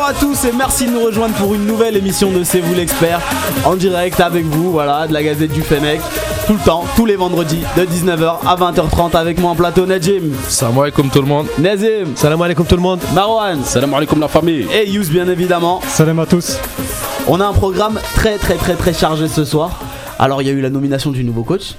[0.00, 2.72] Bonjour à tous et merci de nous rejoindre pour une nouvelle émission de C'est vous
[2.72, 3.20] l'expert
[3.66, 6.00] en direct avec vous, voilà, de la Gazette du Fennec,
[6.46, 10.32] tout le temps, tous les vendredis de 19h à 20h30 avec moi en plateau Najim,
[10.48, 11.48] Salam alaikum tout le monde.
[11.58, 13.00] Nazim, Salam alaikum tout le monde.
[13.14, 14.66] Marwan Salam alaikum la famille.
[14.72, 15.82] et Yous bien évidemment.
[15.86, 16.56] Salam à tous.
[17.28, 19.80] On a un programme très très très très chargé ce soir.
[20.18, 21.74] Alors il y a eu la nomination du nouveau coach,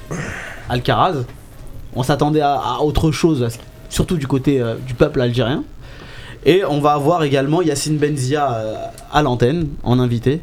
[0.70, 1.24] Alcaraz.
[1.96, 3.48] On s'attendait à, à autre chose,
[3.90, 5.64] surtout du côté euh, du peuple algérien.
[6.46, 8.76] Et on va avoir également Yacine Benzia euh,
[9.12, 10.42] à l'antenne en invité.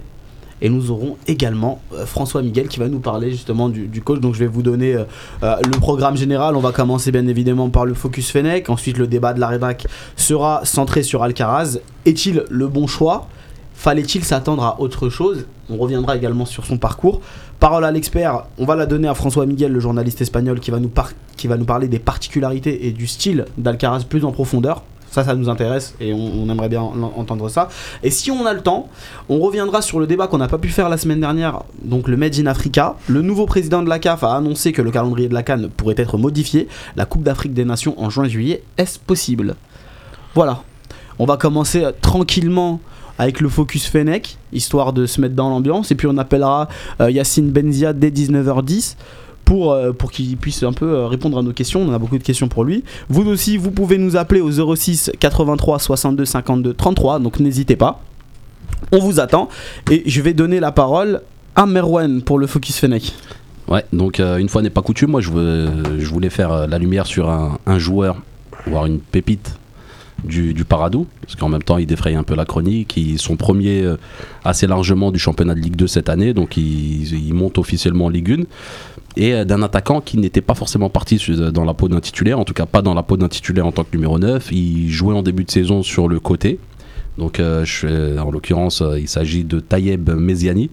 [0.60, 4.20] Et nous aurons également euh, François Miguel qui va nous parler justement du, coach.
[4.20, 5.04] Donc je vais vous donner euh,
[5.42, 6.56] le programme général.
[6.56, 8.70] On va commencer bien évidemment par le Focus Fennec.
[8.70, 11.78] Ensuite le débat de la rédac sera centré sur Alcaraz.
[12.06, 13.26] Est-il le bon choix?
[13.74, 15.46] Fallait-il s'attendre à autre chose?
[15.70, 17.20] On reviendra également sur son parcours.
[17.60, 20.78] Parole à l'expert, on va la donner à François Miguel, le journaliste espagnol, qui va
[20.78, 20.90] nous,
[21.36, 24.82] qui va nous parler des particularités et du style d'Alcaraz plus en profondeur.
[25.10, 27.68] Ça, ça nous intéresse et on, aimerait bien en- entendre ça.
[28.02, 28.88] Et si on a le temps,
[29.28, 32.16] on reviendra sur le débat qu'on n'a pas pu faire la semaine dernière, donc le
[32.16, 32.96] Made in Africa.
[33.08, 35.94] Le nouveau président de la CAF a annoncé que le calendrier de la Cannes pourrait
[35.96, 36.68] être modifié.
[36.96, 39.56] La Coupe d'Afrique des Nations en juin-juillet, est-ce possible?
[40.34, 40.62] Voilà.
[41.18, 42.80] On va commencer euh, tranquillement
[43.18, 45.90] avec le focus Fennec, histoire de se mettre dans l'ambiance.
[45.90, 46.68] Et puis on appellera
[47.00, 48.96] euh, Yacine Benzia dès 19h10
[49.48, 51.80] pour, euh, pour qu'il puisse un peu euh, répondre à nos questions.
[51.80, 52.84] On a beaucoup de questions pour lui.
[53.08, 58.02] Vous aussi, vous pouvez nous appeler au 06 83 62 52 33, donc n'hésitez pas.
[58.92, 59.48] On vous attend.
[59.90, 61.22] Et je vais donner la parole
[61.56, 63.14] à Merwan pour le focus Fennec.
[63.68, 66.76] Ouais, donc euh, une fois n'est pas coutume, moi je, veux- je voulais faire la
[66.78, 68.16] lumière sur un joueur,
[68.66, 69.56] voire une pépite
[70.24, 73.82] du, Paradou, parce qu'en même temps il défraye un peu la chronique, ils sont premiers
[73.82, 73.96] euh,
[74.44, 78.08] assez largement du championnat de Ligue 2 cette année, donc ils, ils montent officiellement en
[78.10, 78.42] Ligue 1,
[79.16, 82.38] et euh, d'un attaquant qui n'était pas forcément parti su- dans la peau d'un titulaire,
[82.38, 84.90] en tout cas pas dans la peau d'un titulaire en tant que numéro 9, il
[84.90, 86.58] jouait en début de saison sur le côté,
[87.16, 87.64] donc euh,
[88.18, 90.68] en l'occurrence euh, il s'agit de Tayeb Meziani,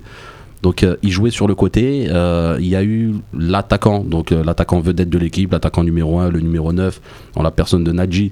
[0.63, 2.07] donc euh, il jouait sur le côté.
[2.09, 6.29] euh, il y a eu l'attaquant, donc euh, l'attaquant vedette de l'équipe, l'attaquant numéro 1,
[6.31, 6.99] le numéro 9,
[7.35, 8.31] dans la personne de Nadji,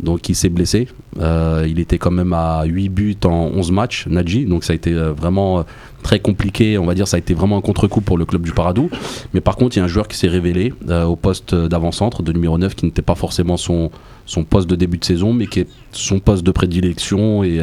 [0.00, 0.88] donc qui s'est blessé.
[1.20, 4.76] Euh, il était quand même à 8 buts en 11 matchs, Nadji, donc ça a
[4.76, 5.62] été euh, vraiment euh,
[6.02, 8.52] très compliqué, on va dire, ça a été vraiment un contre-coup pour le club du
[8.52, 8.90] Paradou.
[9.32, 10.72] Mais par contre, il y a un joueur qui s'est révélé
[11.06, 13.90] au poste d'avant-centre, de numéro 9, qui n'était pas forcément son,
[14.26, 17.58] son poste de début de saison, mais qui est son poste de prédilection et,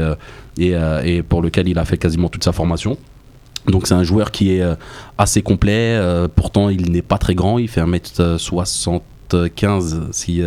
[0.57, 2.97] et, et pour lequel il a fait quasiment toute sa formation.
[3.67, 4.63] Donc c'est un joueur qui est
[5.19, 6.01] assez complet,
[6.35, 10.41] pourtant il n'est pas très grand, il fait 1m75 si,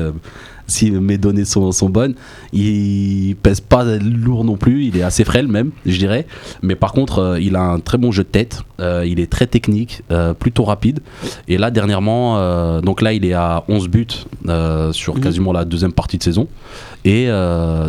[0.67, 2.15] si mes données sont, sont bonnes.
[2.53, 6.27] Il pèse pas lourd non plus, il est assez frêle même, je dirais.
[6.63, 9.31] Mais par contre, euh, il a un très bon jeu de tête, euh, il est
[9.31, 11.01] très technique, euh, plutôt rapide.
[11.49, 12.15] Et là dernièrement,
[12.81, 14.07] donc là il est à 11 buts
[14.93, 15.21] sur Mhm.
[15.21, 16.49] quasiment la deuxième partie de saison.
[17.05, 17.29] Et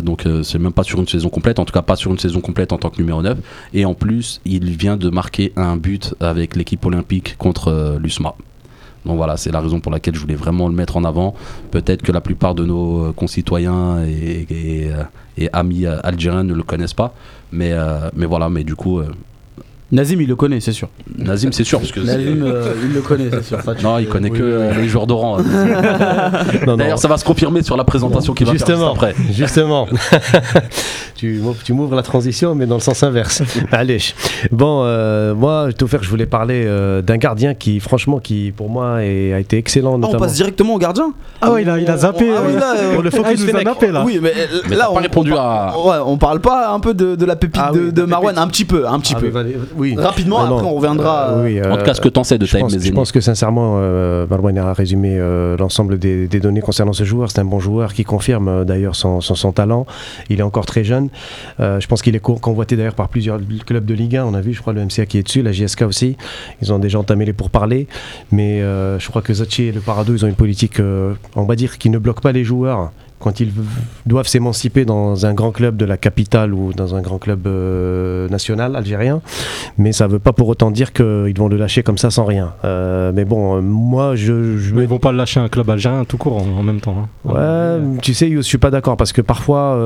[0.02, 2.40] donc c'est même pas sur une saison complète, en tout cas pas sur une saison
[2.40, 3.38] complète en tant que numéro 9.
[3.74, 8.34] Et en plus, il vient de marquer un but avec l'équipe olympique contre l'USMA.
[9.06, 11.34] Donc voilà, c'est la raison pour laquelle je voulais vraiment le mettre en avant.
[11.70, 16.62] Peut-être que la plupart de nos euh, concitoyens et, euh, amis euh, algériens ne le
[16.64, 17.14] connaissent pas.
[17.52, 17.72] Mais,
[18.16, 19.00] mais voilà, mais du coup,
[19.92, 20.88] Nazim, il le connaît, c'est sûr.
[21.16, 21.78] Nazim, c'est sûr.
[21.78, 23.60] Parce que Nazim, euh, il le connaît, c'est sûr.
[23.62, 25.38] Ça, non, il connaît que euh, les joueurs d'oran.
[26.66, 26.76] Non.
[26.76, 29.14] D'ailleurs, ça va se confirmer sur la présentation qu'il va faire juste Justement, après.
[29.30, 29.86] justement.
[31.14, 33.42] tu m'ouvres- tu m'ouvres la transition, mais dans le sens inverse.
[33.72, 33.98] Allez.
[34.50, 38.68] Bon, euh, moi, tout faire, je voulais parler euh, d'un gardien qui, franchement, qui pour
[38.68, 40.00] moi est- a été excellent.
[40.02, 42.28] Ah, on passe directement au gardien Ah ouais, il a, il a zappé.
[42.36, 44.02] Ah oui, euh, là, euh, Pour le ah, focus il nous a nappé là.
[44.04, 46.70] Oui, mais, euh, Mais là, t'as pas on, répondu on, à- ouais, on parle pas
[46.72, 48.86] un peu de, de la pépite Ah de, oui, de de Marwan, un petit peu,
[48.88, 49.30] un petit Ah, peu.
[49.76, 49.94] Oui.
[49.96, 50.56] Rapidement, non.
[50.56, 51.30] après on reviendra.
[51.30, 53.76] Euh, oui, En tout cas, ce que t'en sais de Taïb je pense que sincèrement,
[53.78, 57.30] euh, Marouane a résumé euh, l'ensemble des, des données concernant ce joueur.
[57.30, 59.86] C'est un bon joueur qui confirme euh, d'ailleurs son, son- son talent.
[60.30, 61.08] Il est encore très jeune.
[61.60, 64.24] Euh, je pense qu'il est co- convoité d'ailleurs par plusieurs clubs de Ligue 1.
[64.24, 66.16] On a vu, je crois, le MCA qui est dessus, la JSK aussi.
[66.62, 67.86] Ils ont déjà entamé les pourparlers.
[68.32, 71.44] Mais euh, je crois que Zachi et le Parado, ils ont une politique, euh, on
[71.44, 72.92] va dire, qui ne bloque pas les joueurs
[73.26, 73.52] quand ils
[74.06, 78.28] doivent s'émanciper dans un grand club de la capitale ou dans un grand club euh,
[78.28, 79.20] national algérien.
[79.78, 82.24] Mais ça ne veut pas pour autant dire qu'ils vont le lâcher comme ça sans
[82.24, 82.52] rien.
[82.64, 85.68] Euh, mais bon, euh, moi, je, je Mais ils vont pas le lâcher un club
[85.68, 87.08] algérien tout court en, en même temps.
[87.28, 87.32] hein.
[87.32, 89.76] Ouais, tu sais, je suis pas d'accord parce que parfois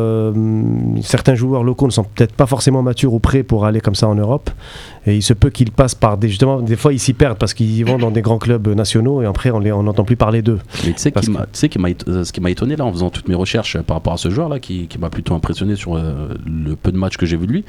[1.00, 4.06] certains joueurs locaux ne sont peut-être pas forcément matures ou prêts pour aller comme ça
[4.06, 4.50] en Europe
[5.06, 7.54] et il se peut qu'ils passent par des justement des fois ils s'y perdent parce
[7.54, 10.16] qu'ils y vont dans des grands clubs nationaux et après on les on n'entend plus
[10.16, 10.58] parler d'eux.
[10.84, 12.50] Mais tu sais, qui que- m'a- tu sais qui m'a éto- euh, ce qui m'a
[12.50, 14.88] étonné là en faisant toutes mes recherches euh, par rapport à ce joueur là qui,
[14.88, 17.64] qui m'a plutôt impressionné sur euh, le peu de matchs que j'ai vu de lui,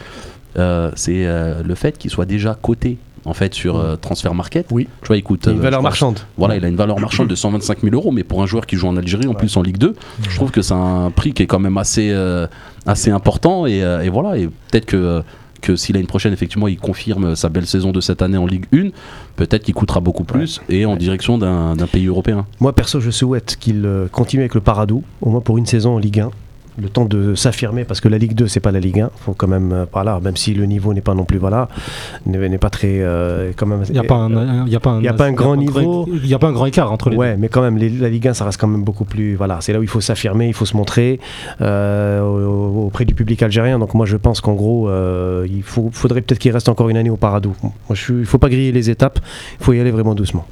[0.58, 4.66] euh, c'est euh, le fait qu'il soit déjà coté en fait sur euh, Transfer Market.
[4.72, 4.88] Oui.
[5.02, 5.46] Tu vois, il coûte.
[5.48, 6.20] Une euh, valeur crois- marchande.
[6.38, 8.76] Voilà, il a une valeur marchande de 125 000 euros, mais pour un joueur qui
[8.76, 9.94] joue en Algérie, en plus en Ligue 2,
[10.28, 12.48] je trouve que c'est un prix qui est quand même assez, euh,
[12.88, 13.68] assez important.
[13.68, 15.22] Et, euh, et voilà, et peut-être que,
[15.62, 18.46] que s'il a une prochaine, effectivement, il confirme sa belle saison de cette année en
[18.46, 18.90] Ligue 1,
[19.36, 22.46] peut-être qu'il coûtera beaucoup plus et en direction d'un d'un pays européen.
[22.60, 25.96] Moi, perso, je souhaite qu'il euh, continue avec le Paradou, au moins pour une saison
[25.96, 26.32] en Ligue 1.
[26.82, 29.10] Le temps de s'affirmer, parce que la Ligue 2, c'est pas la Ligue 1.
[29.26, 31.68] Faut quand même, euh, voilà, même si le niveau n'est pas non plus, voilà,
[32.26, 33.00] n'est pas très.
[33.02, 35.08] euh, quand même, Il n'y a pas un, il y a pas un, Il y
[35.10, 36.06] a pas un grand niveau.
[36.24, 38.10] Il n'y a pas un grand écart entre les Ouais, mais quand même, les- la
[38.10, 39.36] Ligue 1, ça reste quand même beaucoup plus.
[39.36, 41.20] Voilà, c'est là où il faut s'affirmer, il faut se montrer
[41.62, 43.78] euh, au- auprès du public algérien.
[43.78, 46.98] Donc moi, je pense qu'en gros, euh, il faut, faudrait peut-être qu'il reste encore une
[46.98, 47.54] année au Paradou.
[47.64, 49.20] Moi, je suis- il faut pas griller les étapes,
[49.60, 50.46] il faut y aller vraiment doucement.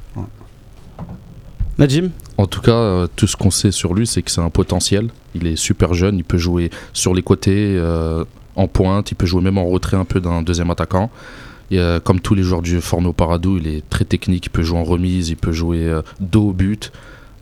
[1.80, 4.50] Najim En tout cas, euh, tout ce qu'on sait sur lui, c'est que c'est un
[4.50, 5.08] potentiel.
[5.34, 8.22] Il est super jeune, il peut jouer sur les côtés, euh,
[8.54, 11.10] en pointe, il peut jouer même en retrait un peu d'un deuxième attaquant.
[11.72, 14.78] Euh, comme tous les joueurs du au Paradou, il est très technique, il peut jouer
[14.78, 16.92] en remise, il peut jouer dos au but,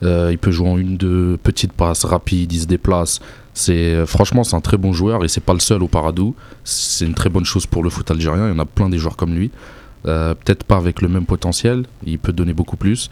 [0.03, 3.19] il peut jouer en une, deux petites passes rapides, il se déplace.
[3.53, 6.33] C'est franchement c'est un très bon joueur et c'est pas le seul au Paradou.
[6.63, 8.47] C'est une très bonne chose pour le foot algérien.
[8.47, 9.51] Il y en a plein des joueurs comme lui.
[10.03, 13.09] Peut-être pas avec le même potentiel, il peut donner beaucoup plus.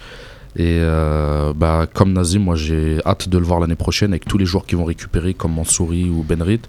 [0.59, 4.37] Et euh, bah, comme Nazim, moi j'ai hâte de le voir l'année prochaine avec tous
[4.39, 6.61] les joueurs qui vont récupérer comme Mansouri ou Benrit.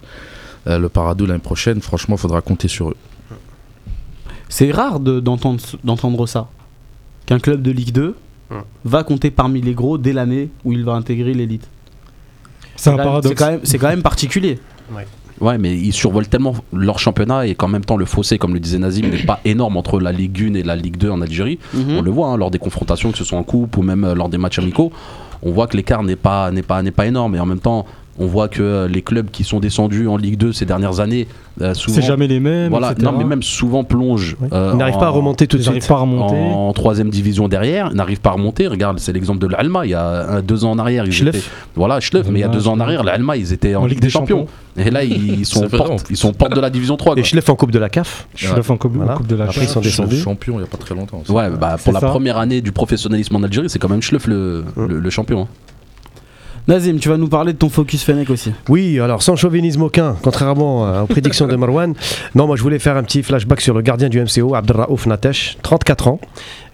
[0.67, 2.97] Euh, le Paradou l'année prochaine, franchement, il faudra compter sur eux.
[4.51, 6.49] C'est rare de- d'entendre d'entendre ça.
[7.27, 8.15] Qu'un club de Ligue 2
[8.85, 11.69] va compter parmi les gros dès l'année où il va intégrer l'élite.
[12.77, 13.29] C'est un quand même- paradoxe.
[13.29, 14.59] C'est quand, même- c'est quand même particulier.
[14.95, 15.07] Ouais,
[15.41, 18.79] mais ils survolent tellement leur championnat et qu'en même temps, le fossé, comme le disait
[18.79, 21.59] Nazim, n'est pas énorme entre la Ligue 1 et la Ligue 2 en Algérie.
[21.75, 21.99] Mhm.
[21.99, 24.15] On le voit hein, lors des confrontations, que ce soit en coupe ou même euh,
[24.15, 24.93] lors des matchs amicaux.
[25.43, 27.37] On voit que l'écart n'est pas, n'est pas, n'est pas énorme.
[27.37, 27.87] Et en même temps,
[28.19, 31.29] on voit que euh, les clubs qui sont descendus en Ligue 2 ces dernières années,
[31.61, 32.71] euh, souvent, C'est jamais les mêmes.
[32.71, 33.09] voilà, etc.
[33.11, 34.37] non, mais même souvent plongent.
[34.41, 34.49] Oui.
[34.53, 35.75] euh, il n'arrive pas à en- remonter tout de Ils suite.
[35.75, 36.37] n'arrivent pas à remonter.
[36.37, 38.67] en troisième division derrière, ils n'arrivent pas à remonter.
[38.67, 39.87] Regarde, c'est l'exemple de l'Alma.
[39.87, 41.37] Il y a un- deux ans en arrière, ils Schleff.
[41.37, 41.45] étaient,
[41.77, 44.01] voilà, Schleff, mais il y a deux ans en arrière, l'Alma, ils étaient en, Ligue
[44.01, 44.47] des Champions.
[44.77, 47.17] Et là, ils sont, en porte, ils sont porte de la division 3.
[47.17, 47.25] Et.
[47.25, 48.29] Schleff en Coupe de la CAF.
[48.43, 49.15] Là en coupe, Voilà.
[49.15, 49.73] coupe de la Après, ils CAF.
[49.75, 50.17] sont descendus.
[50.19, 51.23] champion il n'y a pas très longtemps.
[51.29, 54.65] Ouais, bah, pour la première année du professionnalisme en Algérie, c'est quand même Schleff le,
[54.77, 54.87] Hum.
[54.89, 55.49] le, le champion.
[56.69, 58.53] Nazim, tu vas nous parler de ton focus Fennec aussi.
[58.69, 61.95] Oui, alors sans chauvinisme aucun, contrairement euh, aux prédictions de Marwan.
[62.35, 65.57] Non, moi je voulais faire un petit flashback sur le gardien du MCO, Abdelraouf Natesh,
[65.63, 66.21] 34 ans.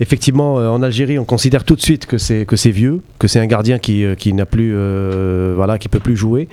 [0.00, 3.29] Effectivement, euh, en Algérie, on considère tout de suite que c'est que c'est vieux, que
[3.29, 6.49] c'est un gardien qui, euh, qui n'a plus, euh, voilà, qui peut plus jouer.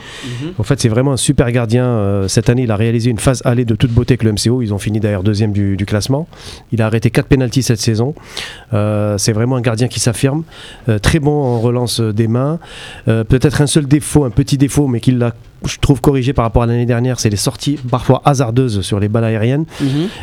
[0.60, 2.26] En fait, c'est vraiment un super gardien.
[2.28, 4.62] Cette année, il a réalisé une phase allée de toute beauté avec le MCO.
[4.62, 6.28] Ils ont fini d'ailleurs deuxième du, du classement.
[6.72, 8.14] Il a arrêté 4 pénalties cette saison.
[8.74, 10.44] Euh, c'est vraiment un gardien qui s'affirme.
[10.90, 12.60] Euh, très bon en relance des mains.
[13.32, 15.34] Peut-être un seul défaut, un petit défaut, mais qu'il l'a,
[15.66, 19.08] je trouve, corrigé par rapport à l'année dernière, c'est les sorties parfois hasardeuses sur les
[19.10, 19.66] balles aériennes.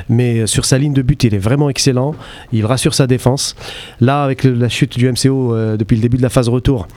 [0.08, 2.14] Mais euh, sur sa ligne de but, il est vraiment excellent.
[2.52, 3.54] Il rassure sa défense.
[4.00, 6.88] Là, avec la chute du MCO euh, depuis le début de la phase retour,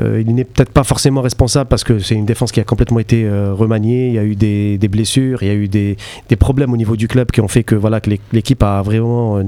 [0.00, 2.98] euh, il n'est peut-être pas forcément responsable parce que c'est une défense qui a complètement
[2.98, 4.08] été euh, remaniée.
[4.08, 5.96] Il y a eu des, des blessures, il y a eu des,
[6.28, 8.82] des problèmes au niveau du club qui ont fait que voilà que l'é- l'équipe a
[8.82, 9.40] vraiment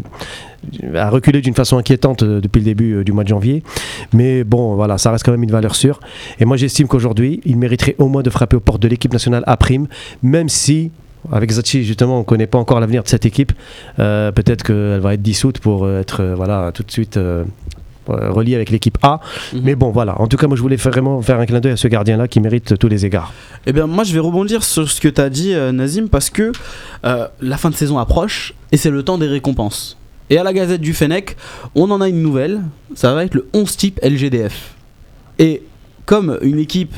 [0.96, 3.62] a reculé d'une façon inquiétante depuis le début du mois de janvier.
[4.12, 6.00] Mais bon, voilà, ça reste quand même une valeur sûre.
[6.40, 9.42] Et moi, j'estime qu'aujourd'hui, il mériterait au moins de frapper aux portes de l'équipe nationale
[9.46, 9.86] à prime,
[10.22, 10.90] même si.
[11.32, 13.52] Avec Zachi, justement, on ne connaît pas encore l'avenir de cette équipe.
[13.98, 17.42] Euh, Peut-être qu'elle va être dissoute pour euh, être euh, voilà, tout de suite euh,
[18.06, 19.18] reliée avec l'équipe A.
[19.52, 19.60] Mhm.
[19.64, 20.20] Mais bon, voilà.
[20.20, 22.38] En tout cas, moi, je voulais vraiment faire un clin d'œil à ce gardien-là qui
[22.38, 23.32] mérite tous les égards.
[23.66, 26.52] Eh bien, moi, je vais rebondir sur ce que tu as dit, Nazim, parce que
[27.02, 29.96] la fin de saison approche et c'est le temps des récompenses.
[30.31, 31.36] Et à la Gazette du Fennec,
[31.74, 32.60] on en a une nouvelle.
[32.94, 34.74] Ça va être le 11 type LGDF.
[35.40, 35.62] Et
[36.05, 36.94] comme une équipe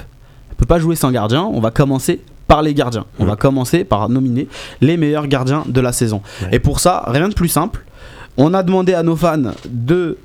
[0.59, 3.05] peut pas jouer sans gardien, on va commencer par les gardiens.
[3.19, 3.31] On Ouais.
[3.31, 4.49] va commencer par nominer
[4.81, 6.21] les meilleurs gardiens de la saison.
[6.43, 6.49] Ouais.
[6.53, 7.85] Et pour ça, rien de plus simple.
[8.37, 10.19] On a demandé à nos fans de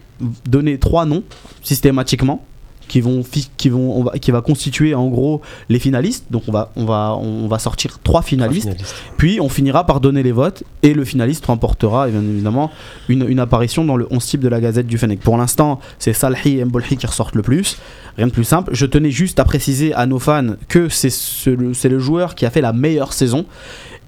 [0.48, 1.24] donner trois noms
[1.63, 2.46] systématiquement
[2.88, 3.24] qui vont
[3.58, 6.25] qui vont on va, qui va constituer en gros les finalistes.
[6.32, 8.63] Donc on va on va on va sortir trois finalistes.
[8.70, 8.96] Finaliste.
[9.18, 12.72] Puis on finira par donner les votes et le finaliste remportera bien évidemment
[13.10, 15.20] une, une apparition dans le 11 type de la Gazette du Fennec.
[15.20, 17.78] Pour l'instant, c'est Salhi et Mbolhi qui ressortent le plus.
[18.18, 18.72] Rien de plus simple.
[18.75, 22.36] Je tenais juste à préciser à nos fans que c'est ce- le, c'est le joueur
[22.36, 23.46] qui a fait la meilleure saison.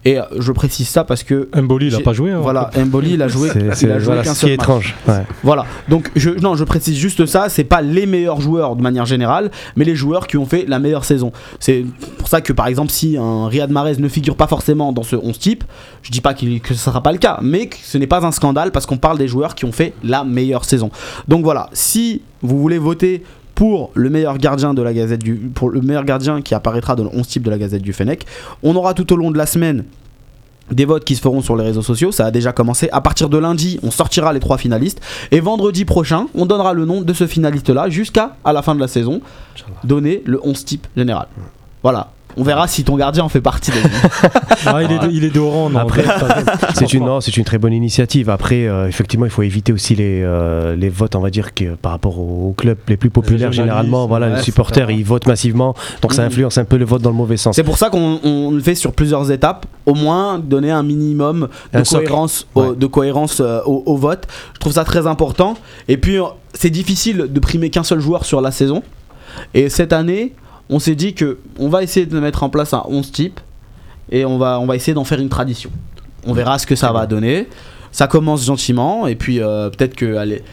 [0.08, 2.32] Et je précise ça parce que Mboli, il a pas joué.
[2.32, 4.54] hein, voilà, Mboli il a joué, C'est- voilà ce qui est match.
[4.54, 4.96] étrange.
[5.08, 5.24] Ouais.
[5.44, 5.66] Voilà.
[5.90, 9.50] Donc je non, je précise juste ça, c'est pas les meilleurs joueurs de manière générale,
[9.76, 11.32] mais les joueurs qui ont fait la meilleure saison.
[11.60, 11.84] C'est
[12.20, 15.16] pour ça que par exemple si un Riyad Mahrez ne figure pas forcément dans ce
[15.16, 15.64] 11 type,
[16.04, 18.32] je dis pas que ce sera pas le cas, mais que ce n'est pas un
[18.32, 20.92] scandale parce qu'on parle des joueurs qui ont fait la meilleure saison.
[21.28, 23.24] Donc voilà, si vous voulez voter
[23.56, 27.06] pour le meilleur gardien de la Gazette du pour le meilleur gardien qui apparaîtra dans
[27.06, 28.26] le 11 type de la Gazette du Fennec,
[28.62, 29.86] on aura tout au long de la semaine
[30.72, 32.90] des votes qui se feront sur les réseaux sociaux, ça a déjà commencé.
[32.92, 35.00] À partir de lundi, on sortira les trois finalistes.
[35.32, 38.80] Et vendredi prochain, on donnera le nom de ce finaliste-là jusqu'à à la fin de
[38.80, 39.22] la saison.
[39.84, 41.28] Donner le 11 type général.
[41.84, 42.12] Voilà.
[42.38, 43.72] On verra si ton gardien en fait partie.
[44.68, 45.78] Ah, il, est de, il est de rang, non.
[45.80, 46.40] Après, pas-
[46.74, 48.32] C'est une, non, c'est une très bonne initiative.
[48.32, 51.76] Après, euh, effectivement, il faut éviter aussi les, euh, les votes, on va dire, que,
[51.76, 53.52] par rapport aux, clubs les plus populaires.
[53.52, 55.76] Généralement, voilà, ouais, les supporters, ils votent massivement.
[56.02, 56.28] Donc ça Mhm.
[56.30, 57.56] influence un peu le vote dans le mauvais sens.
[57.56, 61.48] C'est pour ça qu'on on le fait sur plusieurs étapes, au moins donner un minimum
[61.74, 62.76] de Un cohérence, au, Ouais.
[62.76, 64.26] de cohérence euh, au, au vote.
[64.56, 65.54] Je trouve ça très important.
[65.88, 66.24] Et puis, euh,
[66.56, 68.82] c'est difficile de primer qu'un seul joueur sur la saison.
[69.54, 70.34] Et cette année,
[70.70, 73.40] on s'est dit que on va essayer de mettre en place un 11 type
[74.12, 75.70] et on va, on va essayer d'en faire une tradition.
[76.26, 77.48] On verra ce que ça va donner.
[77.92, 80.44] Ça commence gentiment et puis euh, peut-être que allez,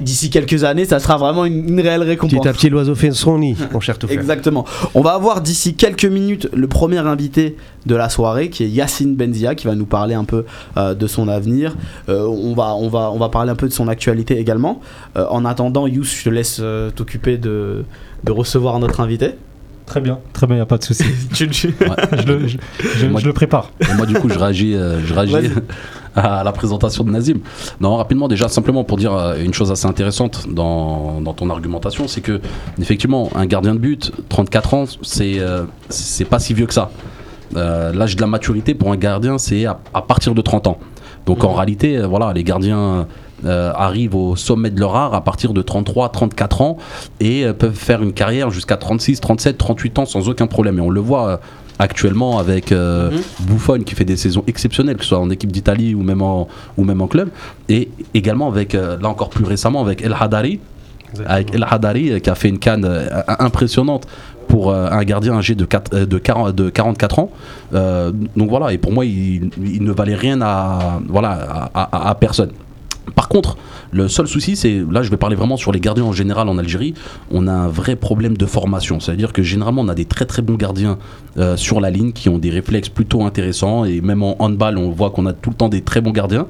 [0.00, 2.40] d'ici quelques années, ça sera vraiment une, une réelle récompense.
[2.40, 4.18] Petit à petit, l'oiseau fait son nid, mon cher Toufel.
[4.18, 4.64] Exactement.
[4.94, 9.14] On va avoir d'ici quelques minutes le premier invité de la soirée qui est Yacine
[9.14, 10.44] Benzia qui va nous parler un peu
[10.76, 11.76] euh, de son avenir.
[12.08, 14.80] Euh, on, va, on, va, on va parler un peu de son actualité également.
[15.16, 16.62] Euh, en attendant, Yous, je te laisse
[16.94, 17.84] t'occuper de,
[18.24, 19.34] de recevoir notre invité.
[19.90, 21.02] Très bien, très bien, y a pas de souci.
[21.34, 22.56] Tu le- je, le, je,
[22.96, 23.70] je- Moi, je le prépare.
[23.80, 25.50] Et moi, du coup, je réagis, euh, je réagis
[26.14, 27.38] à la présentation de Nazim.
[27.80, 32.06] Non, rapidement, déjà, simplement pour dire euh, une chose assez intéressante dans, dans ton argumentation,
[32.06, 32.40] c'est que,
[32.80, 36.92] effectivement, un gardien de but, 34 ans, c'est euh, c'est pas si vieux que ça.
[37.56, 40.78] Euh, L'âge de la maturité pour un gardien, c'est à, à partir de 30 ans.
[41.26, 43.08] Donc, en réalité, euh, voilà, les gardiens.
[43.44, 46.76] Euh, arrivent au sommet de leur art à partir de 33, 34 ans
[47.20, 50.78] et euh, peuvent faire une carrière jusqu'à 36, 37, 38 ans sans aucun problème.
[50.78, 51.36] Et on le voit euh,
[51.78, 53.20] actuellement avec euh, Mhm.
[53.46, 56.46] Buffon qui fait des saisons exceptionnelles, que ce soit en équipe d'Italie ou même en
[56.76, 57.30] ou même en club,
[57.68, 60.60] et également avec euh, là encore plus récemment avec El Hadari,
[61.26, 64.06] avec El Hadari qui a fait une canne euh, impressionnante
[64.46, 67.30] pour un gardien âgé de, 4, euh, de, 40, de 44 ans.
[67.72, 72.14] Donc voilà, et pour moi, il, il ne valait rien à, voilà, à, à- à
[72.16, 72.50] personne.
[73.14, 73.56] Par contre,
[73.92, 76.58] le seul souci, c'est là, je vais parler vraiment sur les gardiens en général en
[76.58, 76.94] Algérie.
[77.30, 79.00] On a un vrai problème de formation.
[79.00, 80.98] C'est-à-dire que généralement, on a des très très bons gardiens
[81.38, 83.84] euh, sur la ligne qui ont des réflexes plutôt intéressants.
[83.84, 86.46] Et même en handball, on voit qu'on a tout le temps des très bons gardiens.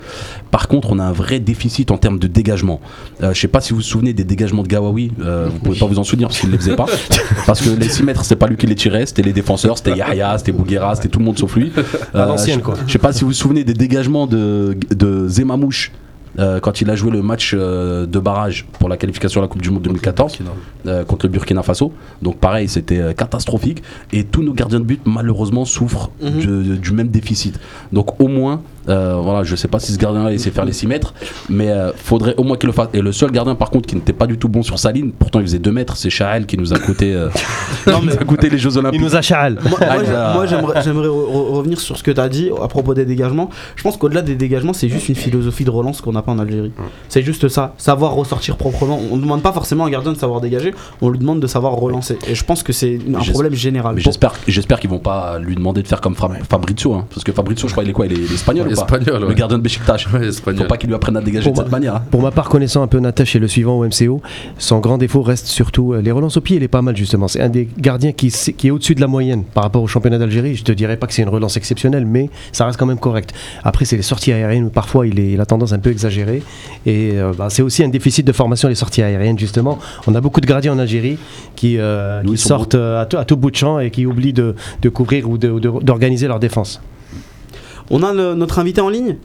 [0.50, 2.80] Par contre, on a un vrai déficit en termes de dégagement.
[3.22, 5.12] Euh, je sais pas si vous vous souvenez des dégagements de Gawawi.
[5.22, 6.86] euh, vous pouvez pas vous en souvenir parce qu'il ne les faisait pas.
[7.46, 9.96] parce que les 6 mètres, c'est pas lui qui les tirait, c'était les défenseurs, c'était
[9.96, 11.72] Yahya, c'était Bouguera, c'était tout le monde sauf lui.
[12.12, 12.74] À l'ancienne, je- quoi.
[12.86, 15.92] Je sais pas si vous vous souvenez des dégagements de, de Zemamouche.
[16.38, 19.48] Euh, quand il a joué le match euh, de barrage pour la qualification à la
[19.48, 20.38] Coupe du Monde 2014
[20.86, 21.92] euh, contre le Burkina Faso.
[22.22, 23.82] Donc pareil, c'était euh, catastrophique.
[24.12, 26.76] Et tous nos gardiens de but, malheureusement, souffrent Mhm.
[26.78, 27.58] du même déficit.
[27.92, 30.72] Donc au moins, euh, voilà, je sais pas si ce gardien-là il sait faire les
[30.72, 31.14] 6 mètres,
[31.48, 32.88] mais euh, faudrait au moins qu'il le fasse.
[32.94, 35.10] Et le seul gardien, par contre, qui n'était pas du tout bon sur sa ligne,
[35.10, 37.28] pourtant il faisait 2 mètres, c'est Chael qui nous a coûté, euh,
[37.86, 39.00] nous a coûté les Jeux Il Olympiques.
[39.00, 39.58] nous a chal.
[39.68, 42.28] Moi, Ah, moi, il a- j'aimerais, j'aimerais re- re- revenir sur ce que tu as
[42.28, 43.50] dit à propos des dégagements.
[43.76, 46.38] Je pense qu'au-delà des dégagements, c'est juste une philosophie de relance qu'on n'a pas en
[46.38, 46.72] Algérie.
[47.08, 49.00] C'est juste ça, savoir ressortir proprement.
[49.10, 51.46] On ne demande pas forcément à un gardien de savoir dégager, on lui demande de
[51.46, 52.18] savoir relancer.
[52.28, 53.94] Et je pense que c'est un problème général.
[53.96, 57.24] Mais j'espère, j'espère qu'ils vont pas lui demander de faire comme Fab- Fabrizio, hein, parce
[57.24, 58.06] que Fabrizio, je crois, il est quoi?
[58.06, 58.82] Il est, il est espagnol ou pas?
[58.82, 60.04] Espagnol, Le gardien de Besiktas.
[60.12, 61.96] Ouais, Faut pas qu'il lui apprenne à dégager Pour de cette manière.
[61.96, 62.02] hein.
[62.10, 64.20] Pour ma part, connaissant un peu Natache et le suivant au MCO,
[64.58, 66.56] son grand défaut reste surtout euh, les relances au pied.
[66.56, 67.28] Il est pas mal justement.
[67.28, 70.56] C'est un des gardiens qui, est au-dessus de la moyenne par rapport au championnat d'Algérie.
[70.56, 73.32] Je te dirais pas que c'est une relance exceptionnelle, mais ça reste quand même correct.
[73.64, 76.09] Après, c'est les sorties aériennes où parfois il, est, il a tendance un peu exagérée.
[76.86, 79.78] Et euh, bah, c'est aussi un déficit de formation les sorties aériennes justement.
[80.06, 81.18] On a beaucoup de gardiens en Algérie
[81.56, 84.32] qui, euh, qui sortent euh, à, tout, à tout bout de champ et qui oublient
[84.32, 86.80] de, de couvrir ou de- de- d'organiser leur défense.
[87.90, 89.16] On a le- notre invité en ligne?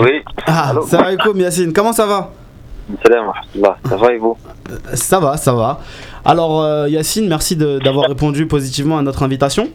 [0.00, 0.10] Oui,
[0.46, 2.32] Ah, Allô salam alaikum Yacine, comment ça va?
[3.02, 3.26] Salam,
[3.88, 4.36] ça va et vous?
[4.94, 5.80] Ça va, ça va.
[6.24, 9.68] Alors euh, Yacine, merci d'avoir répondu positivement à notre invitation.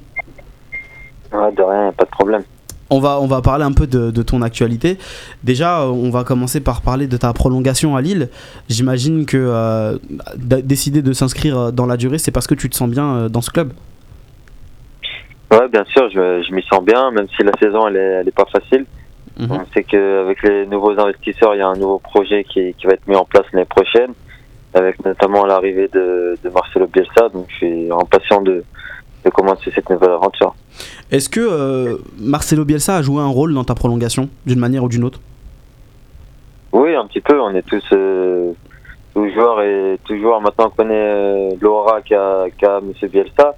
[1.31, 2.43] Ouais, de rien, pas de problème.
[2.91, 4.97] On va, on va parler un peu de, de ton actualité.
[5.43, 8.29] Déjà, euh, on va commencer par parler de ta prolongation à Lille.
[8.67, 9.97] J'imagine que euh,
[10.35, 13.41] décider de s'inscrire euh, dans la durée, c'est parce que tu te sens bien dans
[13.41, 13.73] ce club.
[15.51, 18.27] Ouais, bien sûr, je, je m'y sens bien, même si la saison elle est, elle
[18.27, 18.85] est pas facile.
[19.39, 19.51] Mhm.
[19.51, 22.93] On sait qu'avec les nouveaux investisseurs, il y a un nouveau projet qui, qui va
[22.93, 24.13] être mis en place l'année prochaine,
[24.73, 27.29] avec notamment l'arrivée de, de Marcelo Bielsa.
[27.29, 28.63] Donc je suis impatient de,
[29.29, 30.55] de commencer cette nouvelle aventure.
[31.11, 34.89] Est-ce que euh, Marcelo Bielsa a joué un rôle dans ta prolongation, d'une manière ou
[34.89, 35.19] d'une autre?
[36.71, 37.39] Oui, un petit peu.
[37.39, 38.51] On est tous, euh,
[39.13, 43.09] tous joueurs et tous joueurs maintenant on connaît euh, l'aura qu'a qu'a M.
[43.09, 43.55] Bielsa.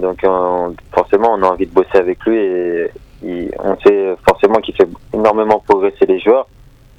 [0.00, 4.74] Donc euh, forcément, on a envie de bosser avec lui et on sait forcément qu'il
[4.74, 6.46] fait énormément progresser les joueurs.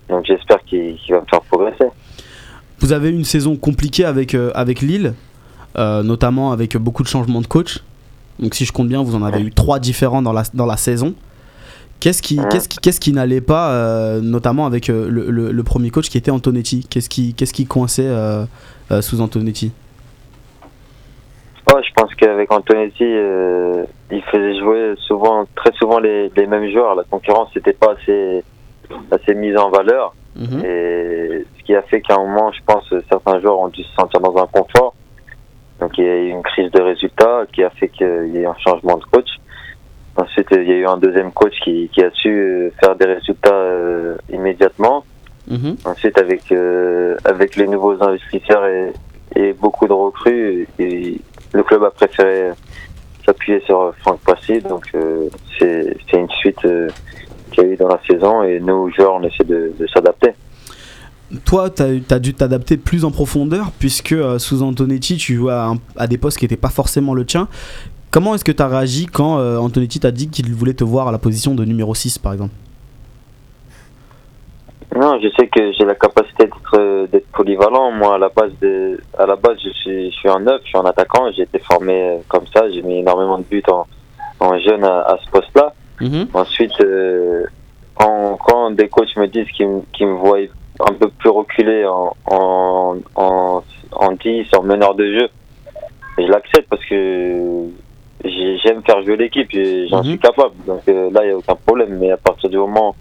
[0.09, 1.85] Donc j'espère qu'il va me faire progresser.
[2.79, 5.13] Vous avez eu une saison compliquée avec, avec Lille,
[5.77, 7.79] notamment avec beaucoup de changements de coach.
[8.39, 10.77] Donc si je compte bien, vous en avez eu trois différents dans la, dans la
[10.77, 11.13] saison.
[12.00, 15.63] Qu'est-ce qui, qu'est-ce qui, qu'est-ce qui n'allait pas, euh, notamment avec euh, le, le- le
[15.63, 16.88] premier coach qui était Antonetti?
[16.89, 18.46] Qu'est-ce qui, qu'est-ce qui coinçait euh,
[19.01, 19.74] sous Antonetti?
[21.67, 26.96] Ouais, je pense qu'avec Antonetti, il faisait jouer souvent, très souvent les, les mêmes joueurs.
[26.96, 28.43] La concurrence n'était pas assez,
[29.12, 30.15] assez mise en valeur.
[30.36, 30.63] Mhm.
[30.65, 33.93] Et ce qui a fait qu'à un moment, je pense, certains joueurs ont dû se
[34.00, 34.96] sentir dans un confort.
[35.79, 38.41] Donc il y a eu une crise de résultats qui a fait qu'il y a
[38.41, 39.29] eu un changement de coach.
[40.17, 43.05] Ensuite, il y a eu un deuxième coach qui, qui a su euh, faire des
[43.05, 45.05] résultats euh, immédiatement.
[45.48, 45.77] Mhm.
[45.86, 48.93] Ensuite, avec euh, avec les nouveaux investisseurs et,
[49.36, 51.19] et beaucoup de recrues, et
[51.53, 52.51] le club a préféré
[53.25, 54.59] s'appuyer sur Franck Passy.
[54.59, 56.89] Donc euh, c'est c'est une suite euh,
[57.51, 60.33] qu'il y a eu dans la saison et nous joueurs on essaie de, de s'adapter.
[61.45, 65.67] Toi, tu as, dû t'adapter plus en profondeur, puisque euh, sous Antonetti, tu jouais à,
[65.67, 67.48] un- à des postes qui n'étaient pas forcément le tien.
[68.12, 71.07] Comment est-ce que tu as réagi quand euh, Antonetti t'a dit qu'il voulait te voir
[71.07, 72.53] à la position de numéro 6, par exemple?
[74.95, 77.91] Non, je sais que j'ai la capacité d'être euh, polyvalent.
[77.91, 80.69] Moi, à la base de, à la base, je suis je suis un neuf, je
[80.69, 81.31] suis un attaquant.
[81.36, 82.69] J'ai été formé comme ça.
[82.71, 83.86] J'ai mis énormément de buts en
[84.39, 85.74] en jeune à, à ce poste-là.
[86.01, 86.27] Mhm.
[86.33, 87.43] Ensuite, euh,
[87.93, 90.39] quand, quand des coachs me disent qu'ils qu'ils me voient
[90.79, 95.29] un peu plus reculé en, en, en, en 10, en meneur de jeu,
[96.17, 97.65] je l'accepte parce que
[98.24, 100.03] j'ai- j'aime faire jouer l'équipe et j'en Mhm.
[100.05, 100.55] suis capable.
[100.65, 101.98] Donc euh, là, il n'y a aucun problème.
[102.00, 102.95] Mais à partir du moment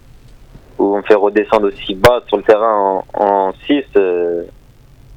[0.78, 4.44] où on me fait redescendre aussi bas sur le terrain en, en 6, euh,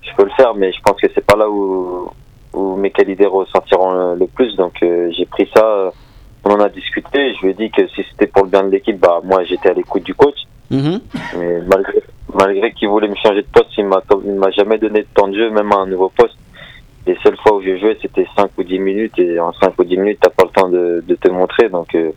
[0.01, 2.09] je peux le faire, mais je pense que c'est pas là où,
[2.53, 4.55] où mes qualités ressortiront le, plus.
[4.55, 5.91] Donc euh, j'ai pris ça.
[6.45, 7.33] on en a discuté.
[7.35, 9.69] Je lui ai dit que si c'était pour le bien de l'équipe, bah moi j'étais
[9.69, 10.37] à l'écoute du coach.
[10.71, 10.99] Mhm.
[11.37, 12.01] Mais malgré,
[12.33, 14.01] malgré qu'il voulait me changer de poste, il m'a
[14.37, 16.35] m'a jamais donné de temps de jeu, même à un nouveau poste.
[17.07, 19.83] Les seules fois où j'ai joué, c'était 5 ou 10 minutes, et en 5 ou
[19.83, 21.69] 10 minutes, t'as pas le temps de, te montrer.
[21.69, 22.11] Donc euh,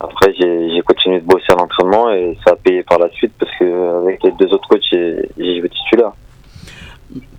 [0.00, 3.52] après, j'ai continué de bosser à l'entraînement et ça a payé par la suite parce
[3.58, 6.12] que avec les deux autres coachs, j'ai joué titulaire.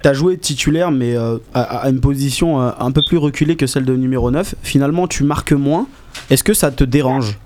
[0.03, 3.67] Tu joué titulaire, mais euh, à, à une position euh, un peu plus reculée que
[3.67, 4.55] celle de numéro 9.
[4.61, 5.87] Finalement, tu marques moins.
[6.29, 7.37] Est-ce que ça te dérange?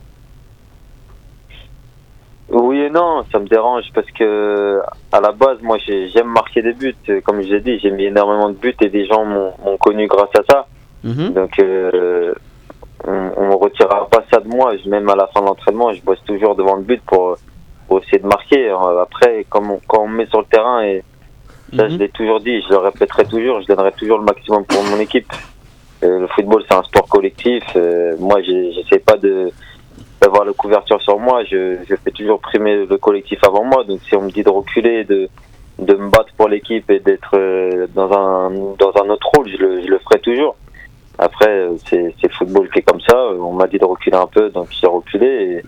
[2.49, 4.79] Oui et non, ça me dérange parce que
[5.11, 6.95] à la base, moi, j'ai- j'aime marquer des buts.
[7.25, 10.29] Comme je l'ai dit, j'ai mis énormément de buts et des gens m'ont connu grâce
[10.37, 10.67] à ça.
[11.03, 11.33] Mhm.
[11.33, 12.33] Donc, euh,
[13.05, 13.11] on,
[13.49, 14.75] me retirera pas ça de moi.
[14.77, 17.37] Je- Même à la fin de l'entraînement, je bosse toujours devant le but pour,
[17.87, 18.69] pour essayer de marquer.
[18.69, 21.03] Euh, Après, comme on- quand on me met sur le terrain, et
[21.75, 21.99] ça, je Mhm.
[21.99, 25.27] l'ai toujours dit, je le répéterai toujours, je donnerai toujours le maximum pour mon équipe.
[26.03, 27.63] Euh, le football, c'est un sport collectif.
[27.75, 29.51] Euh, moi, j'essaie pas de
[30.21, 31.43] d'avoir la couverture sur moi.
[31.45, 33.83] Je, je fais toujours primer le collectif avant moi.
[33.83, 35.29] Donc, si on me dit de reculer, de
[35.79, 39.57] de me battre pour l'équipe et d'être euh, dans un dans un autre rôle, je
[39.57, 40.55] le, je le ferai toujours.
[41.19, 43.15] Après, euh, c'est le football qui est comme ça.
[43.39, 45.63] On m'a dit de reculer un peu, donc j'ai reculé.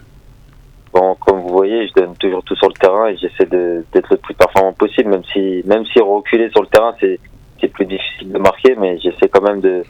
[0.93, 4.17] Bon, comme vous voyez, je donne toujours tout sur le terrain et j'essaie d'être le
[4.17, 7.19] plus performant possible, même si même si reculer sur le terrain, c'est
[7.61, 9.83] c'est plus difficile de marquer, mais j'essaie quand même de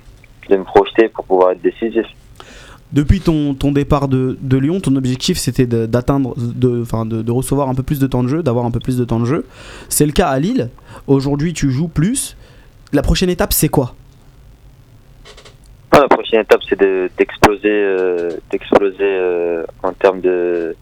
[0.49, 2.05] de me projeter pour pouvoir être décisif.
[2.91, 6.83] Depuis ton, ton départ de, Lyon, ton objectif c'était d'atteindre, de,
[7.21, 9.19] de, recevoir un peu plus de temps de jeu, d'avoir un peu plus de temps
[9.19, 9.45] de jeu.
[9.89, 10.69] C'est le cas à Lille.
[11.05, 12.35] Aujourd'hui, tu joues plus.
[12.91, 13.93] La prochaine étape, c'est quoi?
[15.91, 18.31] Ah, la prochaine étape, c'est de- d'exploser, euh,
[19.01, 20.75] euh, en termes de,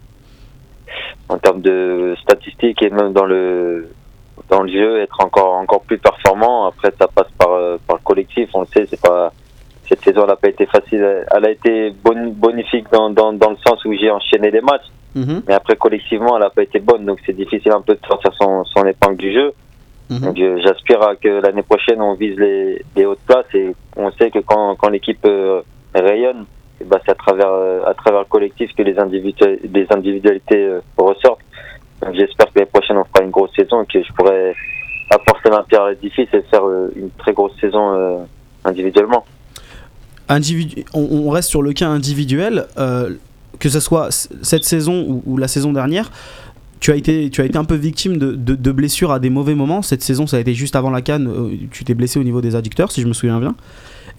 [1.28, 3.90] en termes de statistiques et même dans le,
[4.50, 6.68] dans le jeu, être encore, encore plus performant.
[6.68, 8.50] Après, ça passe par, euh, par le collectif.
[8.54, 9.34] On le sait, c'est pas,
[9.90, 11.26] cette saison, elle n'a pas été facile.
[11.36, 14.88] Elle a été boni- bonifique dans, dans, dans le sens où j'ai enchaîné les matchs.
[15.16, 17.06] Mhm, Mais après, collectivement, elle n'a pas été bonne.
[17.06, 19.54] Donc, c'est difficile un peu de sortir son, son épingle du jeu.
[20.10, 20.20] mhm.
[20.20, 24.30] Donc j'aspire à que l'année prochaine on vise les, les hautes places et on sait
[24.32, 25.62] que quand, quand l'équipe euh,
[25.96, 26.46] rayonne,
[26.86, 30.82] ben, c'est à travers euh, à travers le collectif que les, individu- les individualités euh,
[30.98, 31.42] ressortent.
[32.02, 34.54] Donc j'espère que l'année prochaine on fera une grosse saison et que je pourrai
[35.10, 36.64] apporter ma pierre à l'édifice et faire
[36.96, 38.18] une très grosse saison euh,
[38.66, 39.26] individuellement.
[40.30, 43.12] Individu- on, on reste sur le cas individuel, euh,
[43.60, 44.10] que ce soit
[44.42, 46.12] cette saison ou, ou la saison dernière.
[46.80, 49.30] Tu as été, tu as été un peu victime de, de- de blessures à des
[49.32, 49.82] mauvais moments.
[49.82, 51.28] Cette saison, ça a été juste avant la canne.
[51.28, 53.56] euh, tu t'es blessé au niveau des adducteurs, si je me souviens bien.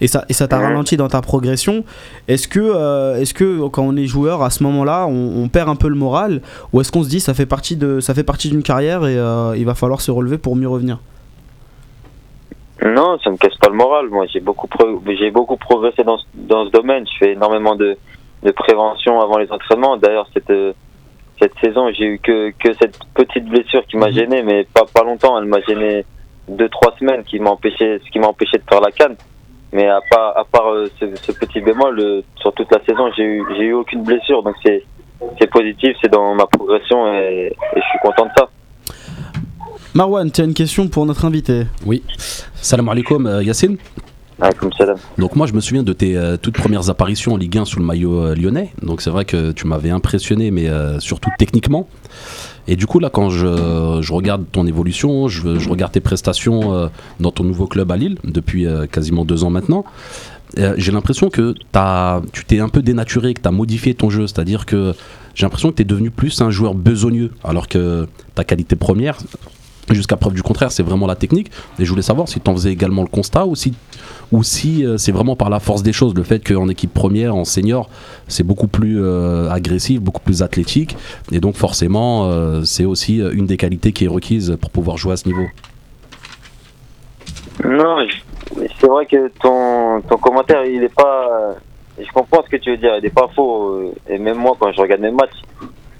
[0.01, 1.83] Et ça, et ça t'a ralenti dans ta progression.
[2.27, 5.69] Est-ce que, euh, est-ce que quand on est joueur à ce moment-là, on, on perd
[5.69, 6.41] un peu le moral,
[6.73, 9.17] ou est-ce qu'on se dit ça fait partie de, ça fait partie d'une carrière et
[9.17, 10.99] euh, il va falloir se relever pour mieux revenir?
[12.85, 14.07] Non, ça me casse pas le moral.
[14.09, 17.05] Moi, j'ai beaucoup, pro- j'ai beaucoup progressé dans, ce- dans ce domaine.
[17.07, 17.97] Je fais énormément de,
[18.43, 19.97] de prévention avant les entraînements.
[19.97, 20.51] D'ailleurs, cette,
[21.41, 24.13] cette saison, j'ai eu que, que cette petite blessure qui m'a Mhm.
[24.13, 25.37] gêné, mais pas, pas longtemps.
[25.37, 26.05] Elle m'a gêné
[26.47, 29.15] deux, trois semaines, qui m'a empêché, ce qui m'a empêché de faire la canne.
[29.73, 33.11] Mais à part, à part euh, ce, ce petit bémol, euh, sur toute la saison,
[33.15, 34.41] j'ai eu, j'ai eu aucune blessure.
[34.41, 34.83] Donc c'est,
[35.39, 38.49] c'est positif, c'est dans ma progression et, et je suis content de ça.
[39.93, 42.03] Marwan, tu as une question pour notre invité Oui.
[42.61, 43.77] Salam alaikum, euh, Yacine.
[44.41, 44.51] Ah.
[45.17, 47.79] Donc moi je me souviens de tes euh, toutes premières apparitions en Ligue 1 sous
[47.79, 48.71] le maillot euh, lyonnais.
[48.81, 51.89] Donc c'est vrai que tu m'avais impressionné, mais euh, surtout techniquement.
[52.67, 56.73] Et du coup là quand je, je regarde ton évolution, je, je regarde tes prestations
[56.73, 56.87] euh,
[57.19, 59.83] dans ton nouveau club à Lille depuis euh, quasiment deux ans maintenant.
[60.57, 61.53] euh, j'ai l'impression que
[62.31, 64.25] tu t'es un peu dénaturé, que tu as modifié ton jeu.
[64.25, 64.93] C'est-à-dire que
[65.35, 69.17] j'ai l'impression que tu es devenu plus un joueur besogneux, alors que ta qualité première,
[69.95, 71.51] jusqu'à preuve du contraire, c'est vraiment la technique.
[71.79, 73.73] Et je voulais savoir si tu en faisais également le constat ou si,
[74.31, 77.35] ou si euh, c'est vraiment par la force des choses, le fait qu'en équipe première,
[77.35, 77.89] en senior,
[78.27, 80.97] c'est beaucoup plus euh, agressif, beaucoup plus athlétique.
[81.31, 85.13] Et donc forcément, euh, c'est aussi une des qualités qui est requise pour pouvoir jouer
[85.13, 85.47] à ce niveau.
[87.63, 87.97] Non,
[88.79, 91.55] c'est vrai que ton, ton commentaire, il est pas.
[91.99, 93.93] Je comprends ce que tu veux dire, il est pas faux.
[94.07, 95.41] Et même moi, quand je regarde mes matchs,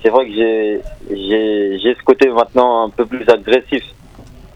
[0.01, 3.83] c'est vrai que j'ai, j'ai, j'ai ce côté maintenant un peu plus agressif.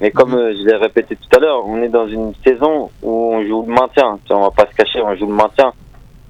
[0.01, 3.33] Mais comme euh, je l'ai répété tout à l'heure, on est dans une saison où
[3.33, 4.19] on joue le maintien.
[4.29, 5.71] On va pas se cacher, on joue le maintien.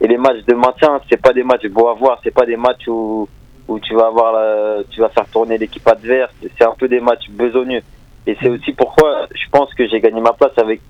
[0.02, 2.58] Et les matchs de maintien, c'est pas des matchs beaux à voir, c'est pas des
[2.58, 3.28] matchs où,
[3.68, 6.34] où tu vas avoir la- tu vas faire tourner l'équipe adverse.
[6.58, 7.82] C'est un peu des matchs besogneux.
[8.28, 10.82] Et c'est aussi pourquoi je pense que j'ai gagné ma place avec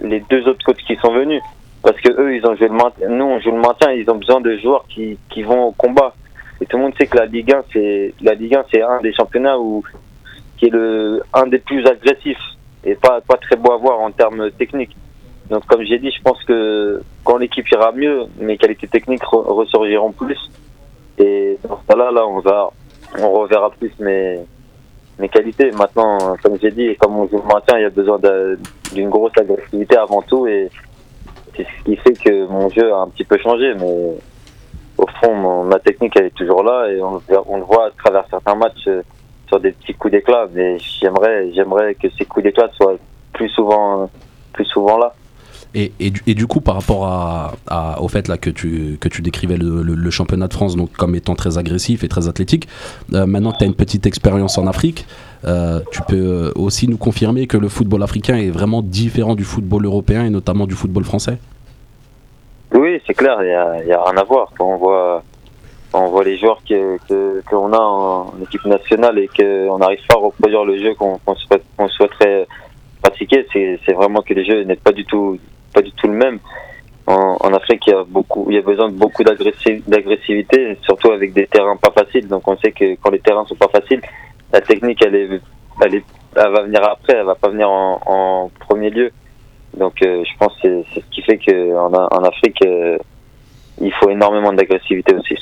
[0.00, 1.42] les deux autres coachs qui sont venus.
[1.82, 3.08] Parce que eux, ils ont joué le maintien.
[3.08, 3.92] Nous, on joue le maintien.
[3.92, 6.14] Ils ont besoin de joueurs qui, qui vont au combat.
[6.62, 9.00] Et tout le monde sait que la Ligue 1, c'est la Ligue 1, c'est un
[9.00, 9.82] des championnats où
[10.56, 12.38] qui est le un des plus agressifs
[12.84, 14.96] et pas pas très beau à voir en termes techniques.
[15.50, 19.44] Donc, comme j'ai dit, je pense que quand l'équipe ira mieux, mes qualités techniques re-
[19.44, 20.38] ressurgiront plus.
[21.18, 22.70] Et dans ce cas-là, là, on va
[23.18, 24.38] on reverra plus mes
[25.18, 25.72] mes qualités.
[25.72, 28.20] Maintenant, comme j'ai dit, comme on joue le il y a besoin
[28.92, 30.70] d'une grosse agressivité avant tout et
[31.56, 33.74] c'est ce qui fait que mon jeu a un petit peu changé.
[33.74, 34.14] Mais
[35.02, 38.54] au fond, ma technique, elle est toujours là et on, le voit- à travers certains
[38.54, 39.02] matchs euh,
[39.48, 40.46] sur des petits coups d'éclat.
[40.52, 42.96] Mais j'aimerais, j'aimerais que ces coups d'éclat soient
[43.32, 44.08] plus souvent,
[44.52, 45.12] plus souvent là.
[45.74, 49.56] Et, et, du, coup, par rapport à, au fait là, que, tu, que tu décrivais
[49.56, 52.68] le, championnat de France donc, comme étant très agressif et très athlétique,
[53.14, 55.06] euh, maintenant tu as une petite expérience en Afrique,
[55.46, 59.44] euh, tu peux euh, aussi nous confirmer que le football africain est vraiment différent du
[59.44, 61.38] football européen et notamment du football français?
[62.74, 64.50] Oui, c'est clair, il y a, y a rien à voir.
[64.56, 65.22] Quand on voit,
[65.92, 70.16] on voit les joueurs que que- qu'on a en, équipe nationale et qu'on n'arrive pas
[70.16, 72.46] à reproduire le jeu qu'on qu'on souhaite- qu'on souhaiterait
[73.02, 75.38] pratiquer, c'est vraiment que les jeux n'est pas du tout
[75.74, 76.38] pas du tout le même.
[77.06, 80.78] En, en Afrique, il y a beaucoup, il y a besoin de beaucoup d'agressi- d'agressivité,
[80.82, 82.28] surtout avec des terrains pas faciles.
[82.28, 84.00] Donc on sait que quand les terrains sont pas faciles,
[84.52, 85.40] la technique, elle est,
[85.84, 86.04] elle est,
[86.36, 89.10] elle va venir après, elle va pas venir en, en premier lieu.
[89.76, 92.98] Donc euh, je pense que c'est ce qui fait qu'en en Afrique, euh,
[93.80, 95.34] il faut énormément d'agressivité aussi.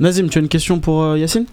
[0.00, 1.46] Nazim, tu as une question pour euh, Yacine?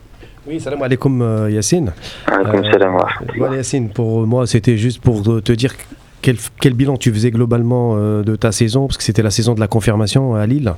[0.47, 1.91] Oui, salam alaikum euh, Yacine.
[2.31, 3.07] Euh, là, moi.
[3.37, 5.73] Voilà, Yacine, pour moi, c'était juste pour te dire
[6.21, 9.53] quel, quel bilan tu faisais globalement euh, de ta saison, parce que c'était la saison
[9.53, 10.73] de la confirmation à Lille,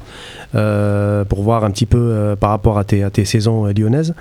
[0.56, 3.74] euh, pour voir un petit peu euh, par rapport à tes, à tes saisons euh,
[3.74, 4.14] lyonnaises.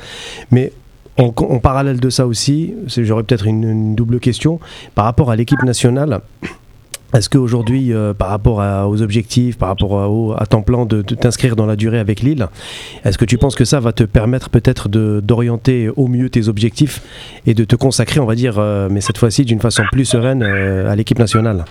[0.50, 0.72] Mais
[1.20, 4.60] en, parallèle de ça aussi, j'aurais peut-être une, double question,
[4.94, 6.20] par rapport à l'équipe nationale.
[7.12, 11.66] Est-ce qu'aujourd'hui, euh, par rapport aux objectifs, par rapport à, ton plan de, t'inscrire dans
[11.66, 12.46] la durée avec Lille,
[13.04, 17.02] est-ce que tu penses que ça va te permettre peut-être d'orienter au mieux tes objectifs
[17.46, 20.42] et de te consacrer, on va dire, euh, mais cette fois-ci d'une façon plus sereine
[20.42, 21.64] euh, à l'équipe nationale?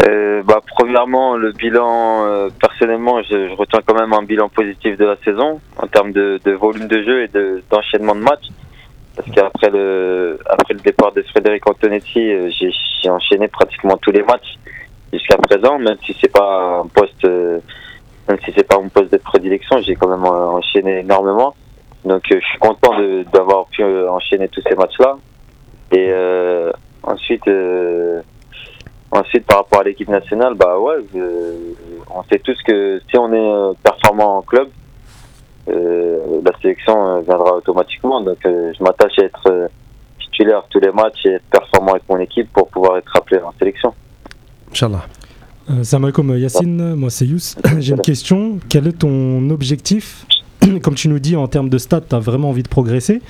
[0.00, 4.96] Euh, bah, premièrement, le bilan, euh, personnellement, je, je retiens quand même un bilan positif
[4.96, 8.48] de la saison en termes de, de volume de jeu et de- d'enchaînement de, matchs.
[9.14, 14.22] Parce qu'après le, après le départ de Frédéric Antonetti, euh, j'ai enchaîné pratiquement tous les
[14.22, 14.58] matchs
[15.12, 17.58] jusqu'à présent, même si c'est pas un poste, euh,
[18.28, 21.54] même si c'est pas mon poste de prédilection, j'ai quand même euh, enchaîné énormément.
[22.06, 22.94] Donc euh, je suis content
[23.32, 25.18] d'avoir pu enchaîner tous ces matchs-là.
[25.92, 26.10] Et
[27.02, 27.44] ensuite.
[29.12, 31.74] Ensuite, par rapport à l'équipe nationale, bah ouais, euh,
[32.10, 34.68] on sait tous que si on est euh, performant en club,
[35.68, 38.22] euh, la sélection euh, viendra automatiquement.
[38.22, 39.70] Donc, euh, je m'attache à être
[40.18, 43.52] titulaire tous les matchs et être performant avec mon équipe pour pouvoir être appelé en
[43.58, 43.92] sélection.
[44.70, 45.02] Inch'Allah.
[45.82, 47.54] Salam alaikum Yacine, moi c'est Yous.
[47.78, 48.58] J'ai une question.
[48.68, 50.26] Quel est ton objectif
[50.82, 53.22] Comme tu nous dis en termes de stats, tu as vraiment envie de progresser.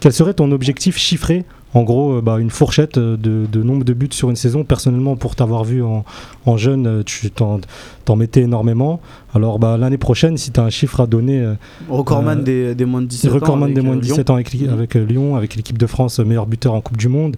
[0.00, 3.84] Quel serait ton objectif chiffré en gros, euh, bah, une fourchette euh, de, de nombre
[3.84, 4.64] de buts sur une saison.
[4.64, 6.04] Personnellement, pour t'avoir vu en,
[6.46, 7.60] en jeune, euh, tu t'en,
[8.04, 9.00] t'en mettais énormément.
[9.34, 11.54] Alors bah, l'année prochaine, si tu as un chiffre à donner,
[11.88, 13.56] Recordman Euh, des, des moins de 17 ans.
[13.68, 14.14] des moins de euh, Lyon.
[14.14, 17.36] 17 ans avec, euh, Lyon, avec l'équipe de France, meilleur buteur en Coupe du Monde.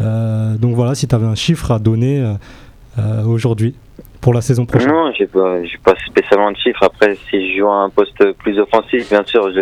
[0.00, 2.34] Euh, donc voilà, si tu avais un chiffre à donner
[2.98, 3.74] euh, aujourd'hui
[4.20, 4.88] pour la saison prochaine.
[4.88, 6.82] Non, pas, j'ai pas spécialement de chiffres.
[6.82, 9.60] Après, si je joue à un poste plus offensif, bien sûr, je...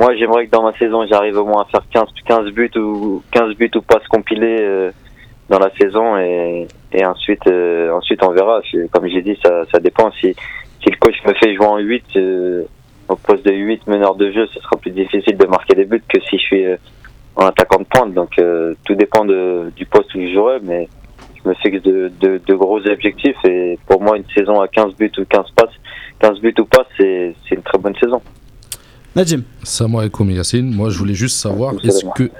[0.00, 3.22] moi, j'aimerais que dans ma saison, j'arrive au moins à faire 15, 15 buts ou
[3.32, 4.90] 15 buts ou passes compilées euh,
[5.50, 6.66] dans la saison et,
[7.04, 8.62] ensuite, euh, ensuite, on verra.
[8.92, 10.10] Comme j'ai dit, ça, ça dépend.
[10.12, 10.34] Si,
[10.82, 12.62] si le coach me fait jouer en 8, euh,
[13.08, 16.02] au poste de 8 meneur de jeu, ce sera plus difficile de marquer des buts
[16.08, 16.64] que si je suis
[17.36, 18.14] en attaquant de pointe.
[18.14, 18.40] Donc,
[18.86, 20.88] tout dépend de, du poste où je jouerai, mais
[21.44, 24.94] je me fixe de, de, de gros objectifs et pour moi une saison à 15
[24.94, 25.74] buts ou 15 passes
[26.20, 28.20] 15 buts ou passes c'est une très bonne saison
[29.16, 30.72] Najim, Salam alaikum Yacine.
[30.72, 32.30] Moi, je voulais juste savoir, est-ce que,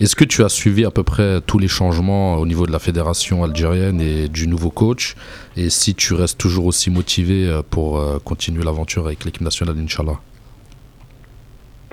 [0.00, 2.80] est-ce que tu as suivi à peu près tous les changements au niveau de la
[2.80, 5.14] fédération algérienne et du nouveau coach?
[5.56, 9.76] Et si tu restes toujours aussi motivé euh, pour euh, continuer l'aventure avec l'équipe nationale,
[9.78, 10.18] Inch'Allah?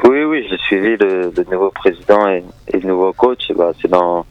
[0.05, 3.51] Oui oui j'ai suivi le, le nouveau président et, et le nouveau coach.
[3.55, 4.25] Bah, c'est dans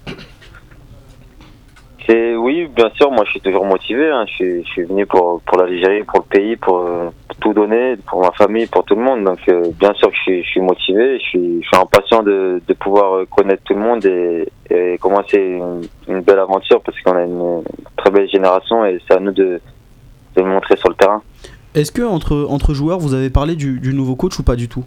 [2.06, 4.24] c'est oui bien sûr moi je suis toujours motivé hein.
[4.26, 7.52] je, suis, je suis venu pour pour l'Algérie pour le pays pour, euh, pour tout
[7.52, 9.24] donner pour ma famille pour tout le monde.
[9.24, 12.22] Donc euh, bien sûr que je suis, je suis motivé je suis, je suis impatient
[12.22, 16.80] de, de pouvoir euh, connaître tout le monde et, et commencer une, une belle aventure
[16.82, 17.62] parce qu'on a une
[17.96, 19.60] très belle génération et c'est à nous de
[20.34, 21.22] de le montrer sur le terrain.
[21.74, 24.68] Est-ce que entre, entre joueurs, vous avez parlé du, du nouveau coach ou pas du
[24.68, 24.84] tout?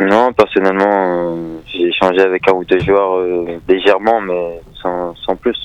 [0.00, 5.34] Non, personnellement, euh, j'ai échangé avec un ou deux joueurs euh, légèrement, mais sans, sans
[5.34, 5.56] plus.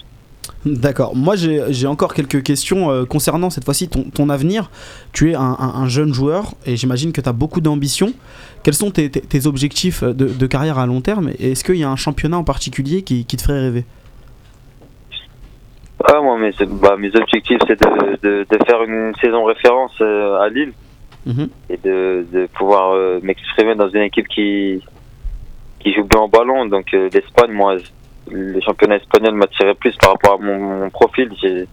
[0.66, 1.16] D'accord.
[1.16, 4.72] Moi, j'ai encore quelques questions euh, concernant cette fois-ci ton, ton avenir.
[5.14, 8.12] Tu es un, un- un jeune joueur et j'imagine que tu as beaucoup d'ambition.
[8.64, 11.30] Quels sont tes, tes- tes objectifs de, de carrière à long terme?
[11.40, 13.86] Et est-ce qu'il y a un championnat en particulier qui, qui te ferait rêver?
[16.04, 16.52] Ah, moi, mes,
[16.82, 20.74] bah, mes objectifs, c'est de, de, de faire une saison référence euh, à Lille
[21.26, 21.50] Mhm.
[21.70, 24.82] et de, pouvoir euh, m'exprimer dans une équipe qui,
[25.82, 26.66] qui joue bien au ballon.
[26.66, 27.76] Donc, l'Espagne, moi,
[28.32, 31.32] le championnat espagnol m'attirait plus par rapport à mon, profil.
[31.42, 31.68] J'ai-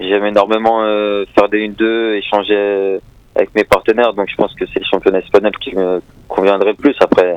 [0.00, 3.00] J'aime énormément euh, faire des 1-2, échanger
[3.34, 4.14] avec mes partenaires.
[4.14, 6.94] Donc, je pense que c'est le championnat espagnol qui me conviendrait le plus.
[7.00, 7.36] Après,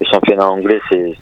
[0.00, 1.16] le championnat anglais, c'est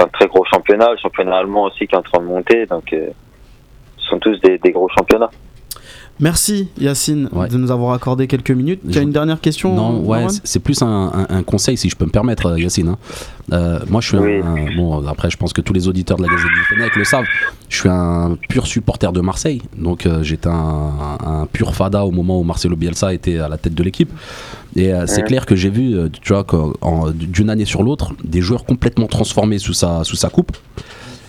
[0.00, 0.92] un très gros championnat.
[0.92, 2.64] Le championnat allemand aussi qui est en train de monter.
[2.64, 3.08] Donc, euh,
[3.98, 5.30] ce sont tous des gros championnats.
[6.20, 7.48] Merci Yacine Ouais.
[7.48, 8.80] de nous avoir accordé quelques minutes.
[8.90, 11.96] Tu as une dernière question Non, ouais, c'est- plus un, un- un conseil si je
[11.96, 12.88] peux me permettre, euh, Yacine.
[12.88, 12.98] hein.
[13.52, 14.40] Euh, moi, je suis Oui.
[14.40, 15.04] un, bon.
[15.08, 17.24] Après, je pense que tous les auditeurs de la Gazette du Fennec le savent.
[17.68, 19.62] Je suis un pur supporter de Marseille.
[19.76, 20.92] Donc, euh, j'étais un,
[21.26, 24.12] un pur fada au moment où Marcelo Bielsa était à la tête de l'équipe.
[24.76, 25.26] Et euh, c'est Ouais.
[25.28, 26.46] clair que j'ai vu, tu vois,
[27.14, 30.52] d'une année sur l'autre, des joueurs complètement transformés sous sa, sous sa coupe.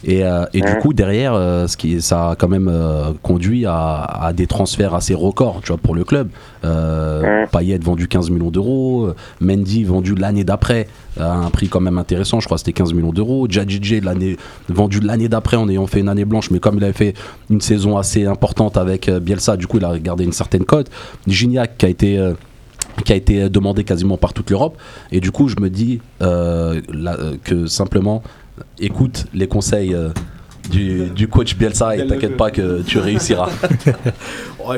[0.04, 3.66] Et, euh, et du coup, derrière, euh, ce qui, ça a quand même euh, conduit
[3.66, 6.30] à, à des transferts assez records tu vois, pour le club.
[6.64, 7.48] Ouais.
[7.52, 9.10] Payet vendu 15 millions d'euros,
[9.42, 10.88] Mendy vendu l'année d'après
[11.20, 13.48] à un prix quand même intéressant, je crois que c'était 15 millions d'euros.
[13.50, 14.38] Jadjidje l'année
[14.70, 17.14] vendu l'année d'après en ayant fait une année blanche, mais comme il avait fait
[17.50, 20.90] une saison assez importante avec Bielsa, du coup il a gardé une certaine cote.
[21.28, 22.34] Gignac qui a été
[23.04, 24.78] qui a été demandé quasiment par toute l'Europe.
[25.12, 28.24] Et du coup, je me dis euh, là, que simplement,
[28.80, 30.10] écoute les conseils euh,
[30.70, 33.50] du, du coach Bielsa et t'inquiète pas que tu réussiras.
[34.66, 34.78] Ouais,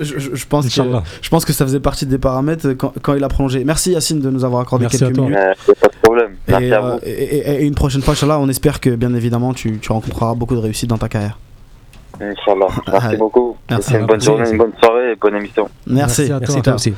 [0.00, 1.04] je, je- pense que, Inch'Allah.
[1.22, 3.62] je pense que ça faisait partie des paramètres quand, quand il a prolongé.
[3.64, 5.24] Merci Yacine de nous avoir accordé Merci quelques à toi.
[5.24, 5.38] minutes.
[5.68, 6.30] Euh, pas de problème.
[6.48, 6.98] Merci Et, à euh, vous.
[7.04, 10.34] et- et- et une prochaine fois, Inch'Allah, on espère que bien évidemment tu, tu rencontreras
[10.34, 11.38] beaucoup de réussite dans ta carrière.
[12.20, 12.66] Inch'Allah.
[12.86, 13.16] Merci Allez.
[13.16, 13.56] beaucoup.
[13.70, 13.92] Merci.
[13.92, 14.26] Une bonne Merci.
[14.26, 15.68] journée, une bonne soirée et bonne émission.
[15.86, 16.22] Merci.
[16.22, 16.74] Merci à Merci toi.
[16.74, 16.94] aussi.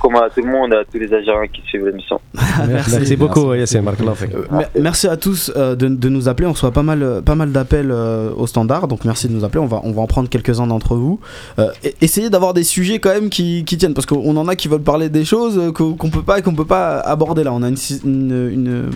[0.00, 2.20] Comme à tout le monde et à tous les Algériens qui suivent l'émission.
[2.68, 2.90] Merci.
[2.92, 3.82] Merci beaucoup, Yassine.
[4.14, 4.34] Fik.
[4.34, 6.46] Euh, merci à tous euh, de, de nous appeler.
[6.46, 9.44] On reçoit pas mal, euh, pas mal d'appels euh, au standard, donc merci de nous
[9.44, 9.60] appeler.
[9.60, 11.20] On va, on va en prendre quelques-uns d'entre vous.
[11.58, 11.70] Euh,
[12.02, 14.82] essayez d'avoir des sujets quand même qui, qui tiennent, parce qu'on en a qui veulent
[14.82, 17.52] parler des choses qu'on qu'on peut pas, qu'on peut pas aborder là.
[17.54, 18.90] On a une, une, une,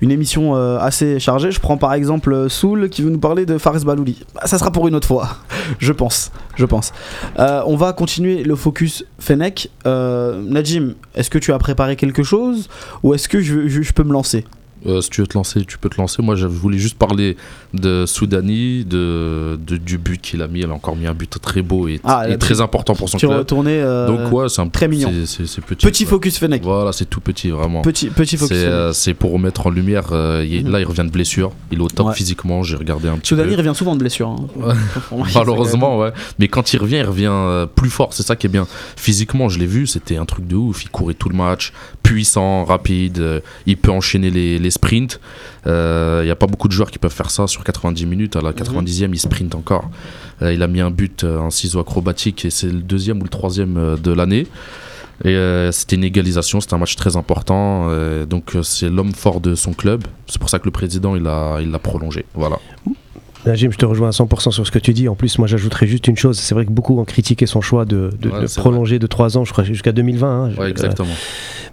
[0.00, 1.50] une émission assez chargée.
[1.50, 4.24] Je prends par exemple Soul qui veut nous parler de Fares Balouli.
[4.34, 5.38] Bah, ça sera pour une autre fois,
[5.78, 6.30] je pense.
[6.56, 6.92] Je pense.
[7.38, 9.70] Euh, on va continuer le focus Fennec.
[9.86, 12.68] Euh, Najim, est-ce que tu as préparé quelque chose
[13.02, 14.44] ou est-ce que je, peux me lancer?
[14.88, 16.22] Euh, si tu veux te lancer, tu peux te lancer.
[16.22, 17.36] Moi, je voulais juste parler
[17.74, 20.60] de Soudani, de, de- du but qu'il a mis.
[20.60, 23.18] Il a encore mis un but très beau et, Ah, et très important pour son
[23.18, 23.32] club.
[23.32, 23.72] retourné.
[23.80, 25.12] euh, Donc, ouais, c'est un très mignon.
[25.26, 25.86] c'est- petit.
[25.86, 26.62] Petit focus Fennec.
[26.62, 27.82] Voilà, c'est tout petit, vraiment.
[27.82, 28.56] Petit, petit focus.
[28.56, 30.06] C'est euh, c'est pour remettre en lumière.
[30.12, 30.72] euh, il- Mhm.
[30.72, 31.52] Là, il revient de blessure.
[31.70, 32.14] Il est au top Ouais.
[32.14, 32.62] physiquement.
[32.62, 33.56] J'ai regardé un petit Soudani peu.
[33.62, 34.28] revient souvent de blessure.
[34.30, 34.46] hein.
[35.34, 36.12] Malheureusement, ouais.
[36.38, 38.12] Mais quand il revient, il revient plus fort.
[38.12, 38.66] C'est ça qui est bien.
[38.96, 40.84] Physiquement, je l'ai vu, c'était un truc de ouf.
[40.84, 41.72] Il courait tout le match,
[42.02, 43.42] puissant, rapide.
[43.66, 45.20] il peut enchaîner les, les sprints.
[45.66, 48.36] Euh, Il n'y a pas beaucoup de joueurs qui peuvent faire ça sur 90 minutes.
[48.36, 49.90] À la 90e, il sprint encore.
[50.42, 53.24] Euh, il a mis un but euh, en ciseau acrobatique et c'est le deuxième ou
[53.24, 54.46] le troisième de l'année.
[55.24, 57.86] Et euh, c'était une égalisation, c'était un match très important.
[57.88, 60.04] euh, donc c'est l'homme fort de son club.
[60.28, 62.24] C'est pour ça que le président il l'a prolongé.
[62.34, 62.58] Voilà.
[63.46, 65.08] Najim, je te rejoins à 100% sur ce que tu dis.
[65.08, 66.38] En plus, moi, j'ajouterais juste une chose.
[66.38, 69.06] C'est vrai que beaucoup ont critiqué son choix de, de- Ouais, de c'est prolonger de
[69.06, 70.28] 3 ans, je crois, jusqu'à 2020.
[70.28, 70.48] hein.
[70.58, 71.14] Ouais, Euh, exactement.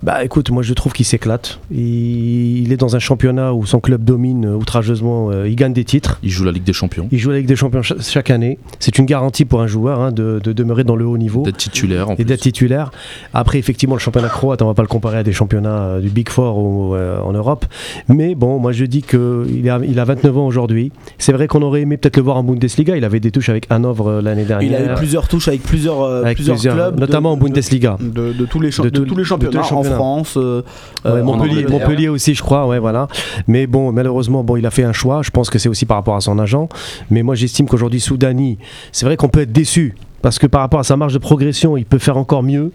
[0.04, 1.60] Bah écoute, moi je trouve qu'il s'éclate.
[1.72, 5.30] Il, il est dans un championnat où son club domine euh, outrageusement.
[5.32, 6.20] euh, il gagne des titres.
[6.24, 7.08] Il joue la Ligue des Champions.
[7.12, 8.58] Il joue avec des champions cha- chaque année.
[8.80, 11.58] C'est une garantie pour un joueur hein, de, de demeurer dans le haut niveau D'être
[11.58, 12.92] titulaire en et d'être titulaire.
[13.34, 16.10] Après, effectivement, le championnat croate, on va pas le comparer à des championnats euh, du
[16.10, 17.66] Big Four ou, euh, en Europe.
[18.10, 20.92] Mais bon, moi je dis qu'il a, il a 29 ans aujourd'hui.
[21.18, 22.96] C'est vrai qu'on aurait aimé peut-être le voir en Bundesliga.
[22.98, 24.70] Il avait des touches avec Hanovre euh, l'année dernière.
[24.70, 27.38] Il a eu plusieurs touches avec plusieurs, euh, avec plusieurs, plusieurs- clubs, de- notamment en
[27.38, 27.98] de- Bundesliga.
[28.00, 29.85] De, de tous les, De de tous- tous les de tous les championnats, en championnats.
[29.94, 30.62] France, euh,
[31.04, 31.38] Ouais, euh, en
[31.70, 33.08] Montpellier, aussi, je crois, ouais, voilà.
[33.48, 35.22] Mais bon, malheureusement, bon, il a fait un choix.
[35.22, 36.68] Je pense que c'est aussi par rapport à son agent.
[37.12, 38.58] Mais moi, j'estime qu'aujourd'hui, Soudani,
[38.92, 39.96] c'est vrai qu'on peut être déçu.
[40.22, 42.72] Parce que par rapport à sa marge de progression, il peut faire encore mieux.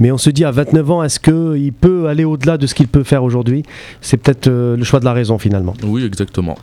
[0.00, 2.88] Mais on se dit à 29 ans, est-ce qu'il peut aller au-delà de ce qu'il
[2.88, 3.62] peut faire aujourd'hui?
[4.00, 5.74] C'est peut-être euh, le choix de la raison finalement.
[5.84, 6.56] Oui, exactement.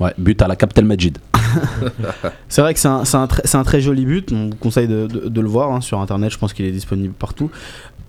[0.00, 1.18] Ouais, but à la Captain Majid.
[2.48, 4.32] C'est vrai que c'est un, très- c'est un très joli but.
[4.32, 6.30] On vous conseille de, de- de le voir hein, sur internet.
[6.30, 7.50] Je pense qu'il est disponible partout.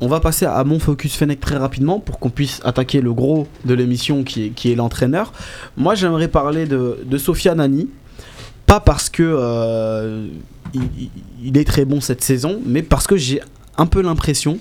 [0.01, 3.47] On va passer à mon focus Fennec très rapidement pour qu'on puisse attaquer le gros
[3.63, 5.31] de l'émission qui est, qui est l'entraîneur.
[5.77, 7.89] Moi, j'aimerais parler de, de Sofia Nani.
[8.65, 10.27] Pas parce que euh,
[11.43, 13.39] il, est très bon cette saison, mais parce que j'ai
[13.77, 14.57] un peu l'impression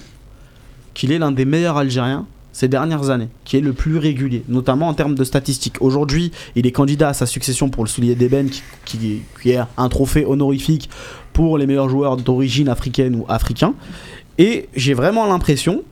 [0.93, 4.87] qu'il est l'un des meilleurs Algériens ces dernières années, qui est le plus régulier, notamment
[4.87, 5.81] en termes de statistiques.
[5.81, 9.59] Aujourd'hui, il est candidat à sa succession pour le soulier d'ébène, qui, qui- qui est
[9.77, 10.89] un trophée honorifique
[11.33, 13.75] pour les meilleurs joueurs d'origine africaine ou africain.
[14.39, 15.83] Et j'ai vraiment l'impression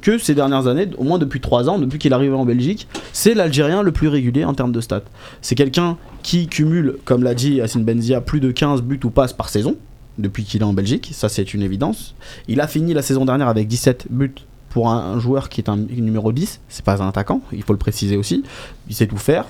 [0.00, 2.88] que ces dernières années, au moins depuis 3 ans, depuis qu'il est arrivé en Belgique,
[3.12, 5.02] c'est l'Algérien le plus régulier en termes de stats.
[5.42, 9.34] C'est quelqu'un qui cumule, comme l'a dit Yacine Benzia, plus de 15 buts ou passes
[9.34, 9.76] par saison,
[10.18, 12.14] depuis qu'il est en Belgique, ça c'est une évidence.
[12.48, 14.34] Il a fini la saison dernière avec 17 buts
[14.70, 17.72] pour un, un joueur qui est un numéro 10, c'est pas un attaquant, il faut
[17.72, 18.42] le préciser aussi.
[18.88, 19.46] Il sait tout faire,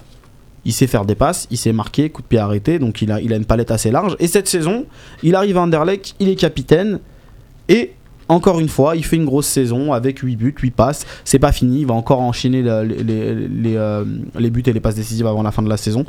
[0.65, 3.21] il sait faire des passes, il sait marquer, coup de pied arrêté, donc il a,
[3.21, 4.17] il a une palette assez large.
[4.19, 4.87] Et cette saison,
[5.23, 7.01] il arrive à Anderlecht, il est capitaine,
[7.69, 7.93] et
[8.33, 11.07] encore une fois, il fait une grosse saison avec 8 buts, 8 passes.
[11.25, 14.05] C'est pas fini, il va encore enchaîner la- les, les, les, euh,
[14.39, 16.05] les buts et les passes décisives avant la fin de la saison.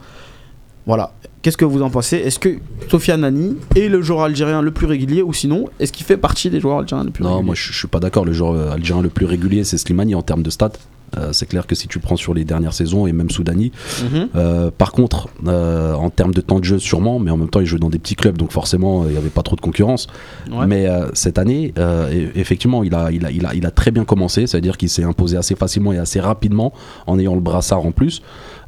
[0.86, 1.14] Voilà.
[1.42, 2.18] Qu'est-ce que vous en pensez?
[2.18, 2.58] Est-ce que
[2.90, 6.50] Sofiane Nani est le joueur algérien le plus régulier ou sinon, est-ce qu'il fait partie
[6.50, 7.46] des joueurs algériens les plus Non, réguliers?
[7.46, 8.26] moi je, je suis pas d'accord.
[8.26, 10.72] Le joueur euh, algérien le plus régulier, c'est Slimani en termes de stats.
[11.18, 13.72] Euh, c'est clair que si tu prends sur les dernières saisons et même Soudani.
[14.04, 14.30] Mhm.
[14.36, 17.60] Euh, par contre, euh, en termes de temps de jeu, sûrement, mais en même temps,
[17.60, 20.08] il joue dans des petits clubs, donc forcément, il n'y avait pas trop de concurrence.
[20.52, 20.66] Ouais.
[20.68, 24.06] Mais cette année, e- effectivement, il a, il, a, il, a, il a très bien
[24.06, 26.74] commencé, c'est-à-dire qu'il s'est imposé assez facilement et assez rapidement
[27.08, 28.22] en ayant le brassard en plus.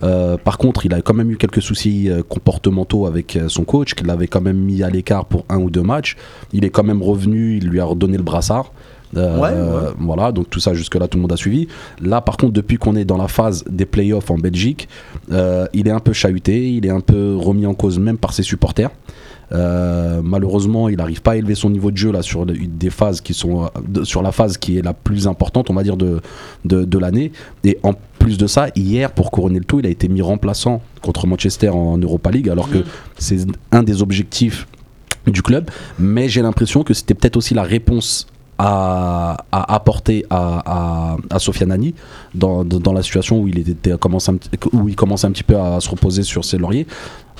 [0.03, 3.63] Euh, par contre, il a quand même eu quelques soucis euh, comportementaux avec euh, son
[3.63, 6.15] coach, qu'il avait quand même mis à l'écart pour un ou deux matchs.
[6.53, 8.71] Il est quand même revenu, il lui a redonné le brassard.
[9.15, 9.91] Euh, Ouais, ouais.
[9.99, 11.67] Voilà, donc tout ça jusque-là, tout le monde a suivi.
[12.01, 14.87] Là, par contre, depuis qu'on est dans la phase des playoffs en Belgique,
[15.31, 18.33] euh, il est un peu chahuté, il est un peu remis en cause même par
[18.33, 18.89] ses supporters.
[19.51, 23.21] Euh, malheureusement, il n'arrive pas à élever son niveau de jeu là sur des phases
[23.21, 26.19] qui sont de- sur la phase qui est la plus importante, on va dire de
[26.65, 27.31] de, de l'année.
[27.63, 30.81] Et en plus de ça, hier pour couronner le tout, il a été mis remplaçant
[31.03, 32.79] contre Manchester en Europa League, alors que
[33.19, 33.37] c'est
[33.71, 34.67] un des objectifs
[35.27, 35.69] du club.
[35.99, 38.25] Mais j'ai l'impression que c'était peut-être aussi la réponse
[38.57, 41.93] à, apporter à, à, à Sofiane Nani
[42.33, 42.63] dans,
[42.93, 44.29] la situation où il, était, commence
[44.71, 46.87] où il commençait un petit peu à se reposer sur ses lauriers.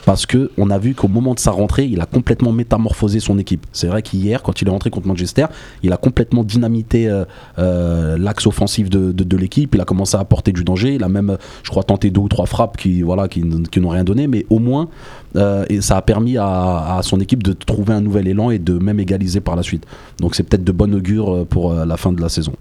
[0.06, 3.40] Parce que on a vu qu'au moment de sa rentrée, il a complètement métamorphosé son
[3.40, 3.66] équipe.
[3.72, 5.48] C'est vrai qu'hier, quand il est rentré contre Manchester,
[5.82, 7.26] il a complètement dynamité euh,
[7.58, 9.74] euh, l'axe offensif de, de, de l'équipe.
[9.74, 10.94] Il a commencé à apporter du danger.
[10.94, 14.04] Il a même, je crois, tenté deux ou trois frappes qui, voilà, qui, n'ont rien
[14.04, 14.28] donné.
[14.28, 14.90] Mais au moins,
[15.38, 18.60] euh, et ça a permis à, à son équipe de trouver un nouvel élan et
[18.60, 19.86] de même égaliser par la suite.
[20.20, 22.54] Donc c'est peut-être de bon augure pour euh, la fin de la saison.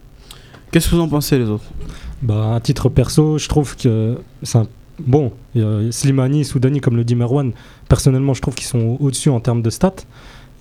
[0.70, 1.64] Qu'est-ce que vous en pensez les autres?
[2.22, 4.66] Bah, à titre perso, je trouve que c'est un...
[4.98, 7.52] Bon, euh, Slimani, Soudani, comme le dit Merwan,
[7.88, 9.94] personnellement, je trouve qu'ils sont au-dessus en termes de stats.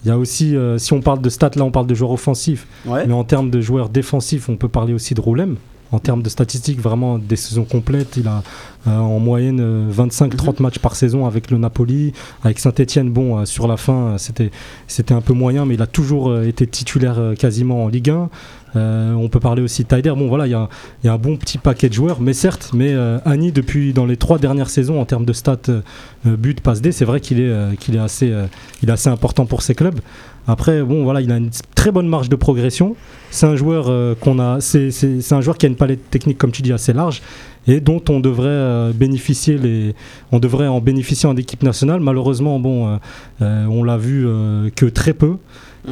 [0.04, 2.12] Il y a aussi, euh, si on parle de stats, là, on parle de joueurs
[2.12, 2.68] offensifs.
[2.86, 3.06] Ouais.
[3.08, 5.56] Mais en termes de joueurs défensifs, on peut parler aussi de Roulem
[5.94, 8.18] en termes de statistiques, vraiment des saisons complètes.
[8.18, 8.44] Il a
[8.88, 12.12] euh, en moyenne 25-30 matchs par saison avec le Napoli.
[12.44, 14.52] Avec Saint-Etienne, bon, euh, sur la fin, c'était,
[14.88, 18.10] c'était un peu moyen, mais il a toujours euh, été titulaire euh, quasiment en Ligue
[18.10, 18.30] 1.
[18.76, 20.10] Euh, on peut parler aussi de Taider.
[20.18, 20.68] Bon, voilà, il y, a-
[21.04, 23.94] il y a un bon petit paquet de joueurs, mais certes, mais euh, Annie, depuis
[23.94, 25.82] dans les trois dernières saisons, en termes de stats, euh,
[26.26, 28.48] euh, but, passe D, c'est vrai qu'il est, euh, qu'il est, assez, euh,
[28.82, 30.00] il est assez important pour ses clubs.
[30.48, 32.96] Après, bon, voilà, il a une très bonne marge de progression.
[33.32, 34.90] C'est un joueur euh, qu'on a, c'est,
[35.32, 37.22] un joueur qui a une palette technique, comme tu dis, assez large
[37.66, 39.96] et dont on devrait euh, bénéficier les,
[40.34, 42.02] on devrait en bénéficier en équipe nationale.
[42.02, 43.00] Malheureusement, bon,
[43.42, 44.28] euh, on l'a vu
[44.76, 45.38] que très peu.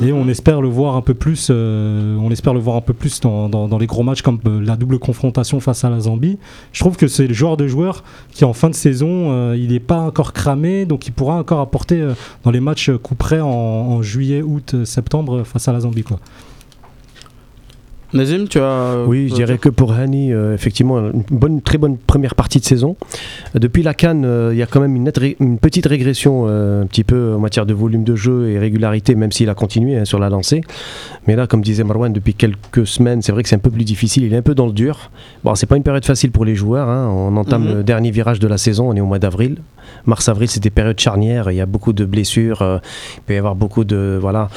[0.01, 2.93] Et on espère le voir un peu plus, euh, on espère le voir un peu
[2.93, 6.37] plus dans, dans- les gros matchs comme euh, la double confrontation face à la Zambie.
[6.71, 9.71] Je trouve que c'est le genre de joueur qui en fin de saison, euh, il
[9.73, 12.07] n'est pas encore cramé, donc il pourra encore apporter
[12.43, 16.03] dans les matchs coup près en, en juillet, août, septembre face à la Zambie.
[16.03, 16.19] Quoi.
[18.13, 19.05] Nazim, tu as.
[19.07, 22.65] Oui, je dirais que pour Hani, euh, effectivement, une bonne, très bonne première partie de
[22.65, 22.97] saison.
[23.55, 25.85] Euh, Depuis la Cannes, euh, il y a quand même une, nette ré- une petite
[25.85, 29.49] régression euh, un petit peu en matière de volume de jeu et régularité, même s'il
[29.49, 30.61] a continué hein, sur la lancée.
[31.25, 33.85] Mais là, comme disait Marwan, depuis quelques semaines, c'est vrai que c'est un peu plus
[33.85, 34.23] difficile.
[34.23, 35.09] Il est un peu dans le dur.
[35.45, 36.89] Bon, c'est pas une période facile pour les joueurs.
[36.89, 37.07] hein.
[37.09, 37.73] On entame Mhm.
[37.77, 38.89] le dernier virage de la saison.
[38.89, 39.57] On est au mois d'avril.
[40.05, 41.49] Mars-avril, c'est des périodes charnières.
[41.51, 42.61] Il y a beaucoup de blessures.
[42.61, 42.77] euh,
[43.17, 44.49] il peut y avoir beaucoup de voilà.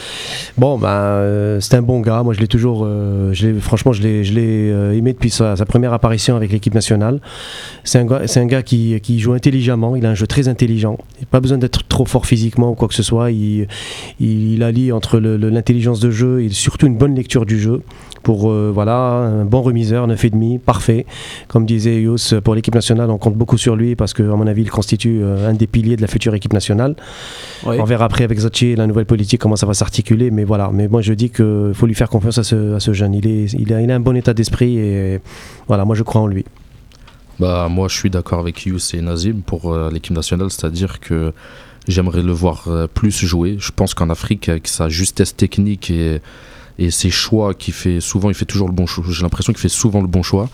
[0.58, 2.22] Bon, ben, euh, c'est un bon gars.
[2.22, 6.52] Moi, je l'ai toujours, euh, franchement, je l'ai, euh, aimé depuis sa, première apparition avec
[6.52, 7.20] l'équipe nationale.
[7.84, 9.96] C'est un gars, qui, joue intelligemment.
[9.96, 10.98] Il a un jeu très intelligent.
[11.18, 13.30] Il n'a pas besoin d'être trop fort physiquement ou quoi que ce soit.
[13.30, 13.66] Il,
[14.20, 17.82] il, allie entre l'intelligence de jeu et surtout une bonne lecture du jeu.
[18.24, 21.06] Pour euh, voilà, un bon remiseur, 9,5, parfait.
[21.46, 24.62] Comme disait Yous, pour l'équipe nationale, on compte beaucoup sur lui parce qu'à mon avis,
[24.62, 26.96] il constitue euh, un des piliers de la future équipe nationale.
[27.64, 27.76] Oui.
[27.78, 30.70] On verra après avec Zachi la nouvelle politique comment ça va s'articuler, mais voilà.
[30.72, 33.14] Mais moi je dis qu'il faut lui faire confiance à ce, à ce jeune.
[33.14, 35.20] Il, est, il, a, il a un bon état d'esprit et
[35.68, 36.44] voilà, moi je crois en lui.
[37.40, 41.32] Bah, moi, je suis d'accord avec Yous et Nazim pour euh, l'équipe nationale, c'est-à-dire que
[41.88, 43.56] j'aimerais le voir euh, plus jouer.
[43.58, 46.20] Je pense qu'en Afrique, avec sa justesse technique et,
[46.78, 49.04] et ses choix, qui fait souvent, il fait toujours le bon choix.
[49.08, 50.48] J'ai l'impression qu'il fait souvent le bon choix.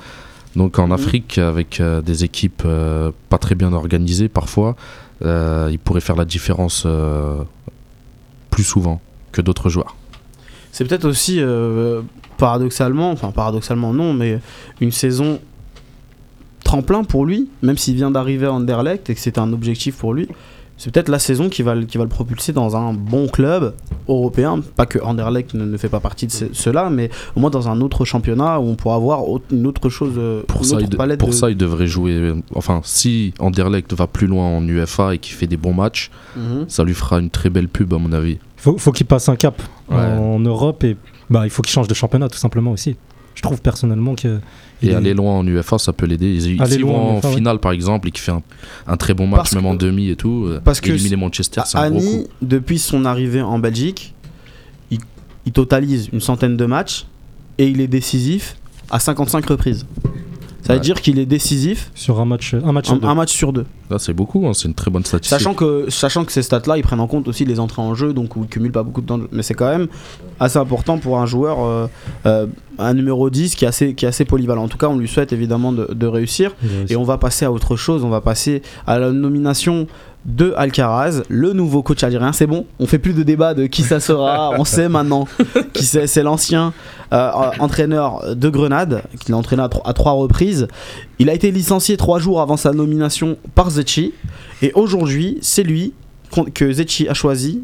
[0.56, 0.92] Donc en Mhm.
[0.92, 4.74] Afrique, avec euh, des équipes euh, pas très bien organisées parfois,
[5.24, 6.86] euh, il pourrait faire la différence
[8.50, 9.00] plus souvent
[9.32, 9.96] que d'autres joueurs.
[10.72, 11.40] C'est peut-être aussi
[12.36, 14.40] paradoxalement, enfin paradoxalement non, mais
[14.80, 15.40] une saison
[16.64, 20.14] tremplin pour lui, même s'il vient d'arriver à Anderlecht et que c'était un objectif pour
[20.14, 20.28] lui.
[20.82, 23.74] C'est peut-être la saison qui va, le- qui va le propulser dans un bon club
[24.08, 24.60] européen.
[24.76, 27.68] Pas que Anderlecht ne, ne fait pas partie de ce- cela, mais au moins dans
[27.68, 30.74] un autre championnat où on pourra avoir autre- une autre chose, euh, Pour, une ça,
[30.76, 32.12] autre il, de- palette pour de- ça, il devrait jouer.
[32.12, 36.10] euh, Enfin, si Anderlecht va plus loin en UFA et qu'il fait des bons matchs,
[36.34, 36.64] Mhm.
[36.66, 38.38] ça lui fera une très belle pub, à mon avis.
[38.56, 39.60] faut, faut qu'il passe un cap
[39.90, 39.96] Ouais.
[39.96, 40.96] en Europe et
[41.28, 42.96] bah, il faut qu'il change de championnat tout simplement aussi.
[43.40, 44.38] Je trouve personnellement que.
[44.82, 46.38] Et est- aller loin en UFA, ça peut l'aider.
[46.40, 47.34] S'ils loin vont en en UFA, ouais.
[47.36, 48.42] finale, par exemple, et qu'il fait un,
[48.86, 51.16] un très bon match, Parce même que- en demi et tout, euh, parce que éliminer
[51.16, 52.28] Manchester, c'est un gros Annie, coup.
[52.42, 54.14] depuis son arrivée en Belgique,
[54.90, 54.98] il,
[55.46, 57.06] il totalise une centaine de matchs
[57.56, 58.56] et il est décisif
[58.90, 59.86] à 55 reprises.
[60.62, 60.84] Ça veut Ouais.
[60.84, 63.06] dire qu'il est décisif Sur un match, un match sur un, deux.
[63.06, 63.64] un match sur deux.
[63.90, 65.38] Là, c'est beaucoup, hein, c'est une très bonne statistique.
[65.38, 68.12] Sachant que, sachant que ces stats-là, ils prennent en compte aussi les entrées en jeu,
[68.12, 69.18] donc où ils cumulent pas beaucoup de temps.
[69.18, 69.88] de- Mais c'est quand même
[70.38, 71.86] assez important pour un joueur, euh,
[72.26, 72.46] euh,
[72.78, 74.62] un numéro 10 qui est, assez, qui est assez polyvalent.
[74.64, 76.52] En tout cas, on lui souhaite évidemment de, de réussir.
[76.88, 79.86] Et on va passer à autre chose, on va passer à la nomination
[80.26, 82.32] de Alcaraz, le nouveau coach algérien.
[82.32, 85.26] C'est bon, on fait plus de débat de qui ça sera, on sait maintenant
[85.72, 86.06] qui c'est.
[86.06, 86.74] C'est l'ancien
[87.12, 90.68] euh, entraîneur de Grenade, qui l'a entraîné à trois reprises.
[91.20, 94.14] Il a été licencié trois jours avant sa nomination par Zetchi.
[94.62, 95.92] Et aujourd'hui, c'est lui
[96.54, 97.60] que Zetchi a choisi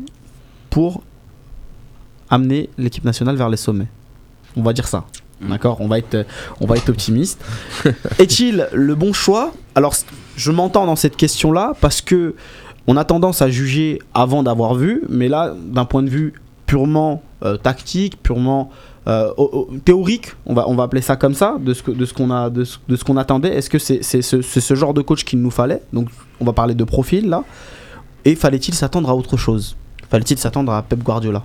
[0.69, 1.03] pour
[2.29, 3.87] amener l'équipe nationale vers les sommets.
[4.57, 5.07] On va dire ça.
[5.41, 5.81] D'accord?
[5.81, 6.27] On, va être,
[6.61, 7.43] on va être optimiste.
[8.19, 9.55] Est-il le bon choix?
[9.75, 9.95] Alors,
[10.37, 12.35] je m'entends dans cette question-là parce que
[12.87, 16.35] on a tendance à juger avant d'avoir vu, mais là, d'un point de vue
[16.67, 18.71] purement euh, tactique, purement
[19.09, 19.31] euh,
[19.85, 22.31] théorique, on va, on va appeler ça comme ça, de ce que- de ce qu'on
[22.31, 23.55] a, de ce, de ce qu'on attendait.
[23.55, 25.83] Est-ce que c'est c'est ce, ce genre de coach qu'il nous fallait?
[25.93, 26.09] Donc,
[26.41, 27.45] on va parler de profil là.
[28.25, 29.77] Et fallait-il s'attendre à autre chose?
[30.11, 31.43] Fallait-il s'attendre à Pep Guardiola?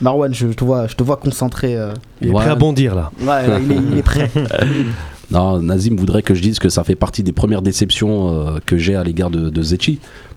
[0.00, 1.76] Marwan, je te vois, je te vois concentré.
[1.76, 1.94] euh.
[2.20, 2.36] Il est Ouais.
[2.42, 3.10] prêt à bondir là.
[3.20, 4.30] Ouais, il, est, il est prêt.
[5.34, 8.76] Non, Nazim voudrait que je dise que ça fait partie des premières déceptions euh, que
[8.76, 9.62] j'ai à l'égard de, de.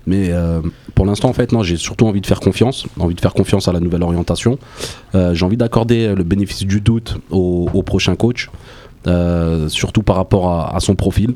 [0.08, 0.60] Mais euh,
[0.96, 3.68] pour l'instant, en fait, non, j'ai surtout envie de faire confiance, envie de faire confiance
[3.68, 4.58] à la nouvelle orientation.
[5.14, 8.50] Euh, j'ai envie d'accorder le bénéfice du doute au, prochain coach,
[9.68, 11.34] surtout par rapport à, son profil.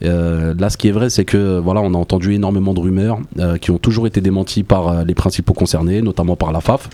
[0.00, 3.18] Là, ce qui est vrai, c'est que voilà, on a entendu énormément de rumeurs
[3.60, 6.88] qui ont toujours été démenties par les principaux concernés, notamment par la FAF.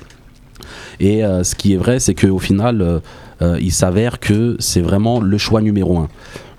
[0.99, 3.01] Et ce qui est vrai, c'est qu'au final,
[3.41, 6.09] il s'avère que c'est vraiment le choix numéro un.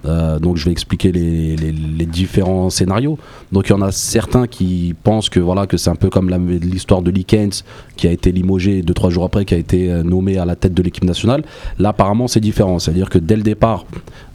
[0.05, 3.17] Euh, donc je vais expliquer les, différents scénarios.
[3.51, 6.29] Donc il y en a certains qui pensent que voilà que c'est un peu comme
[6.29, 7.63] l'histoire de Likens
[7.95, 10.55] qui a été limogé deux trois jours après, qui a été euh, nommé à la
[10.55, 11.43] tête de l'équipe nationale.
[11.79, 13.85] Là apparemment c'est différent, c'est-à-dire que dès le départ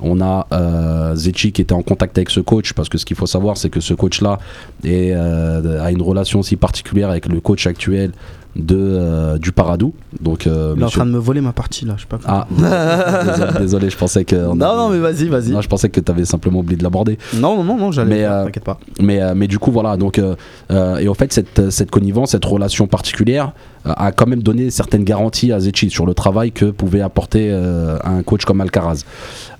[0.01, 3.16] on a euh, Zetchi qui était en contact avec ce coach parce que ce qu'il
[3.16, 4.38] faut savoir c'est que ce coach là
[4.86, 8.12] euh, a une relation aussi particulière avec le coach actuel
[8.57, 9.95] de, euh, du Paradou.
[10.21, 12.19] Donc euh, Il est en train de me voler ma partie là, je sais pas.
[12.27, 14.37] ah, désolé, désolé, je pensais que.
[14.37, 15.51] on non, avait- non, mais vas-y, vas-y.
[15.51, 17.19] non, je pensais que tu avais simplement oublié de l'aborder.
[17.35, 18.11] Non, non, non, non, j'allais.
[18.17, 18.79] Mais, euh, T'inquiète pas.
[19.01, 19.97] Mais, euh, mais du coup, voilà.
[19.97, 23.53] Donc, et en fait, cette, cette connivence, cette relation particulière
[23.85, 28.23] a quand même donné certaines garanties à Zetchi sur le travail que pouvait apporter un
[28.23, 29.05] coach comme Alcaraz.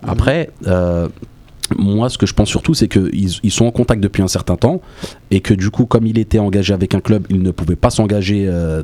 [0.07, 1.09] Après, euh,
[1.77, 4.57] moi, ce que je pense surtout, c'est qu'ils ils sont en contact depuis un certain
[4.57, 4.81] temps
[5.31, 7.91] et que du coup, comme il était engagé avec un club, il ne pouvait pas
[7.91, 8.83] s'engager euh,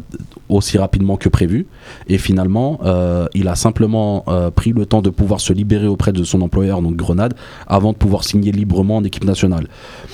[0.49, 1.67] aussi rapidement que prévu.
[2.09, 6.13] Et finalement, euh, il a simplement euh, pris le temps de pouvoir se libérer auprès
[6.13, 7.35] de son employeur, donc Grenade,
[7.67, 9.69] avant de pouvoir signer librement en équipe nationale.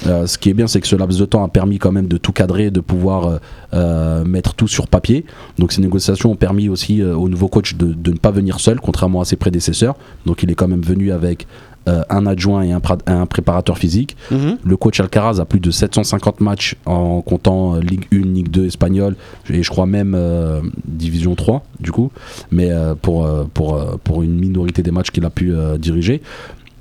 [0.05, 2.16] Ce qui est bien, c'est que ce laps de temps a permis quand même de
[2.16, 3.41] tout cadrer, de pouvoir
[3.73, 5.25] mettre tout sur papier.
[5.59, 9.21] Donc ces négociations ont permis aussi au nouveau coach de ne pas venir seul, contrairement
[9.21, 9.97] à ses prédécesseurs.
[10.27, 11.47] Donc il est quand même venu avec
[11.89, 14.16] euh, un adjoint et un, préparateur physique.
[14.30, 14.59] Mhm.
[14.62, 18.66] Le coach Alcaraz a plus de 750 matchs en comptant euh, Ligue 1, Ligue 2
[18.66, 19.16] espagnole
[19.51, 22.11] et je crois même euh, Division 3 du coup,
[22.51, 26.22] mais euh, pour, pour, pour une minorité des matchs qu'il a pu diriger.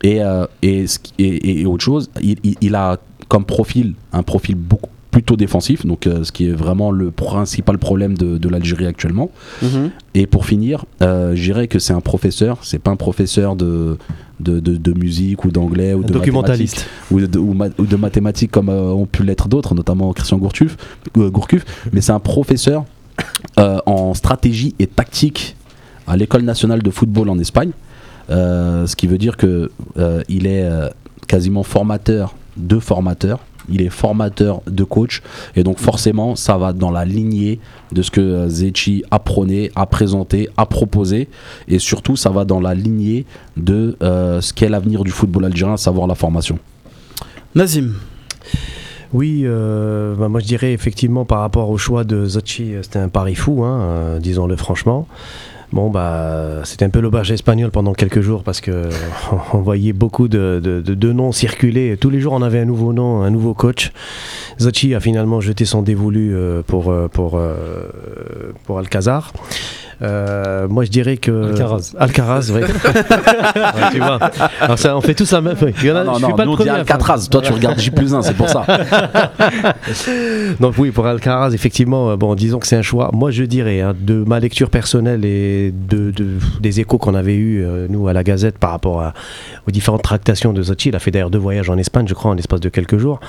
[0.04, 0.22] Et,
[0.68, 2.98] et, autre chose, il, il- il a
[3.28, 7.80] comme profil un profil beaucoup plutôt défensif, donc euh, ce qui est vraiment le principal
[7.80, 9.32] problème de, de l'Algérie actuellement.
[9.64, 9.90] Mhm.
[10.14, 13.98] Et pour finir, euh, je dirais que c'est un professeur, c'est pas un professeur de,
[14.40, 16.86] de, de- de musique ou d'anglais ou de documentaliste.
[17.10, 20.14] mathématiques ou de, ou ma- ou de mathématiques comme euh, ont pu l'être d'autres, notamment
[20.14, 20.78] Christian Gourcuff,
[21.18, 22.86] euh, Gourcuff, mais c'est un professeur
[23.58, 25.56] euh, en stratégie et tactique
[26.06, 27.72] à l'école nationale de football en Espagne,
[28.30, 29.72] ce qui veut dire que
[30.30, 30.64] il est
[31.28, 33.40] quasiment formateur de formateurs.
[33.70, 35.22] Il est formateur de coach
[35.56, 37.60] et donc forcément ça va dans la lignée
[37.92, 41.28] de ce que euh, Zetchi a prôné, a présenté, a proposé
[41.68, 45.74] et surtout ça va dans la lignée de euh, ce qu'est l'avenir du football algérien,
[45.76, 46.60] à savoir la formation.
[47.56, 47.96] Nazim.
[49.14, 53.00] Oui, euh, bah, moi je dirais effectivement par rapport au choix de Zocchi, euh, c'était
[53.00, 55.08] un pari fou, hein, euh, disons-le franchement.
[55.74, 58.90] Bon, bah, c'était un peu l'auberge espagnole pendant quelques jours parce que
[59.54, 61.98] on voyait beaucoup de, de- noms circuler.
[62.00, 63.92] Tous les jours, on avait un nouveau nom, un nouveau coach.
[64.62, 67.88] Zocchi a finalement jeté son dévolu euh, pour, euh, pour, euh,
[68.66, 69.34] pour Alcazar.
[70.02, 71.50] Euh, moi, je dirais que.
[71.52, 71.94] Alcaraz.
[71.98, 72.62] Alcaraz, oui.
[73.58, 74.20] Ouais, tu vois.
[74.62, 75.56] Alors, ça, on fait tous la même.
[75.82, 77.52] Il y en a- non, je non, suis pas nous, le premier Alcatraz, toi tu
[77.52, 78.64] regardes J plus 1, c'est pour ça.
[80.60, 83.10] Donc oui, pour Alcaraz, effectivement, euh, bon, disons que c'est un choix.
[83.14, 87.36] Moi, je dirais, hein, de ma lecture personnelle et de, de- des échos qu'on avait
[87.36, 89.14] eus, euh, nous, à la Gazette, par rapport à-
[89.68, 92.32] aux différentes tractations de Zocchi, il a fait d'ailleurs deux voyages en Espagne, je crois,
[92.32, 93.20] en l'espace de quelques jours.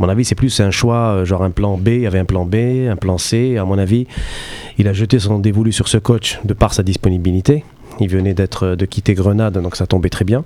[0.00, 2.24] Mon avis, c'est plus un choix, euh, genre un plan B, il y avait un
[2.24, 2.56] plan B,
[2.90, 3.56] un plan C.
[3.58, 4.06] À mon avis,
[4.78, 7.64] il a jeté son dévolu sur ce coach de par sa disponibilité.
[8.02, 10.42] Il venait d'être de quitter Grenade, donc ça tombait très bien.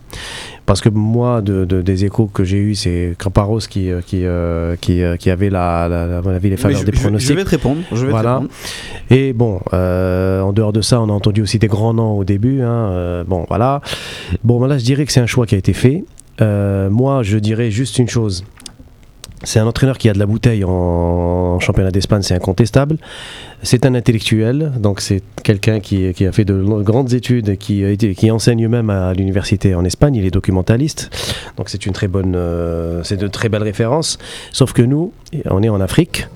[0.66, 4.24] Parce que moi, de, de- des échos que j'ai eus, c'est Craparos qui, euh, qui,
[4.24, 7.28] euh, qui, euh, qui avait, la, la- à mon avis, les faveurs je, des pronostics.
[7.30, 7.80] je vais te répondre.
[7.92, 8.30] Je vais Voilà.
[8.30, 8.50] te répondre.
[9.10, 12.24] Et bon, euh, en dehors de ça, on a entendu aussi des grands noms au
[12.24, 12.60] début.
[12.62, 13.82] hein, euh, bon, voilà.
[14.42, 16.02] Bon, ben là, je dirais que c'est un choix qui a été fait.
[16.40, 18.44] Euh, moi, je dirais juste une chose.
[19.44, 22.96] C'est un entraîneur qui a de la bouteille en, championnat d'Espagne, c'est incontestable.
[23.64, 28.30] C'est un intellectuel, donc c'est quelqu'un qui, a fait de grandes études, et été- qui
[28.30, 30.16] enseigne même à l'université en Espagne.
[30.16, 31.10] Il est documentaliste,
[31.56, 34.18] donc c'est une très bonne, euh, c'est de très belles références.
[34.52, 35.12] Sauf que nous,
[35.46, 36.28] on est en Afrique.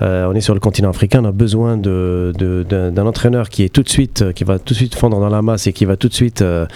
[0.00, 3.82] Euh, on est sur le continent africain, on a besoin d'un entraîneur qui est tout
[3.82, 5.96] de suite, euh, qui va tout de suite fondre dans la masse et qui va
[5.96, 6.66] tout de suite euh,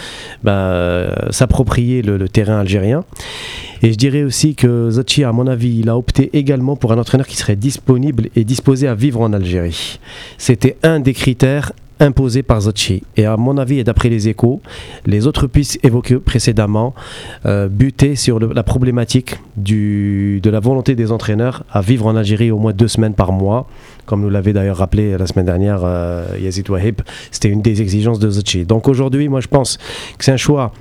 [0.45, 3.05] bah, euh, s'approprier le, terrain algérien.
[3.83, 6.99] Et je dirais aussi que Zotchi, à mon avis, il a opté également pour un
[6.99, 9.86] entraîneur qui serait disponible et disposé à vivre en Algérie.
[10.39, 13.03] C'était un des critères imposés par Zotchi.
[13.17, 14.61] Et à mon avis, et d'après les échos,
[15.07, 16.95] les autres pistes évoquées précédemment
[17.47, 22.59] euh, butaient sur la problématique de la volonté des entraîneurs à vivre en Algérie au
[22.59, 23.67] moins deux semaines par mois.
[24.05, 28.19] Comme nous l'avait d'ailleurs rappelé la semaine dernière euh, Yazid Wahib, c'était une des exigences
[28.19, 28.65] de Zotchi.
[28.65, 29.79] Donc aujourd'hui, moi je pense
[30.19, 30.73] que c'est un choix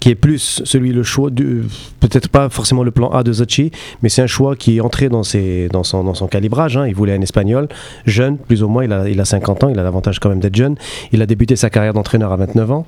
[0.00, 1.62] qui est plus celui le choix du
[2.00, 3.70] peut-être pas forcément le plan A de Zocchi
[4.02, 6.86] mais c'est un choix qui est entré dans ses dans son dans son calibrage hein.
[6.86, 7.68] il voulait un espagnol
[8.04, 10.40] jeune plus ou moins il a il a 50 ans il a l'avantage quand même
[10.40, 10.76] d'être jeune
[11.12, 12.86] il a débuté sa carrière d'entraîneur à 29 ans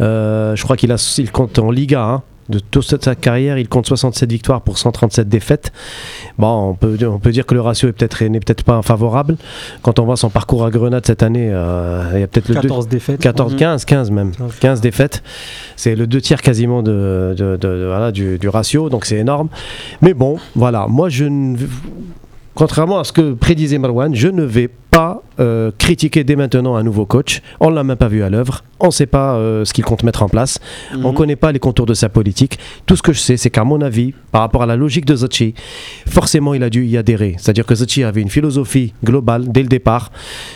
[0.00, 2.22] Euh, je crois qu'il a il compte en Liga hein.
[2.50, 5.72] De toute sa carrière, il compte 67 victoires pour 137 défaites.
[6.38, 9.36] Bon, on peut, on peut dire que le ratio est peut-être n'est peut-être pas favorable.
[9.82, 12.56] Quand on voit son parcours à Grenade cette année, euh, il y a peut-être le
[12.56, 13.20] deux- 14 défaites.
[13.20, 13.58] 14, Mhm.
[13.58, 14.32] 15, 15 même.
[14.32, 14.52] 15.
[14.60, 15.22] 15 défaites.
[15.76, 19.16] C'est le deux tiers quasiment de, de- de- de- voilà, du, du ratio, donc c'est
[19.16, 19.48] énorme.
[20.02, 20.86] Mais bon, voilà.
[20.86, 21.56] Moi, je ne.
[22.54, 26.84] Contrairement à ce que prédisait Marwan, je ne vais pas euh, critiquer dès maintenant un
[26.84, 27.42] nouveau coach.
[27.58, 28.62] On ne l'a même pas vu à l'œuvre.
[28.78, 30.60] On ne sait pas euh, ce qu'il compte mettre en place.
[30.92, 31.14] On ne Mhm.
[31.14, 32.60] connaît pas les contours de sa politique.
[32.86, 35.16] Tout ce que je sais, c'est qu'à mon avis, par rapport à la logique de
[35.16, 35.54] Zachi,
[36.06, 37.34] forcément, il a dû y adhérer.
[37.38, 40.12] C'est-à-dire que Zachi avait une philosophie globale dès le départ.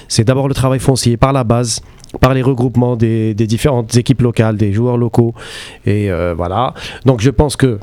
[0.06, 1.80] C'est d'abord le travail foncier par la base
[2.22, 5.34] par les regroupements des, des différentes équipes locales, des joueurs locaux.
[5.84, 6.72] Et euh, voilà.
[7.04, 7.78] Donc je pense que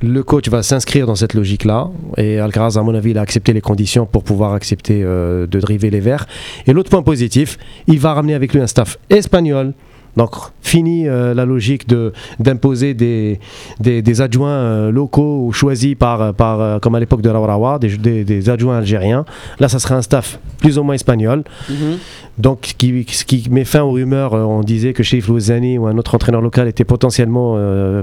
[0.00, 1.90] le coach va s'inscrire dans cette logique-là.
[2.16, 5.90] Et Alcaraz, à mon avis, a accepté les conditions pour pouvoir accepter euh, de driver
[5.90, 6.26] les Verts.
[6.66, 9.74] Et l'autre point positif, il va ramener avec lui un staff espagnol.
[10.18, 13.38] Donc, fini euh, la logique de d'imposer des,
[13.80, 17.78] des, des adjoints euh, locaux ou choisis par, par euh, comme à l'époque de Rawa,
[17.78, 19.24] des, des, des adjoints algériens.
[19.60, 21.44] Là, ça sera un staff plus ou moins espagnol.
[21.70, 21.98] Mhm.
[22.36, 25.86] Donc, qui, ce qui met fin aux rumeurs, euh, on disait que Sheikh Louzani ou
[25.86, 27.54] un autre entraîneur local était potentiellement.
[27.56, 28.02] Euh,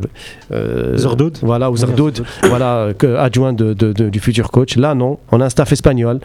[0.52, 1.38] euh, Zerdoud.
[1.42, 4.78] Voilà, ou Oui, Zerdoud, voilà, que- adjoint de- de- de- du futur coach.
[4.78, 6.20] Là, non, on a un staff espagnol.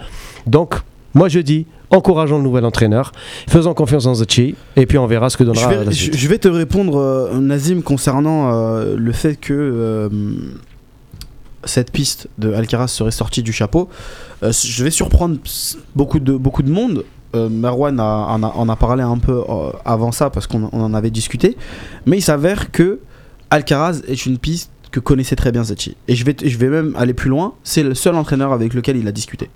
[0.46, 0.74] Donc,
[1.14, 3.12] moi je dis, encourageons le nouvel entraîneur,
[3.48, 5.96] faisons confiance en Zachi, et puis on verra ce que Je donnera la vais, je,
[5.96, 6.16] suite.
[6.16, 10.08] je vais te répondre, euh, Nazim, concernant euh, le fait que euh,
[11.64, 13.88] cette piste de Alcaraz serait sortie du chapeau.
[14.42, 15.36] Je vais surprendre
[15.94, 17.04] beaucoup de, beaucoup de monde.
[17.34, 19.42] Merwan a- en, a, en a parlé un peu
[19.84, 21.56] avant ça parce qu'on on en avait discuté.
[22.06, 23.00] Mais il s'avère que
[23.50, 25.96] Alcaraz est une piste que connaissait très bien Zachi.
[26.08, 27.52] Et je vais, je vais même aller plus loin.
[27.62, 29.48] C'est le seul entraîneur avec lequel il a discuté.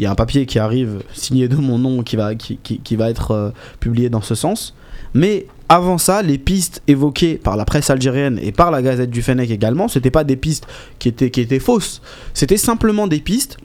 [0.00, 2.78] Il y a un papier qui arrive signé de mon nom qui va, qui, qui-
[2.80, 4.74] qui va être euh, publié dans ce sens.
[5.12, 9.20] Mais avant ça, les pistes évoquées par la presse algérienne et par la Gazette du
[9.20, 10.66] Fennec également, c'était pas des pistes
[10.98, 12.00] qui étaient, qui étaient fausses.
[12.32, 13.58] C'était simplement des pistes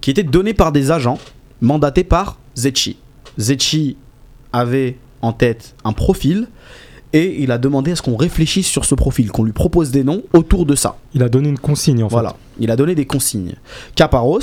[0.00, 1.18] qui étaient données par des agents
[1.60, 2.96] mandatés par Zetchi.
[3.36, 3.96] Zetchi
[4.52, 6.46] avait en tête un profil
[7.12, 10.04] et il a demandé à ce qu'on réfléchisse sur ce profil, qu'on lui propose des
[10.04, 10.98] noms autour de ça.
[11.14, 12.14] Il a donné une consigne en fait.
[12.14, 13.54] Voilà, il a donné des consignes.
[13.96, 14.38] Caparros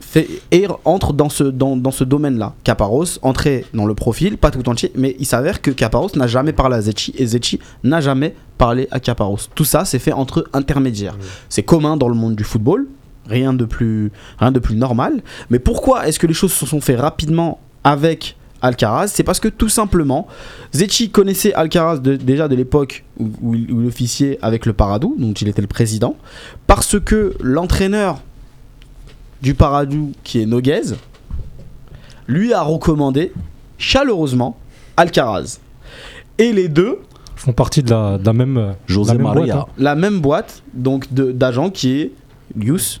[0.00, 2.54] fait, et entre dans ce, dans, dans ce domaine-là.
[2.64, 6.52] Caparros entrait dans le profil, pas tout entier, mais il s'avère que Caparros n'a jamais
[6.52, 9.38] parlé à Zetchi et Zetchi n'a jamais parlé à Caparros.
[9.54, 11.16] Tout ça, c'est fait entre intermédiaires.
[11.48, 12.86] C'est commun dans le monde du football,
[13.26, 15.22] rien de plus, rien de plus normal.
[15.50, 19.08] Mais pourquoi est-ce que les choses se sont faites rapidement avec Alcaraz?
[19.08, 20.26] C'est parce que tout simplement,
[20.74, 25.32] Zetchi connaissait Alcaraz de- déjà de l'époque où, où il officiait avec le Paradou, dont
[25.32, 26.16] il était le président,
[26.66, 28.20] parce que l'entraîneur
[29.42, 30.82] du Paradou, qui est Noguez,
[32.26, 33.32] lui a recommandé
[33.78, 34.56] chaleureusement
[34.96, 35.58] Alcaraz.
[36.38, 36.98] Et les deux,
[37.36, 38.56] Ils font partie de la, de la même.
[38.58, 39.54] euh, José la même Maria.
[39.54, 39.72] boîte, hein.
[39.78, 42.12] la même boîte donc de- d'agents qui est
[42.56, 43.00] Lius.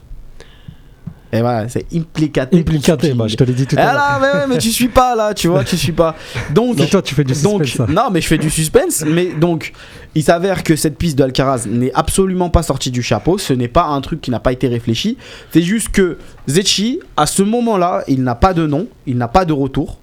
[1.32, 2.58] Et voilà, c'est implicaté.
[2.58, 3.94] Implicaté, bah, je te l'ai dit tout à l'heure.
[3.94, 6.16] là, mais, ouais, mais tu suis pas là, tu vois, tu suis pas.
[6.52, 7.86] Donc, Donc toi, tu fais du donc, suspense.
[7.86, 7.92] ça.
[7.92, 9.04] non, mais je fais du suspense.
[9.06, 9.72] Mais donc,
[10.16, 13.38] il s'avère que cette piste de Alcaraz n'est absolument pas sortie du chapeau.
[13.38, 15.16] Ce n'est pas un truc qui n'a pas été réfléchi.
[15.52, 16.18] C'est juste que
[16.48, 19.98] Zetchi, à ce moment-là, il n'a pas de nom, il n'a pas de retour.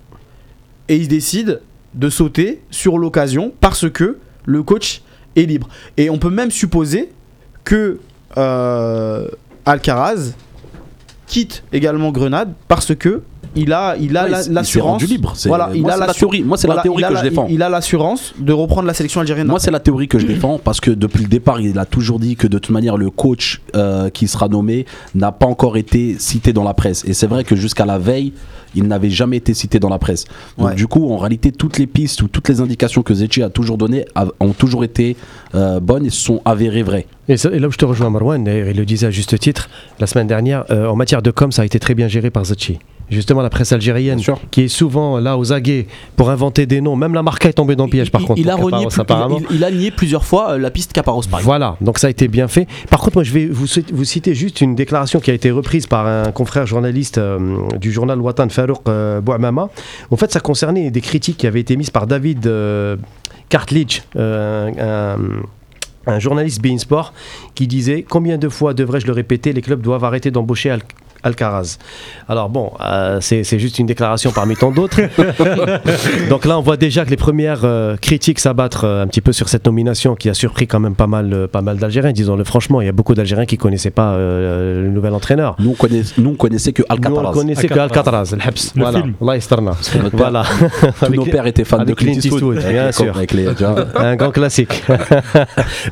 [0.88, 1.60] Et il décide
[1.94, 5.02] de sauter sur l'occasion parce que le coach
[5.36, 5.68] est libre.
[5.98, 7.10] Et on peut même supposer
[7.66, 8.00] que
[8.38, 9.28] euh,
[9.66, 10.32] Alcaraz
[11.28, 13.22] quitte également Grenade parce que
[13.56, 15.02] il a, il a Ouais, l'assurance.
[15.04, 15.34] libre.
[15.36, 16.44] C'est- Voilà, il moi, a c'est la théorie.
[16.44, 17.48] Moi, c'est la théorie que la- je défends.
[17.50, 19.48] Il, a l'assurance de reprendre la sélection algérienne.
[19.48, 22.20] Moi, c'est la théorie que je défends parce que depuis le départ, il a toujours
[22.20, 24.86] dit que de toute manière, le coach euh, qui sera nommé
[25.16, 27.04] n'a pas encore été cité dans la presse.
[27.08, 28.34] Et c'est vrai que jusqu'à la veille,
[28.76, 30.26] il n'avait jamais été cité dans la presse.
[30.58, 30.76] Donc, Ouais.
[30.76, 33.78] du coup, en réalité, toutes les pistes ou toutes les indications que Zetchi a toujours
[33.78, 34.06] données
[34.40, 35.16] ont toujours été
[35.56, 37.08] euh, bonnes et se sont avérées vraies.
[37.30, 39.40] Et, ça- et là où je te rejoins, Marwan, d'ailleurs, il le disait à juste
[39.40, 39.70] titre
[40.00, 42.46] la semaine dernière, euh, en matière de com, ça a été très bien géré par
[42.46, 42.78] Zachi.
[43.10, 44.20] Justement, la presse algérienne,
[44.52, 45.88] qui est souvent là aux aguets
[46.18, 48.40] pour inventer des noms, même la marca est tombée dans le piège par il, contre.
[48.42, 49.40] il a pour renié Caparros, plus- apparemment.
[49.50, 51.42] il- il a nié plusieurs fois euh, la piste par exemple.
[51.44, 52.68] Voilà, donc ça a été bien fait.
[52.90, 55.52] Par contre, moi, je vais vous, cit- vous citer juste une déclaration qui a été
[55.52, 57.40] reprise par un confrère journaliste euh,
[57.80, 59.70] du journal Watan Farouk euh, Bouamama.
[60.12, 62.98] En fait, ça concernait des critiques qui avaient été mises par David euh,
[63.50, 65.16] Kartlich, euh,
[66.08, 67.14] un, un journaliste Bein Sport,
[67.56, 69.54] qui disait Combien de fois devrais-je le répéter?
[69.54, 70.72] Les clubs doivent arrêter d'embaucher
[71.24, 71.78] Alcaraz.
[72.30, 75.00] Alors bon, euh, c'est juste une déclaration parmi tant d'autres.
[76.30, 79.32] Donc là, on voit déjà que les premières euh, critiques s'abattre euh, un petit peu
[79.34, 82.12] sur cette nomination qui a surpris quand même pas mal, euh, pas mal d'Algériens.
[82.12, 85.56] Disons-le franchement, il y a beaucoup d'Algériens qui connaissaient pas euh, le nouvel entraîneur.
[85.60, 88.72] Nous, on connaissait, nous, on connaissait que Nous, on connaissait que Alcatraz, le Habs.
[88.76, 89.14] Le Voilà, film.
[90.14, 90.44] Voilà.
[91.00, 92.58] Tous Avec nos pères étaient fans de avec Clint Clint Eastwood.
[92.60, 93.14] Bien Avec- sûr.
[93.96, 94.84] Un grand classique.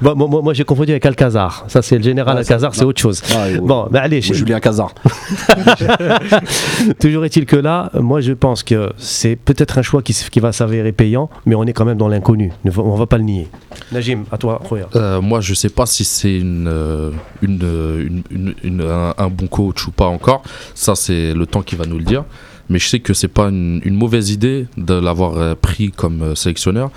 [0.01, 1.65] bon, moi, moi, j'ai confondu avec Alcazar.
[1.67, 3.21] Ça, c'est le général Ouais, Alcazar, c'est- autre chose.
[3.35, 4.93] Ah, Bon, mais allez, Ou Julien Cazard.
[6.99, 10.91] toujours est-il que là, moi, je pense que c'est peut-être un choix qui, va s'avérer
[10.91, 12.51] payant, mais on est quand même dans l'inconnu.
[12.63, 13.47] Ne On va pas le nier.
[13.91, 14.61] Najim, à toi.
[14.95, 17.11] Euh, moi, je sais pas si c'est euh,
[17.43, 20.43] un, un bon coach ou pas encore.
[20.73, 22.25] Ça, c'est le temps qui va nous le dire.
[22.69, 26.35] Mais je sais que c'est pas une, mauvaise idée de l'avoir euh, pris comme euh,
[26.35, 26.89] sélectionneur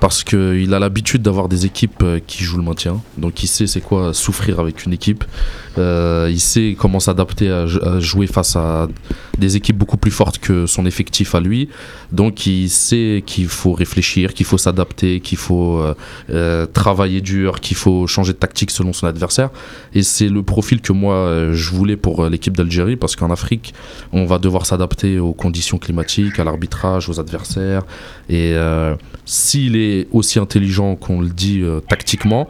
[0.00, 3.00] parce qu'il a l'habitude d'avoir des équipes euh, qui jouent le maintien.
[3.18, 5.24] Donc, il sait c'est quoi souffrir avec une équipe.
[5.76, 7.66] Il sait comment s'adapter à
[7.98, 8.88] jouer face à
[9.38, 11.68] des équipes beaucoup plus fortes que son effectif à lui.
[12.12, 15.94] Donc, il sait qu'il faut réfléchir, qu'il faut s'adapter, qu'il faut euh,
[16.30, 19.50] euh, travailler dur, qu'il faut changer de tactique selon son adversaire.
[19.94, 23.72] Et c'est le profil que moi euh, je voulais pour l'équipe d'Algérie parce qu'en Afrique,
[24.12, 27.82] on va devoir s'adapter aux conditions climatiques, à l'arbitrage, aux adversaires.
[28.28, 28.54] Et
[29.24, 32.46] s'il est aussi intelligent qu'on le dit tactiquement,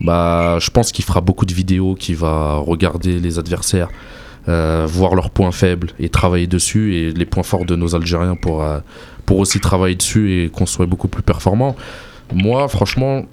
[0.00, 3.88] bah, je pense qu'il fera beaucoup de vidéos, qu'il va regarder les adversaires.
[4.48, 8.36] Euh, voir leurs points faibles et travailler dessus et les points forts de nos Algériens
[8.36, 8.80] pour, euh,
[9.24, 11.76] pour aussi travailler dessus et qu'on soit beaucoup plus performant.
[12.32, 13.24] Moi, franchement,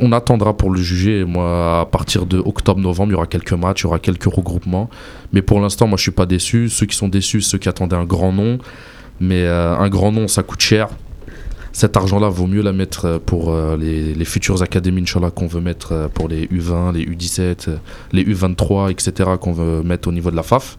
[0.00, 1.24] on attendra pour le juger.
[1.24, 4.88] Moi, à partir de octobre-novembre, il y aura quelques matchs, il y aura quelques regroupements.
[5.32, 6.68] Mais pour l'instant, moi, je suis pas déçu.
[6.68, 8.58] Ceux qui sont déçus, ceux qui attendaient un grand nom.
[9.20, 10.88] Mais euh, un grand nom, ça coûte cher.
[11.74, 15.48] Cet argent-là, vaut mieux la mettre euh, pour euh, les, les futures académies, Inch'Allah, qu'on
[15.48, 17.76] veut mettre euh, pour les U20, les U17, euh,
[18.12, 20.78] les U23, etc., qu'on veut mettre au niveau de la FAF.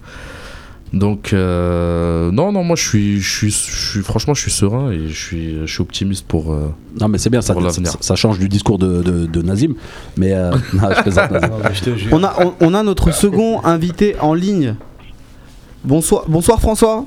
[0.94, 4.90] Donc, euh, non, non, moi, je suis, je suis, je suis, franchement, je suis serein
[4.92, 6.70] et je suis, je suis optimiste pour, euh,
[7.02, 9.74] Non, mais c'est bien, ça, ça, ça change du discours de, de, de Nazim.
[10.16, 12.10] Mais euh, non, je Nazim.
[12.14, 14.76] On a, on, on a notre second invité en ligne.
[15.84, 17.06] Bonsoir, bonsoir François.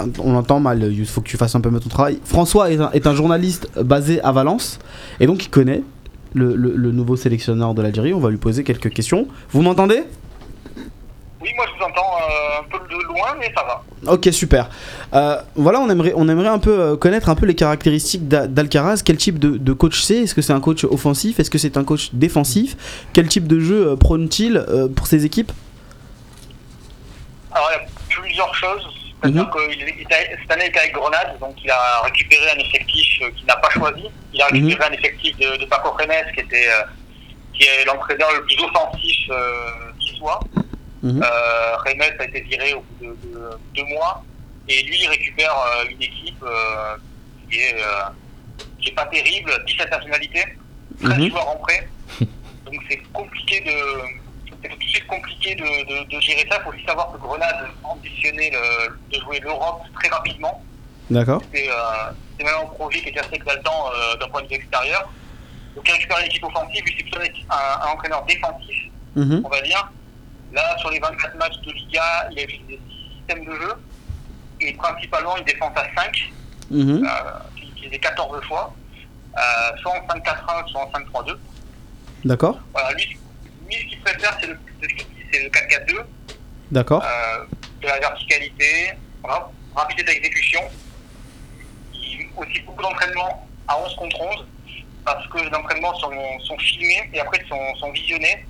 [0.00, 2.18] Euh, on entend mal, il faut que tu fasses un peu mieux ton travail.
[2.24, 4.78] François est un, est un journaliste basé à Valence
[5.20, 5.82] et donc il connaît
[6.34, 8.14] le, le- le nouveau sélectionneur de l'Algérie.
[8.14, 9.26] On va lui poser quelques questions.
[9.50, 10.04] Vous m'entendez?
[11.42, 14.12] Oui, moi je vous entends euh, un peu de loin, mais ça va.
[14.12, 14.68] Ok, super.
[15.14, 18.46] Euh, voilà, on aimerait, on aimerait un peu euh, connaître un peu les caractéristiques d'A-
[18.46, 19.00] d'Alcaraz.
[19.04, 20.18] Quel type de, de coach c'est?
[20.18, 21.40] Est-ce que c'est un coach offensif?
[21.40, 22.76] Est-ce que c'est un coach défensif?
[23.14, 25.50] Quel type de jeu euh, prône-t-il euh, pour ses équipes?
[27.52, 27.88] Alors il y a
[28.20, 28.86] plusieurs choses.
[29.22, 29.50] C'est-à-dire Mhm.
[29.50, 33.46] que cette année il était avec Grenade, donc il a récupéré un effectif euh, qu'il
[33.46, 34.04] n'a pas choisi.
[34.32, 36.82] Il a récupéré un effectif de, de Paco Renes, qui était euh,
[37.54, 40.40] qui est l'entraîneur le plus offensif euh, qui soit.
[41.02, 41.22] Mhm.
[41.22, 44.22] Euh, Renes a été viré au bout de, de deux mois,
[44.68, 45.54] et lui il récupère
[45.90, 46.96] une équipe euh,
[47.50, 47.76] qui est
[48.80, 50.44] qui est pas terrible, 17 nationalités,
[51.02, 51.28] 13 Mhm.
[51.30, 51.86] joueurs en prêt.
[52.64, 53.72] Donc c'est compliqué de
[54.62, 56.58] c'est tout de suite compliqué de, de, de gérer ça.
[56.58, 60.62] Il faut aussi savoir que Grenade ambitionnait le- de jouer l'Europe très rapidement.
[61.10, 61.42] D'accord.
[61.52, 61.74] C'est euh,
[62.38, 65.10] même un projet qui était assez exaltant euh, d'un point de vue extérieur.
[65.74, 68.76] Donc il récupère une équipe offensive, lui c'est plutôt un, un entraîneur défensif,
[69.16, 69.42] Mhm.
[69.44, 69.90] on va dire.
[70.52, 73.72] Là, sur les 24 matchs de Liga, il a utilisé 6 systèmes de jeu.
[74.62, 76.32] Et principalement une défense à 5,
[76.70, 77.04] Mhm.
[77.06, 78.74] euh, qu'il utilisait 14 fois.
[79.38, 81.38] Euh, soit en 5-4-1, soit en 5-3-2.
[82.24, 82.58] D'accord.
[82.72, 83.16] Voilà, lui,
[83.70, 84.58] lui, ce qu'il préfère, c'est le,
[85.32, 86.04] c'est le 4-4-2.
[86.70, 87.02] D'accord.
[87.04, 87.44] euh,
[87.82, 88.92] de la verticalité,
[89.24, 90.60] ra- rapidité d'exécution,
[92.36, 94.46] aussi beaucoup d'entraînements à 11 contre 11,
[95.04, 98.44] parce que les entraînements sont, sont filmés et après sont, sont visionnés,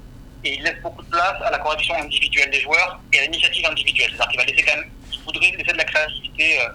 [0.45, 3.67] et il laisse beaucoup de place à la correction individuelle des joueurs et à l'initiative
[3.67, 4.09] individuelle.
[4.11, 6.69] C'est-à-dire qu'il va laisser quand même, il voudrait laisser de la créativité euh,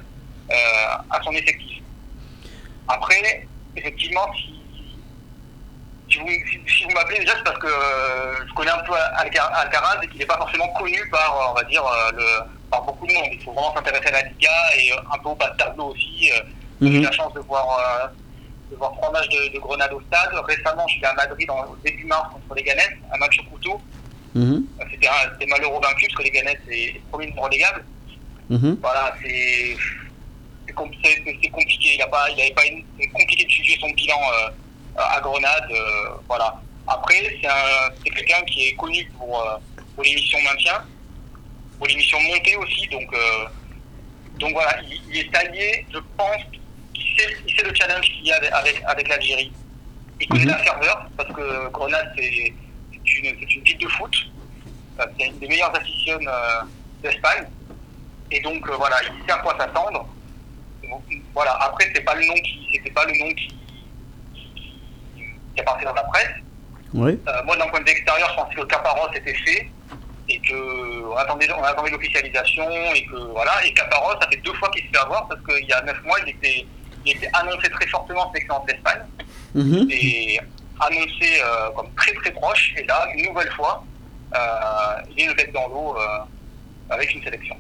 [0.52, 0.56] euh,
[1.12, 1.82] à son effectif.
[2.88, 4.55] Après, effectivement, si,
[6.16, 6.28] si vous,
[6.68, 10.00] si, si vous m'appelez déjà, c'est parce que euh, je connais un peu Alca- Alcaraz
[10.04, 12.26] et qu'il n'est pas forcément connu par, euh, on va dire, euh, le,
[12.72, 13.26] par beaucoup de monde.
[13.32, 16.32] Il faut vraiment s'intéresser à la Liga et un peu au bas de tableau aussi.
[16.82, 17.04] J'ai eu Mhm.
[17.04, 18.08] la chance de voir, euh,
[18.72, 20.30] de voir trois matchs de, de Grenade au stade.
[20.48, 23.44] Récemment, je suis à Madrid en, au début mars contre les Ganettes, un match au
[23.50, 23.82] couteau.
[24.34, 24.66] Mhm.
[24.82, 27.86] Euh, C'était malheureux vaincu parce que les Ganettes, c'est premier non relégable.
[28.50, 28.78] Mhm.
[28.82, 29.76] Voilà, c'est
[30.68, 31.96] c'est com- c'est- c'est- c'est compliqué.
[31.96, 34.50] Il a pas, il avait pas une- c'est compliqué de juger son bilan euh,
[34.98, 35.68] à Grenade.
[35.72, 36.60] euh, voilà.
[36.88, 39.58] Après, c'est un- c'est quelqu'un qui est connu pour, euh,
[39.96, 40.84] pour l'émission maintien,
[41.78, 42.88] pour l'émission montée aussi.
[42.88, 43.46] Donc, euh,
[44.40, 46.42] donc voilà, il, il est allié, je pense,
[46.94, 49.52] il sait, il sait le challenge qu'il y a avec, avec, avec l'Algérie.
[50.22, 50.50] Il connaît Mhm.
[50.52, 52.54] la ferveur, parce que Grenade, c'est
[52.92, 54.16] c'est une, c'est une ville de foot.
[55.18, 56.62] C'est une des meilleures aficionnes euh,
[57.04, 57.46] d'Espagne.
[58.32, 60.08] Et donc, euh, voilà, il sait à quoi s'attendre.
[61.34, 63.50] Voilà, après, c'est pas le nom qui, c'était pas le nom qui,
[65.56, 66.30] qui, qui apparaissait dans la presse.
[66.94, 67.20] Oui.
[67.28, 69.70] Euh, moi, d'un point de vue extérieur, je pensais que le Caparros était fait
[70.30, 73.52] et que on attendait, on attendait l'officialisation et que voilà.
[73.66, 76.02] Et Caparros, ça fait deux fois qu'il se fait avoir parce qu'il y a neuf
[76.04, 76.66] mois, il était,
[77.06, 79.02] il était annoncé très fortement sélectionneur d'Espagne
[79.56, 79.88] Mhm.
[79.90, 80.40] et
[80.82, 82.74] annoncé euh, comme très très proche.
[82.78, 83.84] Et là, une nouvelle fois,
[84.36, 84.38] euh,
[85.16, 86.20] il est le tête dans l'eau euh,
[86.90, 87.56] avec une sélection.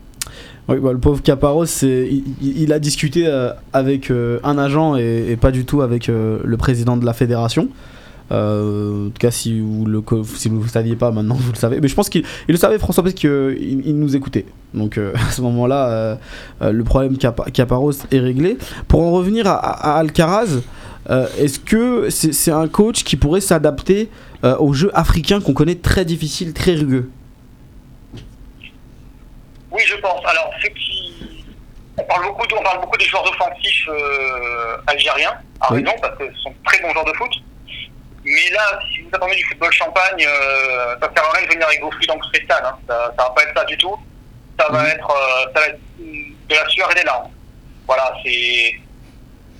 [0.68, 4.95] Oui, bah, le pauvre Caparros, c'est- il, il- a discuté euh, avec euh, un agent
[4.95, 7.68] et, pas du tout avec euh, le président de la fédération.
[8.32, 11.80] En tout cas, si vous le ne saviez pas, maintenant vous le savez.
[11.80, 14.45] Mais je pense qu'il il le savait, François, parce qu'il il nous écoutait.
[14.74, 16.18] Donc à ce moment-là,
[16.61, 18.57] le problème Capa- Caparros est réglé.
[18.88, 20.57] Pour en revenir à, Alcaraz,
[21.38, 24.09] est-ce que c'est un coach qui pourrait s'adapter
[24.57, 27.09] au jeu africain qu'on connaît très difficile, très rugueux?
[29.76, 30.26] Oui, je pense.
[30.26, 31.45] Alors, ce qui.
[31.97, 35.82] On parle beaucoup, de- on parle beaucoup des joueurs offensifs euh, algériens, à Oui.
[35.84, 37.32] raison, parce que ce sont très bons joueurs de foot.
[38.26, 41.67] Mais là, si vous attendez du football champagne, euh, ça sert à rien de venir
[41.67, 42.63] avec vos fruits dans le cristal.
[42.65, 42.78] Hein.
[42.88, 43.95] Ça, ça va pas être ça du tout.
[44.59, 47.30] Ça va être, euh, ça va être de la sueur et des larmes.
[47.88, 48.76] Voilà, c'est.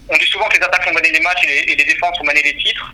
[0.10, 2.18] On dit souvent que les attaques vont gagner les matchs et les, et les défenses
[2.20, 2.92] vont gagner les titres.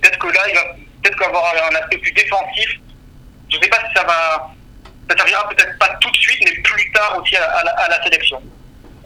[0.00, 0.62] Peut-être que là, il va
[1.02, 2.68] peut-être qu'avoir un aspect plus défensif.
[3.48, 4.50] Je sais pas si ça va
[5.08, 7.88] ça servira peut-être pas tout de suite, mais plus tard aussi à, à la, à
[7.88, 8.40] la sélection.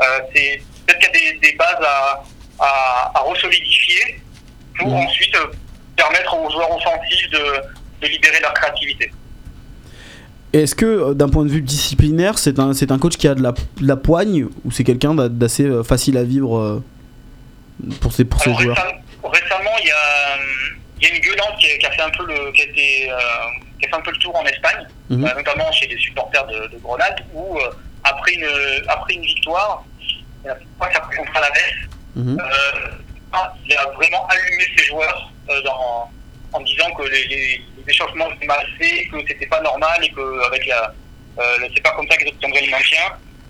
[0.01, 2.22] Euh, c'est peut-être qu'il y a des, des bases à,
[2.59, 4.20] à, à resolidifier
[4.78, 4.94] pour Mhm.
[5.07, 5.46] ensuite euh,
[5.96, 7.38] permettre aux joueurs offensifs de,
[8.01, 9.12] de libérer leur créativité.
[10.53, 13.34] Est-ce que euh, d'un point de vue disciplinaire, c'est un, c'est un coach qui a
[13.34, 16.82] de la, de la poigne ou c'est quelqu'un d'a- d'assez facile à vivre
[18.01, 18.74] pour ses, pour ses joueurs?
[18.76, 20.36] récem- récemment, il y a,
[21.01, 22.64] il y a une gueulante qui, a- qui a fait un peu le, qui a
[22.64, 23.16] été, euh,
[23.81, 25.24] qui a fait un peu le tour en Espagne, Mhm.
[25.24, 27.70] euh, notamment chez les supporters de, de Grenade, où euh,
[28.05, 28.47] après une
[28.89, 29.85] après une victoire,
[30.47, 31.74] euh, je crois pris contre la Metz,
[32.16, 32.39] Mhm.
[32.41, 32.89] Euh,
[33.33, 36.11] ah, il a vraiment allumé ses joueurs euh, dans-
[36.53, 40.11] en disant que les, les, les échauffements étaient mal faits, que c'était pas normal et
[40.11, 40.93] que avec la,
[41.39, 43.05] euh, c'est pas comme ça qu'ils obtiendraient le maintien.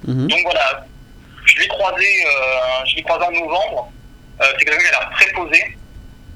[0.07, 0.28] Mhm.
[0.28, 0.85] Donc voilà,
[1.47, 3.91] je l'ai croisé, euh, je l'ai croisé en novembre.
[4.43, 5.76] Euh, c'est quelqu'un qui a l'air très posé,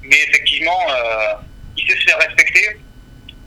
[0.01, 1.33] mais effectivement, euh,
[1.77, 2.77] il sait se faire respecter.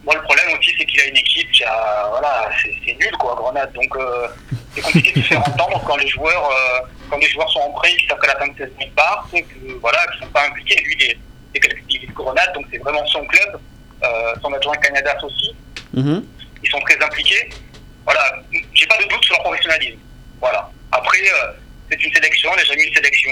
[0.08, 3.34] Moi, le problème aussi, c'est qu'il a une équipe qui a, voilà, c'est nul quoi,
[3.34, 3.70] Grenade.
[3.74, 4.26] Donc euh,
[4.74, 7.72] c'est compliqué de se faire entendre quand les joueurs, euh, quand les joueurs sont en
[7.72, 10.46] prêt, qu'ils savent qu'à la fin de saison ils partent, que voilà, qu'ils sont pas
[10.46, 10.80] impliqués.
[10.82, 11.18] Lui, il est,
[11.52, 13.60] il est quelqu'un qui vit de Grenade, donc c'est vraiment son club.
[14.02, 15.54] Euh, son adjoint Canadas aussi
[15.92, 16.24] Mhm.
[16.62, 17.50] ils sont très impliqués.
[18.04, 18.22] Voilà,
[18.72, 19.98] j'ai pas de doute sur leur professionnalisme.
[20.40, 20.70] Voilà.
[20.92, 21.18] Après,
[21.90, 23.30] c'est une sélection, il a jamais eu une sélection.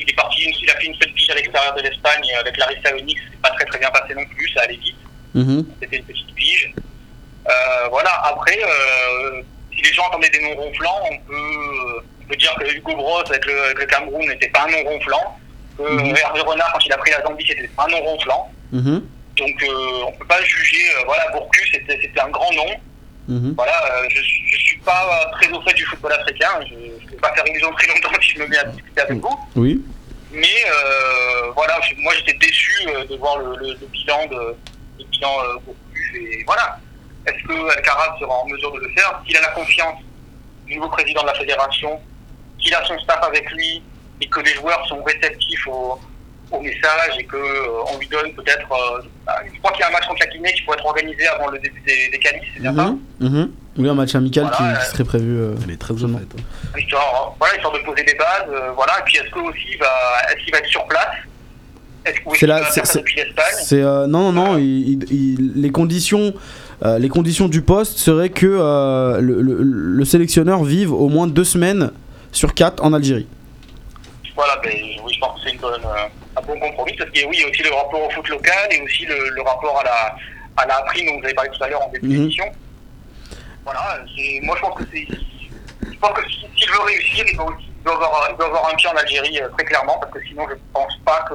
[0.00, 2.94] Il est parti, il a fait une seule pige à l'extérieur de l'Espagne avec Larissa
[2.94, 4.96] Onyx, c'est pas très très bien passé non plus, ça allait vite.
[5.36, 5.66] Mhm.
[5.80, 6.74] C'était une petite pige.
[7.48, 9.42] Euh, voilà, après, euh,
[9.74, 13.20] si les gens entendaient des noms ronflants, on peut, on peut dire que Hugo Bros
[13.20, 15.38] avec le, avec le Cameroun n'était pas un nom ronflant.
[15.78, 16.18] Que.
[16.18, 18.50] Hervé Renard, quand il a pris la Zambie, c'était un nom ronflant.
[18.72, 19.06] Mhm.
[19.36, 20.88] Donc euh, on peut pas juger.
[20.96, 22.70] euh, voilà, Bourcus, c'était un grand nom.
[23.28, 23.54] Mhm.
[23.56, 26.48] Voilà, euh, je, je suis pas euh, très au fait du football africain.
[26.68, 29.18] Je ne peux pas faire illusion très longtemps si je me mets à discuter avec
[29.18, 29.38] vous.
[29.56, 29.84] Oui.
[30.32, 34.56] Mais euh, voilà, moi j'étais déçu euh, de voir le, le- le bilan de
[34.98, 35.72] le bilan euh.
[36.14, 36.78] Et voilà.
[37.26, 40.00] Est-ce que Alcaraz sera en mesure de le faire S'il a la confiance
[40.66, 42.00] du nouveau président de la fédération,
[42.58, 43.82] qu'il a son staff avec lui
[44.20, 45.98] et que les joueurs sont réceptifs au,
[46.52, 48.70] au message et que euh, on lui donne peut-être.
[48.72, 50.86] euh, bah, je crois qu'il y a un match contre la Guinée qui pourrait être
[50.86, 53.00] organisé avant le début des, des qualifs, c'est bien ça Mhm.
[53.20, 53.52] Mhm.
[53.78, 55.38] Oui, un match amical Voilà, qui, euh, qui serait prévu.
[55.38, 56.04] euh, Elle est très fait.
[56.04, 56.78] hein.
[56.78, 59.00] histoire, voilà, histoire de poser des bases, euh, voilà.
[59.00, 59.86] Et puis est-ce que aussi va,
[60.30, 61.16] est-ce qu'il va être sur place
[62.34, 66.34] C'est va c'est- euh, non non non, il- il- les conditions
[66.84, 71.26] euh, les conditions du poste seraient que euh, le, le- le sélectionneur vive au moins
[71.26, 71.90] deux semaines
[72.32, 73.26] sur quatre en Algérie.
[74.34, 74.70] Voilà, ben,
[75.04, 77.40] oui, je pense que c'est une bonne, euh, un bon compromis parce qu'il oui, il
[77.40, 80.16] y a aussi le rapport au foot local et aussi le, le rapport à la,
[80.62, 82.16] à la prime dont vous avez parlé tout à l'heure en début Mhm.
[82.18, 82.44] d'émission.
[83.64, 83.80] Voilà,
[84.42, 85.06] moi je pense que c'est,
[85.90, 88.46] je pense que si- s'il veut réussir, il doit, aussi- il doit avoir, il doit
[88.46, 91.34] avoir un pied en Algérie euh, très clairement parce que sinon je pense pas que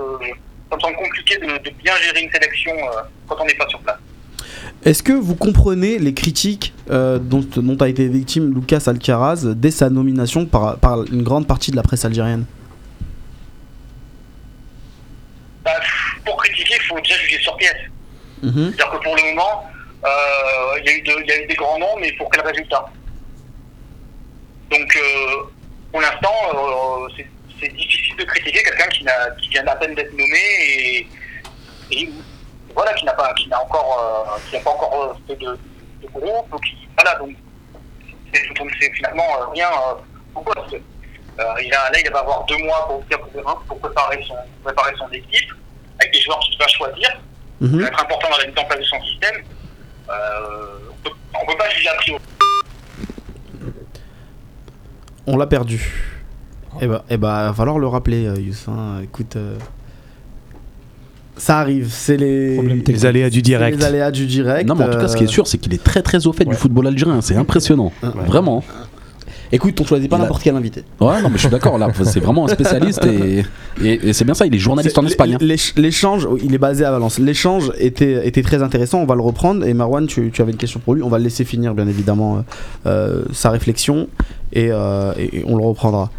[0.71, 3.67] ça me semble compliqué de, de bien gérer une sélection euh, quand on n'est pas
[3.67, 3.97] sur place.
[4.83, 9.69] Est-ce que vous comprenez les critiques euh, dont, dont a été victime Lucas Alcaraz dès
[9.71, 12.45] sa nomination par, par une grande partie de la presse algérienne?
[15.63, 15.71] Bah,
[16.25, 17.75] pour critiquer, il faut déjà juger sur pièce.
[18.41, 18.73] Mhm.
[18.75, 19.65] C'est-à-dire que pour le moment,
[20.05, 22.29] euh, il y, a eu de- il y a eu des grands noms, mais pour
[22.31, 22.85] quel résultat?
[24.71, 25.35] Donc, euh,
[25.91, 26.33] pour l'instant,
[27.17, 27.27] c'est-
[27.61, 29.05] c'est difficile de critiquer quelqu'un qui,
[29.41, 31.07] qui vient à peine d'être nommé et,
[31.91, 32.09] et
[32.75, 33.99] voilà, qui n'a pas, qui n'a encore,
[34.35, 35.51] euh, qui n'a pas encore euh, fait de,
[36.01, 36.61] de groupe.
[36.65, 37.35] Qui, voilà, donc
[38.33, 39.69] c'est donc finalement euh, rien.
[41.39, 44.93] Euh, il a, là, il va avoir deux mois pour, pour, pour préparer, son, préparer
[44.97, 45.49] son équipe,
[45.99, 47.09] avec des joueurs qu'il va choisir.
[47.09, 47.17] Ça
[47.67, 47.81] Mhm.
[47.81, 49.43] va être important dans la mise en place de son système.
[50.09, 51.09] Euh, on
[51.41, 52.21] on peut pas juger a priori.
[55.27, 56.20] On l'a perdu.
[56.81, 58.35] Eh bah, eh bah, va falloir le rappeler, euh,
[58.67, 59.01] hein.
[59.03, 59.57] Écoute, euh,
[61.37, 61.87] ça arrive.
[61.91, 62.57] C'est les...
[63.05, 63.77] Aléas du direct.
[63.79, 64.67] les aléas du direct.
[64.67, 66.27] Non, mais en tout cas, ce qui est euh, sûr, c'est qu'il est très très
[66.27, 67.21] au fait du football algérien.
[67.21, 67.91] C'est impressionnant.
[68.03, 68.09] Ouais.
[68.25, 68.63] Vraiment.
[69.53, 70.83] Écoute, on choisit pas n'importe quel invité.
[71.01, 71.77] Ouais, non, mais je suis d'accord.
[71.77, 73.43] Là, c'est vraiment un spécialiste et,
[73.83, 74.45] et- et c'est bien ça.
[74.45, 75.33] Il est journaliste en Espagne.
[75.33, 75.37] hein.
[75.41, 77.19] l'éch- L'échange, il est basé à Valence.
[77.19, 78.99] L'échange était, était très intéressant.
[79.01, 79.65] On va le reprendre.
[79.65, 81.03] Et Marwan, tu, tu avais une question pour lui.
[81.03, 82.45] On va le laisser finir, bien évidemment,
[82.85, 84.07] euh, sa réflexion.
[84.53, 86.11] Et, euh, et- et on le reprendra.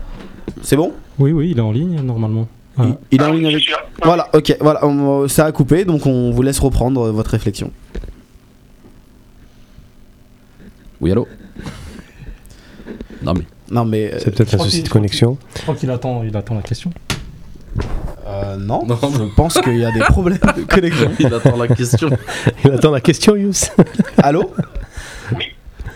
[0.62, 0.92] C'est bon?
[1.18, 2.46] Oui, oui, il est en ligne normalement.
[2.78, 2.84] Ah.
[2.86, 3.60] il, il est en Ah, ligne avec.
[3.62, 3.76] sûr.
[4.02, 7.70] Voilà, ok, voilà, on- ça a coupé, donc on vous laisse reprendre euh, votre réflexion.
[11.00, 11.26] Oui, allô?
[13.22, 14.12] Non, mais Non, mais.
[14.14, 15.36] euh, C'est peut-être un souci de connexion.
[15.56, 16.92] Je crois qu'il attend, il attend la question.
[18.26, 18.96] euh, non, Non.
[19.12, 21.10] je pense qu'il y a des problèmes de connexion.
[21.18, 22.08] il attend la question.
[22.64, 23.52] Il attend la question, Yous.
[24.18, 24.52] Allô?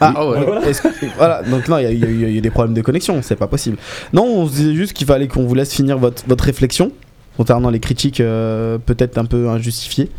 [0.00, 0.44] Ah, Ah ouais.
[0.44, 0.60] voilà.
[0.72, 2.50] Que- voilà, donc non, il y, a- y a eu- il y a eu des
[2.50, 3.78] problèmes de connexion, c'est pas possible.
[4.12, 6.92] Non, on se disait juste qu'il fallait qu'on vous laisse finir votre, votre réflexion
[7.36, 10.10] concernant les critiques euh, peut-être un peu injustifiées.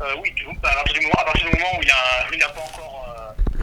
[0.00, 0.30] Euh, oui,
[0.62, 3.06] à, partir du moment, à partir du moment où il a- il n'a pas encore,
[3.08, 3.62] euh,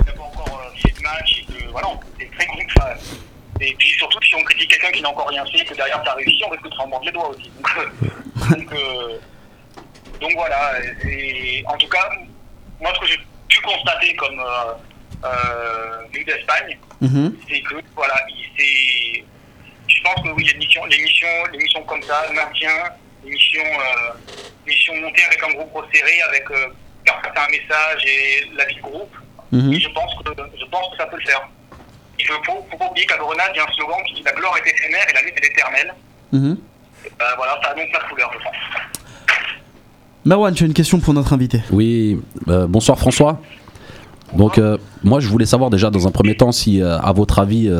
[0.00, 2.72] il n'a pas encore euh, fait de match, et que, voilà, c'est très compliqué.
[2.78, 2.88] enfin,
[3.60, 6.02] Et puis surtout, si on critique quelqu'un qui n'a encore rien fait, et que derrière
[6.04, 7.50] ça a réussi, on risque de se mordre les doigts aussi.
[7.60, 9.18] Donc, euh, donc, euh,
[10.20, 10.72] donc voilà,
[11.06, 12.10] et en tout cas,
[12.80, 13.18] moi ce que j'ai
[13.48, 14.72] pu constater comme euh,
[15.24, 17.36] euh, venu d'Espagne, Mhm.
[17.48, 19.24] c'est que voilà, il s'est-
[19.88, 22.70] je pense que oui, l'émission, l'émission, l'émission comme ça, le maintien,
[23.24, 24.12] l'émission, euh,
[24.66, 26.68] l'émission montée avec un groupe resserré, avec euh,
[27.06, 29.14] faire passer un message et la vie de groupe.
[29.52, 29.72] Mhm.
[29.72, 31.48] Et je pense que je pense que ça peut le faire.
[32.18, 34.22] Il ne faut, faut pas oublier qu'à Grenade, il y a un slogan qui dit
[34.22, 35.94] la gloire est éphémère et la lutte est éternelle.
[36.32, 36.58] Mhm.
[37.20, 38.56] Euh, voilà, ça annonce la couleur, je pense.
[40.24, 42.18] Marwan, tu as une question pour notre invité Oui,
[42.48, 43.40] euh, bonsoir François.
[44.34, 47.38] Donc euh, moi je voulais savoir déjà dans un premier temps si euh, à votre
[47.38, 47.70] avis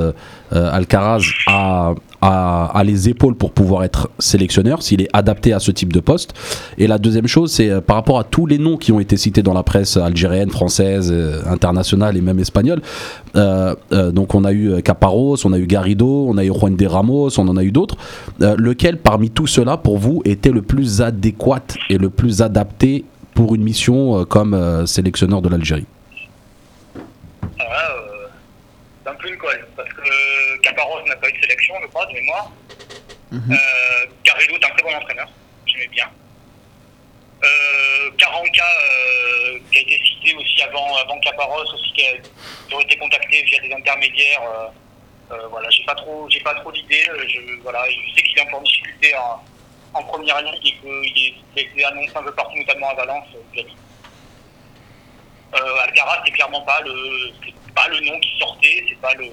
[0.55, 5.93] Alcaraz a, a, les épaules pour pouvoir être sélectionneur, s'il est adapté à ce type
[5.93, 6.35] de poste.
[6.79, 9.17] Et la deuxième chose c'est euh, par rapport à tous les noms qui ont été
[9.17, 12.83] cités dans la presse algérienne, française, euh, internationale et même espagnole.
[13.37, 16.53] Euh, euh, donc on a eu euh, Caparros, on a eu Garrido, on a eu
[16.53, 17.97] Juan de Ramos, on en a eu d'autres.
[18.43, 23.05] Euh, lequel parmi tout cela pour vous était le plus adéquat et le plus adapté
[23.35, 25.87] pour une mission euh, comme euh, sélectionneur de l'Algérie?
[26.95, 28.05] Euh,
[29.25, 29.67] peu une colle.
[29.77, 30.03] Parce que
[30.65, 32.51] Caparros n'a pas eu de sélection, je crois, de mémoire.
[33.33, 35.29] Euh, Garrido est un très bon entraîneur,
[35.67, 36.09] j'aimais bien.
[37.43, 42.13] Euh, Caranca, euh, qui a été cité aussi avant, avant Caparros, aussi qui, a,
[42.69, 44.43] qui aurait été contacté via des intermédiaires.
[44.43, 47.05] Euh, euh, voilà, j'ai pas trop, j'ai pas trop d'idées.
[47.29, 49.43] Je, voilà, je sais qu'il est un peu en difficulté en,
[49.95, 53.27] en première ligue et qu'il est- été annoncé un peu partout, notamment à Valence.
[55.83, 57.31] Alcaraz, c'est clairement pas le,
[57.75, 59.27] pas le nom qui sortait, c'est pas le,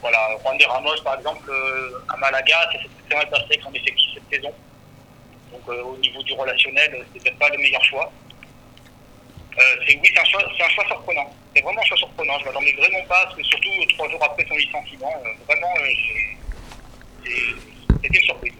[0.00, 3.62] voilà, Juan de Ramos par exemple euh, à Malaga, ça s'est très mal passé avec
[3.62, 4.52] son effectif cette saison.
[5.52, 8.10] Donc euh, au niveau du relationnel, c'est peut-être pas le meilleur choix.
[9.58, 11.30] Euh, c'est oui, c'est un choix, c'est un choix surprenant.
[11.54, 12.38] C'est vraiment un choix surprenant.
[12.40, 15.88] Je m'attendais vraiment pas, surtout euh, trois jours après son licenciement, euh, vraiment, euh,
[17.24, 17.56] c'est-
[18.02, 18.52] c'était une surprise.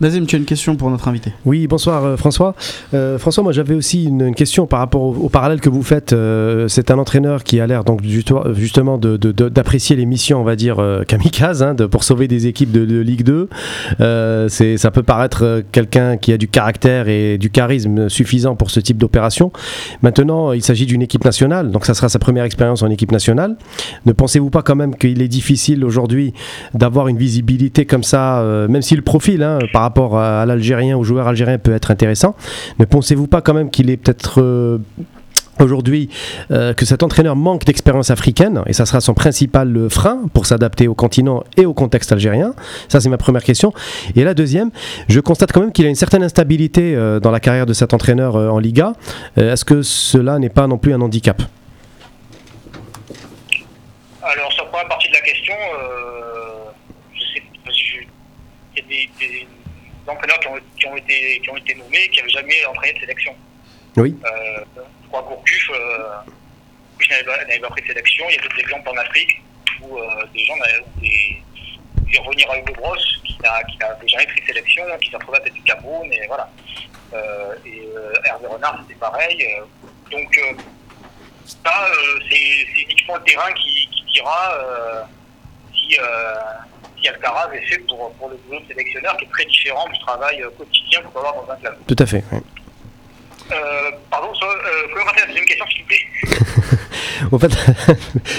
[0.00, 2.54] Nazim, tu as une question pour notre invité Oui, bonsoir euh, François.
[2.94, 6.12] Euh, François, moi j'avais aussi une, question par rapport au, au parallèle que vous faites.
[6.12, 10.78] Euh, c'est un entraîneur qui a l'air donc justement d'apprécier les missions, on va dire
[10.78, 13.48] euh, kamikaze, hein, pour sauver des équipes de, Ligue 2.
[14.00, 18.70] Euh, c'est, ça peut paraître quelqu'un qui a du caractère et du charisme suffisant pour
[18.70, 19.50] ce type d'opération.
[20.02, 23.56] Maintenant, il s'agit d'une équipe nationale, donc ça sera sa première expérience en équipe nationale.
[24.06, 26.34] Ne pensez-vous pas quand même qu'il est difficile aujourd'hui
[26.74, 31.04] d'avoir une visibilité comme ça, même si le profil hein, par rapport à, l'Algérien, au
[31.04, 32.34] joueur algérien peut être intéressant,
[32.78, 34.78] ne pensez-vous pas quand même qu'il est peut-être euh,
[35.60, 36.08] aujourd'hui
[36.50, 40.46] euh, que cet entraîneur manque d'expérience africaine et ça sera son principal euh, frein pour
[40.46, 42.54] s'adapter au continent et au contexte algérien?
[42.88, 43.72] Ça c'est ma première question.
[44.14, 44.70] Et la deuxième,
[45.08, 48.36] je constate quand même qu'il a une certaine instabilité dans la carrière de cet entraîneur
[48.36, 48.92] en Liga.
[49.36, 51.42] Est-ce que cela n'est pas non plus un handicap?
[54.22, 56.70] Alors, sur la partie de la question, euh,
[57.14, 58.04] je sais, je-
[58.76, 59.48] il y a des, des
[60.08, 63.00] entraîneurs qui ont, qui ont été, qui ont été nommés qui n'avaient jamais entraîné de
[63.00, 63.36] sélection.
[63.96, 64.16] Oui.
[64.24, 64.64] Euh,
[65.02, 66.08] je crois que Gourcuff, euh,
[67.10, 68.26] n'avait pas, pas pris de sélection.
[68.28, 69.40] Il y a d'autres exemples en Afrique
[69.82, 70.54] où euh, des gens
[71.00, 71.42] des,
[72.10, 73.62] des revenir à Hugo Bros qui n'a
[74.06, 76.50] jamais pris de sélection, qui s'est retrouvé à tête du Cameroun, et voilà.
[77.14, 77.88] Euh, et
[78.24, 79.46] Hervé Renard, c'était pareil.
[80.10, 80.40] Donc,
[81.44, 81.86] ça,
[82.28, 85.08] c'est uniquement le terrain qui, qui dira
[85.72, 85.96] si,
[87.00, 89.98] si Alcaraz est fait pour, pour le boulot de sélectionneur, qui est très différent du
[90.00, 91.74] travail euh, quotidien qu'on peut avoir dans un club.
[91.86, 92.24] Tout à fait.
[93.50, 93.54] Euh,
[94.10, 96.78] pardon, ça, euh, rappeler la deuxième question, s'il vous plaît
[97.32, 97.50] En fait,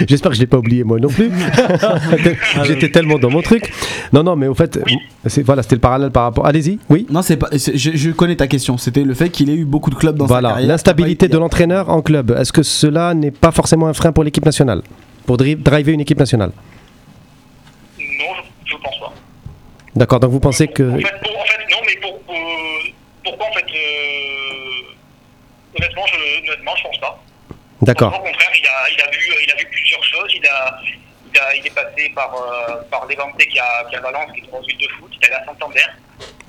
[0.07, 1.31] j'espère que je l'ai pas oublié moi non plus.
[2.63, 3.71] J'étais tellement dans mon truc.
[4.13, 4.79] Non, non, mais au fait,
[5.25, 6.45] c'est voilà, c'était le parallèle par rapport.
[6.45, 6.79] Allez-y.
[6.89, 7.05] Oui.
[7.09, 7.49] Non, c'est pas.
[7.51, 8.77] Je, je connais ta question.
[8.77, 10.67] C'était le fait qu'il ait eu beaucoup de clubs dans sa Voilà, carrière.
[10.69, 12.31] l'instabilité Il de l'entraîneur en club.
[12.39, 14.81] Est-ce que cela n'est pas forcément un frein pour l'équipe nationale?
[15.25, 16.51] Pour dri- driver une équipe nationale
[17.99, 18.05] Non,
[18.65, 19.13] je, je pense pas.
[19.95, 20.83] D'accord, donc vous pensez que.
[20.83, 22.35] En fait, pour- en fait, non, mais pour, pour-
[23.23, 24.93] pourquoi en fait euh,
[25.77, 27.23] Honnêtement, je, honnêtement, je pense pas.
[27.81, 30.31] D'accord, Au contraire, il a, il a vu, il a vu plusieurs choses.
[30.35, 30.79] Il a,
[31.33, 34.39] il a, il est passé par euh, par Levante qui a, qui a Valence, qui
[34.39, 35.11] est une grosse ville de foot.
[35.15, 35.81] Il est allé à Santander,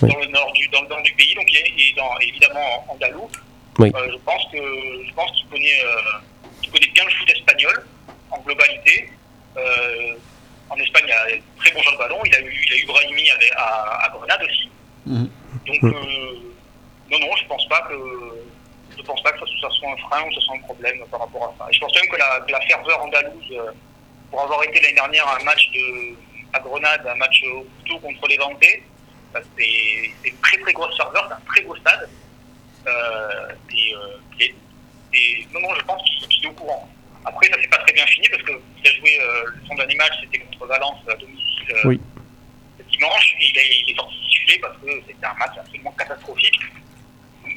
[0.03, 0.13] Oui.
[0.13, 2.95] dans le nord du, dans le nord du pays, donc il est, dans, évidemment en
[2.95, 3.31] andalou.
[3.79, 3.93] Oui.
[3.95, 6.19] Euh, je pense que, je pense qu'il connaît, euh,
[6.63, 7.87] qu'il connaît bien le foot espagnol
[8.31, 9.11] en globalité.
[9.57, 10.15] Euh,
[10.71, 12.21] en Espagne, il y a un très bon joueur de ballon.
[12.25, 14.71] Il a eu, il a eu Brahimi avec- à, à Grenade aussi.
[15.07, 15.31] Mhm.
[15.67, 16.35] Donc, euh,
[17.11, 17.95] non, non, je pense pas que,
[18.97, 20.99] je pense pas que ça, ça soit un frein ou que ce soit un problème
[21.11, 21.71] par rapport à ça.
[21.71, 23.73] Et je pense même que la, que la ferveur andalouse, euh,
[24.31, 26.15] pour avoir été l'année dernière à un match de,
[26.53, 28.83] à Grenade, un match au couteau contre les Vantés,
[29.33, 32.09] bah, c'est une très très grosse ferveur, c'est un très beau stade.
[32.87, 33.95] Euh, et,
[34.45, 34.55] et-
[35.13, 36.89] et non, non, je pense qu'il est au courant.
[37.25, 40.13] Après, ça s'est pas très bien fini parce qu'il a joué euh, son dernier match,
[40.23, 42.01] c'était contre Valence à domicile euh, Oui.
[42.91, 43.35] dimanche.
[43.41, 46.59] Et il, a- il est sorti titulé parce que c'était un match absolument catastrophique.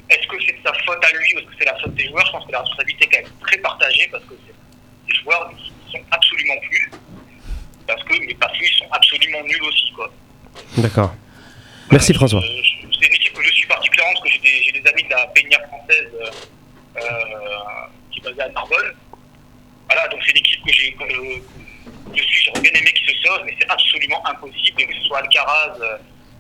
[0.10, 2.08] Est-ce que c'est de sa faute à lui ou est-ce que c'est la faute des
[2.08, 2.26] joueurs?
[2.26, 4.34] Je pense que la responsabilité est quand même très partagée parce que
[5.08, 5.58] les joueurs ne
[5.92, 6.92] sont absolument plus.
[7.88, 9.92] Parce que, parce qu'ils sont absolument nuls aussi.
[9.96, 10.12] Quoi.
[10.78, 11.14] d'accord.
[11.92, 12.42] Merci Euh, François.
[12.42, 15.60] C'est une équipe que je suis particulièrement parce que j'ai des, amis de la Peña
[15.68, 16.30] française euh,
[16.98, 18.94] euh, qui est basée à Narbonne.
[19.94, 21.06] Voilà, donc c'est une équipe que, j'ai, que
[22.16, 24.86] je suis, j'aurais bien aimé qu'ils se sauve, mais c'est absolument impossible.
[24.88, 25.98] Que ce soit Alcaraz, euh,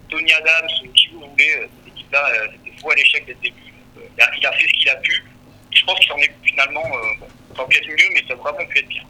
[0.09, 3.33] Tony Adams ou qui vous voulez, euh, cette équipe-là, euh, c'était fou à l'échec dès
[3.33, 3.73] le début.
[3.97, 5.23] Euh, il, a, fait ce qu'il a pu.
[5.71, 8.33] Et je pense qu'il en est finalement, euh, bon, ça aurait être mieux, mais ça
[8.33, 9.03] aurait vraiment pu être bien.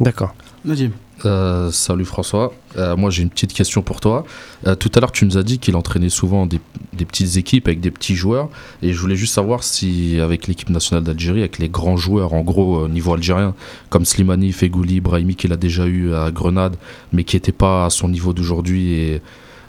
[0.00, 0.34] D'accord.
[0.64, 0.90] Najim.
[1.24, 2.52] Euh, salut François.
[2.76, 4.26] Euh, moi j'ai une petite question pour toi.
[4.66, 6.60] Euh, tout à l'heure tu nous as dit qu'il entraînait souvent des,
[6.92, 8.50] des petites équipes avec des petits joueurs
[8.82, 12.42] et je voulais juste savoir si avec l'équipe nationale d'Algérie, avec les grands joueurs en
[12.42, 13.54] gros au niveau algérien
[13.88, 16.76] comme Slimani, Fegouli, Brahimi qu'il a déjà eu à Grenade
[17.14, 19.22] mais qui n'était pas à son niveau d'aujourd'hui et,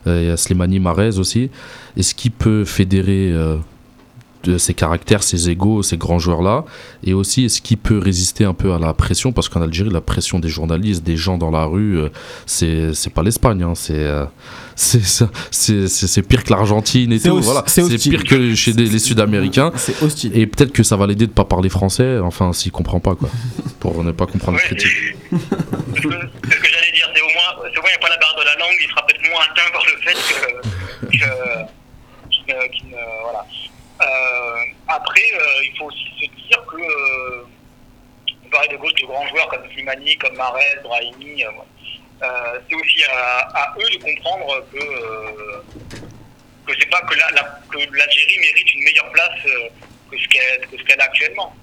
[0.06, 1.50] et Slimani Marez aussi,
[1.96, 3.58] est-ce qu'il peut fédérer euh,
[4.58, 6.64] ses caractères, ses égaux, ces grands joueurs-là
[7.04, 9.34] Et aussi, est-ce qu'il peut résister un peu à la pression?
[9.34, 12.10] Parce qu'en Algérie, la pression des journalistes, des gens dans la rue, euh,
[12.46, 13.64] c'est c'est pas l'Espagne.
[13.64, 14.26] hein, c'est euh,
[14.76, 15.02] c'est
[15.88, 17.42] c'est- pire que l'Argentine et C'est tout.
[17.42, 19.72] Voilà, c'est pire que chez des- les Sud-Américains.
[19.76, 20.32] C'est hostile.
[20.38, 23.30] Et peut-être que ça va l'aider de pas parler français, enfin, s'il comprend pas, quoi.
[23.80, 25.16] Pour ne pas comprendre Ouais, le critique.
[25.32, 27.10] C'est ce que, j'allais dire.
[27.16, 28.78] C'est au moins, il n'y a pas la barre de la langue.
[28.82, 30.38] Il sera peut-être moins atteint par le fait que,
[31.18, 33.46] ne- ne- voilà.
[34.02, 34.56] Euh,
[34.88, 37.44] après, euh, il faut aussi se dire que euh,
[38.46, 41.44] on parlait de gauche de grands joueurs comme Slimani, comme Marez, Brahimi.
[42.22, 45.62] c'est aussi à, eux de comprendre que euh,
[46.66, 49.70] que c'est pas que la- la- que l'Algérie mérite une meilleure place euh,
[50.12, 50.28] que ce
[50.84, 51.54] qu'elle a actuellement.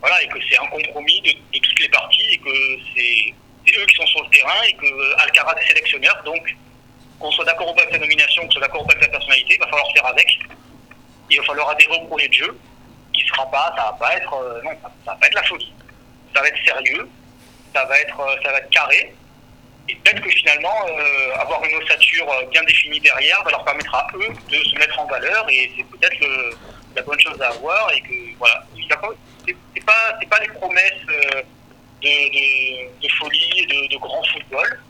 [0.00, 3.34] Voilà, et que c'est un compromis de, de toutes les parties et que c'est
[3.66, 6.22] c'est eux qui sont sur le terrain et que Alcaraz est sélectionneur.
[6.24, 6.56] Donc,
[7.18, 9.10] qu'on soit d'accord ou pas avec sa nomination, qu'on soit d'accord ou pas avec sa
[9.10, 10.38] personnalité, il va falloir faire avec.
[11.30, 12.58] Il va falloir au projet de jeu
[13.12, 15.42] qui sera pas, ça va pas être, euh, non, ça, ça va pas être la
[15.44, 15.72] folie.
[16.34, 17.08] Ça va être sérieux,
[17.74, 19.14] ça va être, euh, ça va être carré.
[19.88, 24.06] Et peut-être que finalement, euh, avoir une ossature bien définie derrière va leur permettre à
[24.14, 26.18] eux de se mettre en valeur et c'est peut-être
[26.94, 31.42] la bonne chose à avoir et que voilà, c'est pas c'est pas les promesses euh,
[32.02, 34.80] de, de, de folie de, de grand football,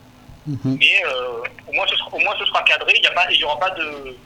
[0.47, 0.79] Mhm.
[0.81, 2.93] mais euh, au moins ce sera au moins ce sera cadré.
[2.97, 4.17] Il y a pas il y aura pas de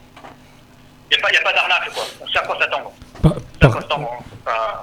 [1.30, 2.04] il y a pas d'arnaque quoi.
[2.22, 2.92] On sait à quoi s'attendre.
[3.22, 4.80] Par- hein.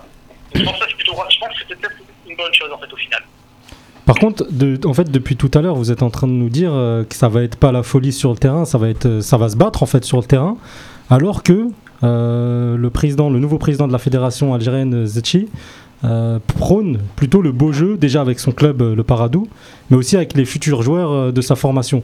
[0.55, 1.91] Je pense que c'est plutôt peut-être
[2.27, 3.21] une bonne chose en fait au final.
[4.05, 6.49] Par contre, de- en fait, depuis tout à l'heure, vous êtes en train de nous
[6.49, 9.05] dire euh, que ça va être pas la folie sur le terrain, ça va être,
[9.05, 10.57] euh, ça va se battre en fait sur le terrain,
[11.11, 11.67] alors que
[12.03, 15.47] euh, le président, le nouveau président de la fédération algérienne Zetchi
[16.05, 19.47] euh, prône plutôt le beau jeu, déjà avec son club le Paradou,
[19.91, 22.01] mais aussi avec les futurs joueurs de sa formation.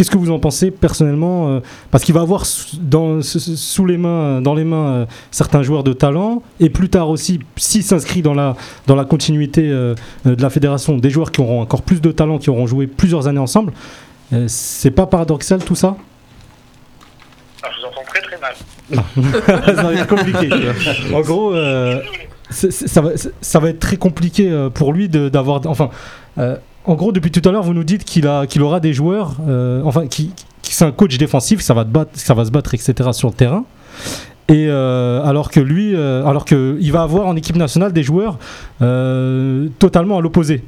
[0.00, 2.44] Qu'est-ce que vous en pensez personnellement euh, Parce qu'il va avoir
[2.80, 7.10] dans, sous- les mains, dans les mains euh, certains joueurs de talent, et plus tard
[7.10, 9.94] aussi, s'il s'inscrit dans la, dans la continuité euh,
[10.26, 12.86] euh, de la fédération, des joueurs qui auront encore plus de talent, qui auront joué
[12.86, 13.74] plusieurs années ensemble.
[14.32, 15.96] Euh, c'est pas paradoxal tout ça?
[17.62, 19.76] Ah, je vous entends très très mal.
[19.76, 20.48] Ça va être compliqué.
[21.14, 22.00] En gros, euh,
[22.48, 23.10] ça, va,
[23.42, 25.60] ça va être très compliqué euh, pour lui d'avoir.
[25.66, 25.90] Enfin,
[26.38, 26.56] euh,
[26.86, 30.06] en gros, depuis tout à l'heure, vous nous dites qu'il aura des joueurs, euh, enfin,
[30.06, 30.32] qui,
[30.62, 32.94] qui- c'est un coach défensif, ça va, se battre, etc.
[33.12, 33.64] sur le terrain.
[34.48, 38.02] Et euh, alors que lui, euh, alors que il va avoir en équipe nationale des
[38.02, 38.38] joueurs
[39.78, 40.64] totalement à l'opposé.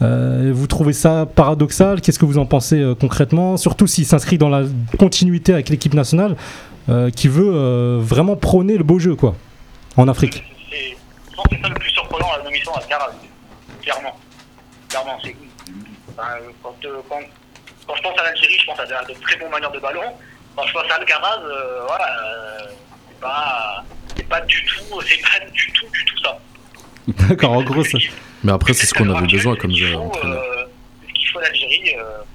[0.00, 2.00] Vous trouvez ça paradoxal?
[2.00, 3.56] Qu'est-ce que vous en pensez concrètement?
[3.56, 4.62] Surtout s'il s'inscrit dans la
[4.98, 6.36] continuité avec l'équipe nationale
[7.16, 9.34] qui veut vraiment prôner le beau jeu quoi,
[9.96, 10.44] en Afrique.
[10.70, 10.96] C'est-
[11.62, 13.12] ça le plus surprenant à la nomination d'Alcaraz.
[13.82, 14.16] Clairement.
[14.88, 15.34] Clairement, c'est.
[16.18, 17.20] Enfin, euh, quand, euh, quand,
[17.86, 20.02] quand je pense à l'Algérie, je pense à de, de très bons manières de ballon.
[20.56, 22.66] Quand je pense à Alcaraz, euh, voilà, euh,
[23.08, 23.84] c'est pas,
[24.16, 26.38] c'est pas du tout, c'est pas du tout, du tout ça.
[27.08, 27.98] D'accord, en gros, ça-
[28.42, 29.70] Mais après, c'est ce qu'on avait besoin comme
[30.06, 30.42] entraîneur.
[31.02, 31.94] C'est ce qu'il faut l'Algérie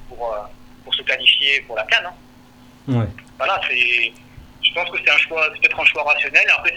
[0.10, 0.36] pour,
[0.84, 2.06] pour se qualifier pour la Cannes.
[2.08, 2.94] hein.
[3.00, 3.06] ouais.
[3.38, 4.14] Voilà, c'est.
[4.64, 6.44] Je pense que c'est un choix, c'est peut-être un choix rationnel.
[6.58, 6.74] Après,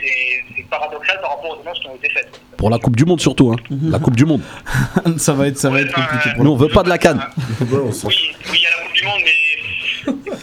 [0.57, 2.41] c'est paradoxal par rapport aux annonces qui ont été faites.
[2.57, 3.57] Pour la Coupe du Monde surtout, hein.
[3.83, 4.43] la Coupe du Monde.
[5.19, 7.21] ça va être, ça va être compliqué pour Nous, on veut pas de la canne.
[7.61, 10.13] Oui, oui, il y a la Coupe du Monde, mais.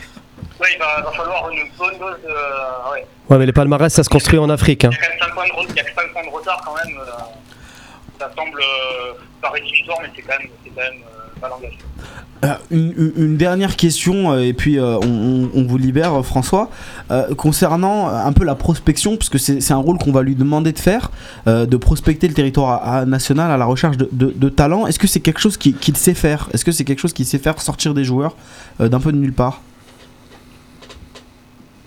[0.62, 2.28] Ouais, il va, va falloir une bonne dose de.
[2.94, 3.04] Ouais.
[3.30, 4.86] Ouais, mais les palmarès, ça se construit en Afrique.
[4.86, 4.92] hein.
[4.92, 6.24] Il y a quand même 5 points de, re- il y a que cinq points
[6.24, 6.98] de retard quand même.
[7.00, 7.12] euh,
[8.20, 11.78] ça semble euh, pas rédhibitoire, mais c'est quand même, quand même euh, mal engagé.
[11.82, 11.91] Euh,
[12.72, 16.24] une, une- une dernière question, euh, et puis euh, on, on- on vous libère, euh,
[16.24, 16.70] François.
[17.12, 20.36] Euh, concernant euh, un peu la prospection, parce que c'est un rôle qu'on va lui
[20.36, 21.12] demander de faire,
[21.48, 24.88] euh, de prospecter le territoire à- à- national à la recherche de, de, de talents.
[24.88, 26.50] Est-ce que c'est quelque chose qu'il sait faire?
[26.54, 28.36] Est-ce que c'est quelque chose qu'il sait faire sortir des joueurs
[28.80, 29.62] euh, d'un peu de nulle part?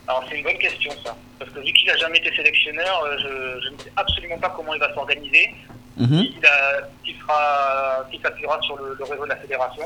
[0.07, 1.17] Alors, c'est une bonne question, ça.
[1.39, 4.53] Parce que vu qu'il n'a jamais été sélectionneur, euh, je, je ne sais absolument pas
[4.55, 5.49] comment il va s'organiser.
[5.97, 6.25] Mhm,
[7.07, 9.85] Il, sera, il s'appuiera sur le, le réseau de la fédération.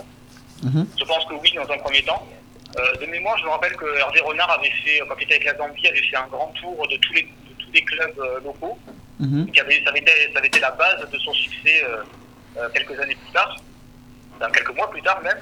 [0.62, 0.86] Mhm.
[0.98, 2.26] Je pense que oui, dans un premier temps.
[2.78, 5.46] Euh, de mémoire, je me rappelle que Hervé Renard avait fait, quand il était avec
[5.46, 8.40] la Zambie, avait fait un grand tour de tous les, de tous les clubs euh,
[8.40, 8.78] locaux.
[9.18, 9.50] Mhm.
[9.50, 12.02] Qui avait, ça, avait été, ça avait été la base de son succès euh,
[12.58, 13.56] euh, quelques années plus tard,
[14.36, 15.38] enfin, quelques mois plus tard même.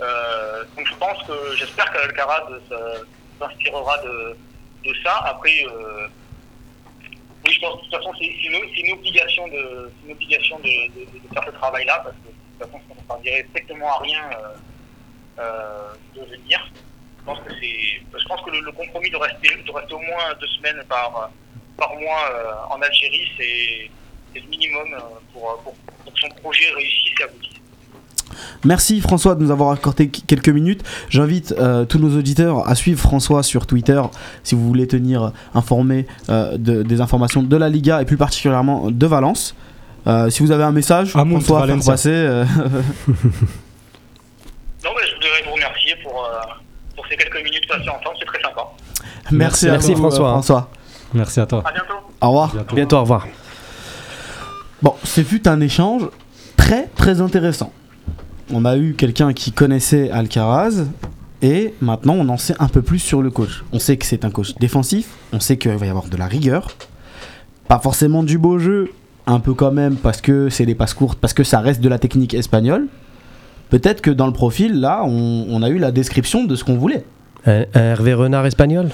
[0.00, 3.04] Euh, donc je pense que j'espère qu'Alcaraz euh,
[3.38, 4.36] s'inspirera de,
[4.88, 5.16] de ça.
[5.26, 6.06] Après, euh,
[7.44, 10.64] oui, je pense que de toute façon c'est une, obligation de, c'est une obligation de,
[10.94, 12.34] de- de faire ce travail-là parce que de
[12.64, 16.58] toute façon ça ne servirait strictement à rien euh, euh, de venir.
[17.20, 20.46] Je pense que je pense que le, compromis de rester, de rester au moins deux
[20.48, 21.10] semaines par
[21.98, 23.90] mois euh, en Algérie, c'est
[24.40, 24.88] le minimum
[25.32, 25.62] pour,
[26.04, 27.56] que son projet réussisse et aboutisse.
[28.64, 30.82] Merci François de nous avoir accordé qu- quelques minutes.
[31.08, 31.54] J'invite
[31.88, 34.00] tous nos auditeurs à suivre François sur Twitter
[34.44, 39.06] si vous voulez tenir informé de- des informations de la Liga et plus particulièrement de
[39.06, 39.54] Valence.
[40.06, 42.08] Euh, si vous avez un message, Amunt François, à faire passer.
[42.10, 42.44] euh,
[44.84, 46.38] Non, mais je voudrais vous remercier pour, euh,
[46.96, 48.62] pour ces quelques minutes passées ensemble, c'est très sympa.
[49.30, 50.32] merci à Merci, vous, François, euh, hein.
[50.34, 50.70] François.
[51.12, 51.62] Merci à toi.
[51.66, 51.94] À bientôt.
[52.20, 52.52] Au revoir.
[52.54, 52.74] Bientôt.
[52.76, 53.26] Bientôt, au revoir.
[54.82, 56.02] Bon, ce fut un échange
[56.56, 57.72] très très intéressant.
[58.52, 60.84] On a eu quelqu'un qui connaissait Alcaraz
[61.42, 63.62] et maintenant on en sait un peu plus sur le coach.
[63.72, 66.26] On sait que c'est un coach défensif, on sait qu'il va y avoir de la
[66.26, 66.68] rigueur,
[67.68, 68.90] pas forcément du beau jeu,
[69.26, 71.88] un peu quand même parce que c'est les passes courtes, parce que ça reste de
[71.88, 72.86] la technique espagnole.
[73.68, 76.76] Peut-être que dans le profil, là, on, on a eu la description de ce qu'on
[76.76, 77.04] voulait.
[77.46, 78.90] Un, un Hervé Renard espagnol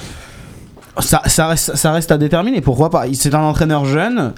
[1.01, 4.33] Ça, ça, reste, ça reste à déterminer, pourquoi pas C'est un entraîneur jeune,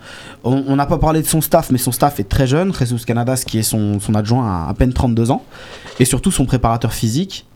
[0.45, 3.45] on n'a pas parlé de son staff, mais son staff est très jeune, Jesus Canadas
[3.47, 5.45] qui est son, son adjoint à à peine 32 ans,
[6.01, 7.47] et surtout son préparateur physique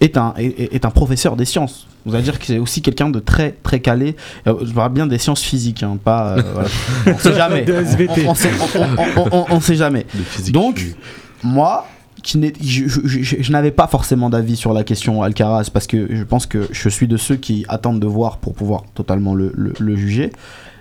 [0.00, 1.86] est un, est, est un professeur des sciences.
[2.06, 4.16] Vous allez dire que c'est aussi quelqu'un de très très calé,
[4.46, 6.36] Euh, je parle bien des sciences physiques, hein, pas...
[6.38, 6.68] euh, voilà.
[7.14, 8.24] On sait jamais, De SVT.
[8.26, 8.50] on, on sait,
[9.16, 10.06] on- on- on- on sait jamais.
[10.50, 10.82] Donc,
[11.42, 11.86] moi,
[12.22, 16.08] qui je, je- je- je n'avais pas forcément d'avis sur la question Alcaraz parce que
[16.10, 19.52] je pense que je suis de ceux qui attendent de voir pour pouvoir totalement le,
[19.54, 20.32] le- le juger.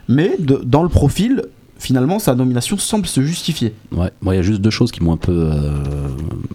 [0.08, 1.44] Mais de- dans le profil,
[1.78, 3.74] finalement, sa nomination semble se justifier.
[3.92, 5.72] Ouais, moi il y a juste deux choses qui m'ont un peu euh,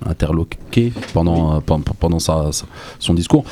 [0.07, 2.67] interloqué pendant, euh, pen- pendant sa, sa-
[2.99, 3.45] son discours.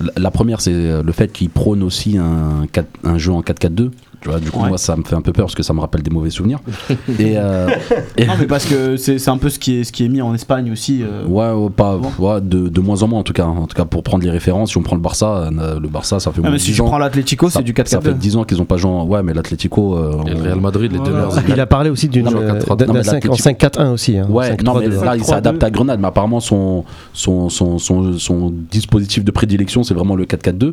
[0.00, 3.40] La, la première, c'est euh, le fait qu'il prône aussi un, 4 un jeu en
[3.42, 3.90] 4-4-2.
[4.22, 4.68] Tu vois, du coup, Ouais.
[4.68, 6.58] moi, ça me fait un peu peur parce que ça me rappelle des mauvais souvenirs.
[7.18, 7.70] et, euh,
[8.18, 10.08] et- Non, mais parce que c'est c'est un peu ce qui est, ce qui est
[10.10, 11.02] mis en Espagne aussi.
[11.02, 11.24] euh.
[11.24, 13.46] Ouais, ouais, pas, ouais, de, de moins en moins en tout cas.
[13.46, 16.32] En tout cas, pour prendre les références, si on prend le Barça, le Barça, ça
[16.32, 18.18] fait Ah, mais de si 10 tu prends l'Atlético, c'est du ça fait 4-4-2.
[18.18, 18.90] 10 ans qu'ils ont pas joué.
[18.90, 19.96] Ouais, mais l'Atlético.
[19.96, 21.14] euh, le Real Madrid, les deux
[21.48, 22.76] Il a parlé aussi d'une euh, 4-3-2.
[22.76, 24.16] d'un Non, mais cinq- en l'Atlético- 5-4-1 aussi.
[24.18, 24.26] hein.
[24.28, 25.04] Ouais, non, mais 5-3-2.
[25.04, 25.36] là, il s'est 5-3-2.
[25.36, 30.16] adapté à Grenade, mais apparemment, son, son, son, son, son dispositif de prédilection, c'est vraiment
[30.16, 30.72] le 4-4-2.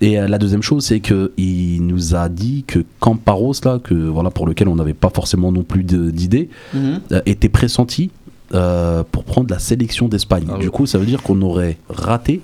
[0.00, 4.30] Et euh, la deuxième chose, c'est qu'il nous a dit que Camparos, là, que, voilà,
[4.30, 7.00] pour lequel on n'avait pas forcément non plus d'idées, Mhm.
[7.12, 8.10] euh, était pressenti
[8.54, 10.44] euh, pour prendre la sélection d'Espagne.
[10.52, 10.70] Ah du oui.
[10.70, 12.42] coup, ça veut dire qu'on aurait raté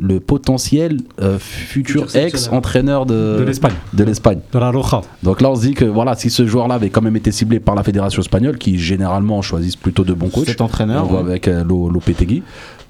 [0.00, 3.74] le potentiel euh, futur Futur ex-entraîneur de, De l'Espagne.
[3.92, 4.40] de l'Espagne.
[4.52, 5.02] De la Roja.
[5.22, 7.60] Donc là, on se dit que voilà, si ce joueur-là avait quand même été ciblé
[7.60, 11.04] par la fédération espagnole, qui généralement choisissent plutôt de bons coachs, Cet entraîneur.
[11.04, 12.42] on voit avec euh, Lo- Lopetegui.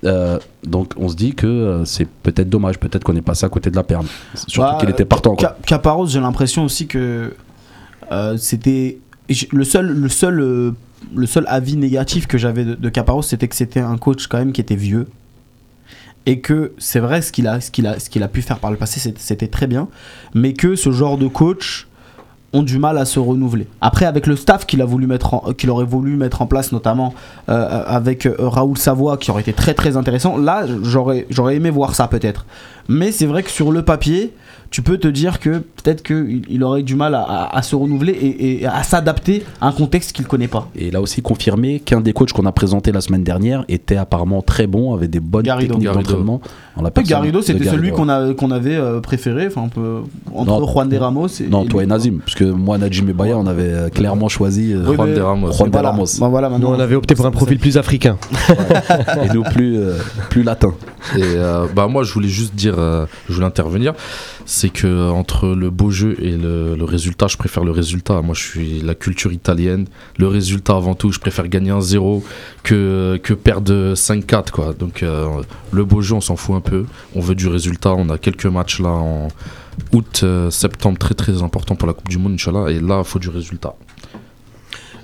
[0.05, 3.49] Euh, donc on se dit que euh, c'est peut-être dommage, peut-être qu'on est passé à
[3.49, 4.05] côté de la perle.
[4.35, 5.35] Surtout Bah, qu'il était partant.
[5.37, 5.49] quoi.
[5.49, 7.33] Ca- Caparros, j'ai l'impression aussi que
[8.13, 8.99] euh, c'était
[9.53, 10.73] le seul, le seul, euh,
[11.15, 14.39] le seul avis négatif que j'avais de, de Caparros, c'était que c'était un coach quand
[14.39, 15.07] même qui était vieux
[16.27, 19.89] et que c'est vrai ce qu'il a, pu faire par le passé, c'était très bien,
[20.35, 21.87] mais que ce genre de coach
[22.55, 23.67] ont du mal à se renouveler.
[23.81, 27.13] Après, avec le staff qu'il aurait voulu mettre en place, notamment
[27.49, 30.37] euh, avec euh, Raoul Savoie, qui aurait été très très intéressant.
[30.37, 32.47] Là, j'aurais aimé voir ça peut-être.
[32.89, 34.33] Mais c'est vrai que sur le papier,
[34.71, 37.77] tu peux te dire que peut-être qu'il il aurait du mal à, à- à se
[37.77, 40.69] renouveler et, et à s'adapter à un contexte qu'il connaît pas.
[40.75, 43.97] Et il a aussi confirmé qu'un des coachs qu'on a présenté la semaine dernière était
[43.97, 45.75] apparemment très bon, avait des bonnes Garrido.
[45.75, 46.03] techniques Garrido.
[46.11, 46.41] d'entraînement.
[46.77, 47.97] En la Ouais, personne Garrido, c'était celui Garrido.
[47.97, 49.99] qu'on a- qu'on avait euh, préféré, enfin, on peut,
[50.35, 51.47] entre Non, Juan de Ramos et.
[51.47, 51.91] Non, et toi et lui.
[51.91, 55.15] Nazim, parce que moi, Najim et Baya, on avait euh, clairement choisi euh, Oui, Juan
[55.15, 55.53] de Ramos.
[55.53, 55.91] Juan de Voilà.
[55.91, 56.07] Ramos.
[56.19, 58.17] Bah, voilà, Nous, maintenant, on avait opté pour un profil plus africain.
[59.23, 59.95] et nous plus, euh,
[60.31, 60.73] plus latin.
[61.17, 63.95] Et euh, bah moi je voulais juste dire, euh, je voulais intervenir,
[64.47, 68.21] c'est que euh, entre le beau jeu et le, résultat, je préfère le résultat.
[68.23, 69.87] Moi je suis la culture italienne,
[70.19, 72.25] le résultat avant tout, je préfère gagner un 0
[72.63, 74.73] que, que perdre 5-4 quoi.
[74.73, 75.43] Donc euh,
[75.73, 76.85] le beau jeu on s'en fout un peu,
[77.15, 79.29] on veut du résultat, on a quelques matchs là en
[79.93, 83.19] août, septembre très très important pour la Coupe du Monde Inch'Allah et là il faut
[83.19, 83.75] du résultat.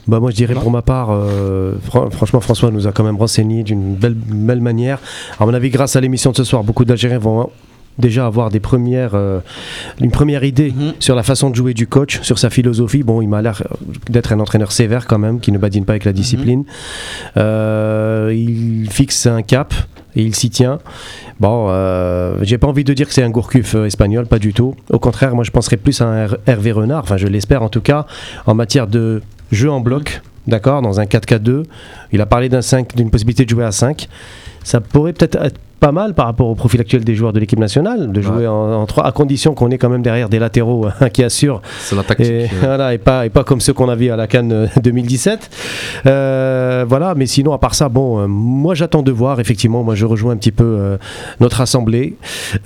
[0.09, 3.16] Bah moi je dirais pour ma part, euh, fran- franchement François nous a quand même
[3.16, 4.98] renseigné d'une belle, belle manière.
[5.39, 7.51] À mon avis, grâce à l'émission de ce soir, beaucoup d'Algériens vont
[7.98, 9.40] déjà avoir des premières, euh,
[10.01, 10.94] une première idée Mhm.
[11.01, 13.02] sur la façon de jouer du coach, sur sa philosophie.
[13.02, 13.62] Bon, il m'a l'air
[14.09, 16.64] d'être un entraîneur sévère quand même, qui ne badine pas avec la discipline.
[17.36, 19.74] Euh, il fixe un cap
[20.16, 20.78] et il s'y tient.
[21.40, 24.74] Bon, euh, j'ai pas envie de dire que c'est un Gourcuff espagnol, pas du tout.
[24.90, 27.68] Au contraire, moi je penserais plus à un Her- Hervé Renard, enfin je l'espère en
[27.68, 28.06] tout cas,
[28.47, 31.64] en matière de jeu en bloc, d'accord, dans un 4-4-2.
[32.12, 34.09] Il a parlé d'un 5, d'une possibilité de jouer à 5.
[34.62, 37.59] Ça pourrait peut-être être pas mal par rapport au profil actuel des joueurs de l'équipe
[37.59, 41.09] nationale, de jouer en, 3, à condition qu'on ait quand même derrière des latéraux hein,
[41.09, 42.27] qui assurent C'est la tactique.
[42.27, 44.52] et, euh, voilà, et, pas, et pas comme ceux qu'on a vu à la Cannes
[44.52, 45.51] euh, 2017.
[46.07, 49.40] Euh, voilà, mais sinon, à part ça, bon, euh, moi j'attends de voir.
[49.40, 50.97] Effectivement, moi je rejoins un petit peu euh,
[51.40, 52.16] notre assemblée.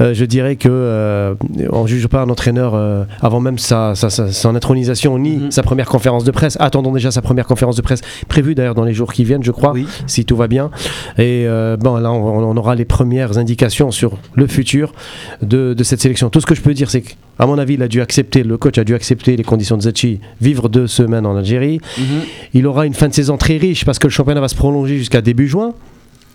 [0.01, 1.35] Euh, je dirais que euh,
[1.71, 5.51] on juge pas un entraîneur euh, avant même sa, sa- sa- son intronisation ni Mhm.
[5.51, 6.57] sa première conférence de presse.
[6.61, 9.51] Attendons déjà sa première conférence de presse prévue d'ailleurs dans les jours qui viennent, je
[9.51, 9.87] crois Oui.
[10.07, 10.71] si tout va bien.
[11.19, 14.95] Et euh, bon, là, on, on aura les premières indications sur le futur
[15.43, 16.31] de, de cette sélection.
[16.31, 18.57] Tout ce que je peux dire, c'est qu'à mon avis, il a dû accepter, le
[18.57, 21.81] coach a dû accepter les conditions de Zetchi, vivre deux semaines en Algérie.
[21.99, 22.05] Mhm.
[22.55, 24.97] Il aura une fin de saison très riche parce que le championnat va se prolonger
[24.97, 25.75] jusqu'à début juin.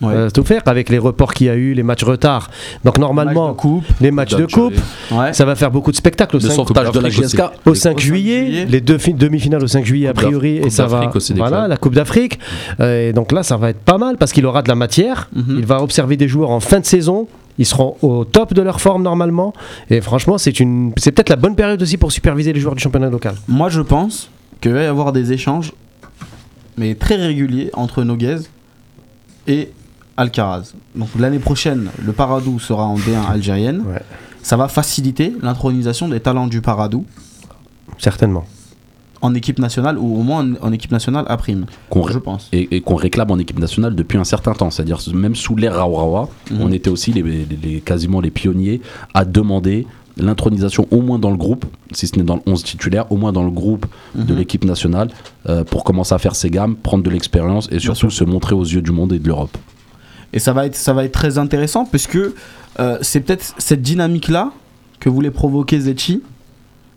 [0.01, 0.13] Ouais.
[0.13, 2.49] Euh, tout faire avec les reports qu'il y a eu, les matchs retard.
[2.85, 3.85] Donc normalement, Match de coupe.
[3.99, 4.75] les matchs de coupe,
[5.11, 5.33] Ouais.
[5.33, 7.41] ça va faire beaucoup de spectacles au Le 5, sauvetage de la d'Afrique GSK.
[7.65, 8.65] au 5 5 juillet, juillet.
[8.65, 10.99] les deux fi- demi-finales au 5 juillet a Coupe priori, et ça va.
[10.99, 12.39] d'Afrique aussi des Voilà, la Coupe d'Afrique.
[12.79, 15.29] Euh, et donc là, ça va être pas mal parce qu'il aura de la matière.
[15.35, 15.55] Mhm.
[15.57, 17.27] Il va observer des joueurs en fin de saison.
[17.57, 19.53] Ils seront au top de leur forme normalement.
[19.89, 22.81] Et franchement, c'est une, c'est peut-être la bonne période aussi pour superviser les joueurs du
[22.81, 23.35] championnat local.
[23.49, 24.29] Moi, je pense
[24.61, 25.73] qu'il va y avoir des échanges,
[26.77, 28.37] mais très réguliers, entre Noguez
[29.47, 29.69] et
[30.19, 30.73] Alcaraz.
[30.95, 33.81] Donc l'année prochaine, le Paradou sera en D1 algérienne.
[33.87, 34.01] Ouais.
[34.43, 37.05] Ça va faciliter l'intronisation des talents du Paradou
[37.97, 38.45] Certainement.
[39.21, 41.65] en équipe nationale ou au moins en, en équipe nationale à prime.
[41.89, 42.47] Qu'on Je pense.
[42.53, 44.69] et, et qu'on réclame en équipe nationale depuis un certain temps.
[44.71, 46.57] C'est-à-dire même sous l'ère Raourawa, Mhm.
[46.61, 48.81] on était aussi les, les- les- quasiment les pionniers
[49.13, 49.85] à demander
[50.17, 53.31] l'intronisation au moins dans le groupe, si ce n'est dans le 11 titulaire, au moins
[53.33, 53.85] dans le groupe
[54.15, 54.39] de Mhm.
[54.39, 55.09] l'équipe nationale
[55.47, 58.63] euh, pour commencer à faire ses gammes, prendre de l'expérience et surtout se montrer aux
[58.65, 59.57] yeux du monde et de l'Europe.
[60.33, 62.17] Et ça va être, ça va être très intéressant puisque
[62.79, 64.51] euh, c'est peut-être cette dynamique-là
[64.99, 66.21] que voulait provoquer Zetchi.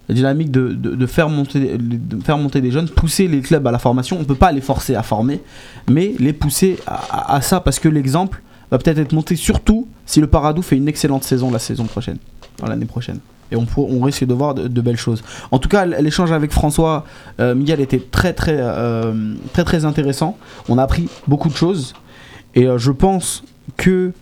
[0.08, 1.78] La dynamique de, de- faire monter,
[2.24, 4.16] faire monter des jeunes, pousser les clubs à la formation.
[4.16, 5.40] On ne peut pas les forcer à former,
[5.88, 10.26] mais les pousser à, ça parce que l'exemple va peut-être être monté surtout si le
[10.26, 12.18] Paradou fait une excellente saison la saison prochaine,
[12.66, 13.20] l'année prochaine.
[13.52, 15.22] Et on, on risque de voir de, de belles choses.
[15.50, 17.04] En tout cas, l'échange avec François
[17.38, 20.36] euh, Miguel était très très, euh, très très intéressant.
[20.68, 21.94] On a appris beaucoup de choses.
[22.54, 23.42] Et euh, je pense
[23.76, 24.12] que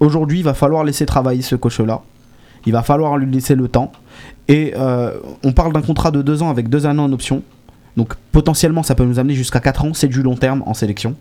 [0.00, 2.00] aujourd'hui, il va falloir laisser travailler ce coach-là.
[2.66, 3.92] Il va falloir lui laisser le temps.
[4.48, 5.12] Et euh,
[5.42, 7.42] on parle d'un contrat de deux ans avec deux années en option.
[7.96, 9.94] Donc potentiellement, ça peut nous amener jusqu'à 4 ans.
[9.94, 11.14] C'est du long terme en sélection.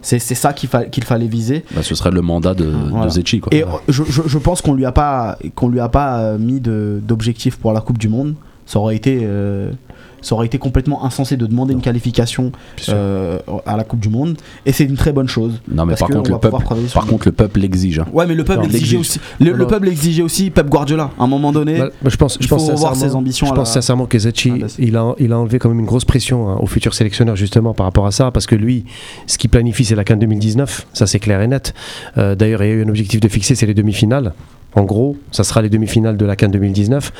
[0.00, 1.64] C'est ça qu'il fa- qu'il fallait viser.
[1.74, 3.06] Bah, ce serait le mandat de, Voilà.
[3.06, 3.40] de Zetchi.
[3.40, 3.52] Quoi.
[3.52, 6.60] Et euh, je, je- je pense qu'on lui a pas qu'on lui a pas mis
[6.60, 8.34] d'objectif pour la Coupe du Monde.
[8.64, 9.72] Ça aurait été euh,
[10.20, 12.52] ça aurait été complètement insensé de demander une qualification
[12.88, 14.36] euh, à la Coupe du Monde.
[14.66, 15.60] Et c'est une très bonne chose.
[15.70, 17.60] Non, mais Parce par contre, on le peuple, travailler sur par le- contre, le peuple
[17.60, 17.98] l'exige.
[18.00, 18.06] hein.
[18.12, 18.94] Ouais, mais le peuple l'exige.
[18.96, 19.20] aussi.
[19.40, 21.10] Le, peuple exigeait aussi Pep Guardiola.
[21.18, 23.46] À un moment donné, Bah, bah, je pense, il je pense faut revoir ses ambitions
[23.46, 26.04] Je pense la- sincèrement que la- il a, il a enlevé quand même une grosse
[26.04, 28.84] pression hein, au futur sélectionneur justement par rapport à ça, parce que lui,
[29.26, 31.74] ce qu'il planifie, c'est la CAN 2019, ça c'est clair et net.
[32.16, 34.32] Euh, D'ailleurs, il y a eu un objectif de fixer, c'est les demi-finales.
[34.74, 37.12] En gros, ça sera les demi-finales de la CAN 2019.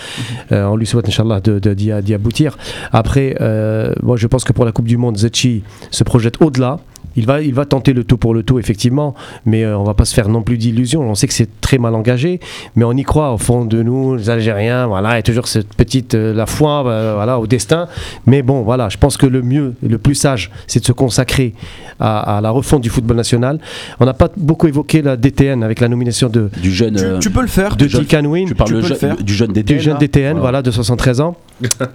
[0.52, 2.56] Euh, on lui souhaite, Inch'Allah, de- de- d'y d'y aboutir.
[2.92, 6.78] Après, euh, moi, je pense que pour la Coupe du Monde, Zetchi se projette au-delà.
[7.18, 9.14] Il va, il va tenter le tout pour le tout, effectivement,
[9.44, 11.02] mais euh, on va pas se faire non plus d'illusions.
[11.02, 12.38] On sait que c'est très mal engagé,
[12.76, 14.86] mais on y croit au fond de nous, les Algériens.
[14.86, 17.88] Voilà, il y a toujours cette petite euh, la foi, euh, voilà, au destin.
[18.26, 20.92] Mais bon, voilà, je pense que le mieux, et le plus sage, c'est de se
[20.92, 21.54] consacrer
[21.98, 23.58] à, à la refonte du football national.
[23.98, 26.94] On n'a pas beaucoup évoqué la DTN avec la nomination de Du jeune.
[26.96, 27.74] tu, tu peux le faire.
[27.74, 28.46] de tu le- Tikan Win.
[28.46, 29.16] tu parles tu le peux le jeune- faire.
[29.16, 29.76] du jeune DTN.
[29.76, 29.98] Du jeune.
[29.98, 30.40] DTN, Voilà.
[30.40, 31.34] voilà, de 73 ans.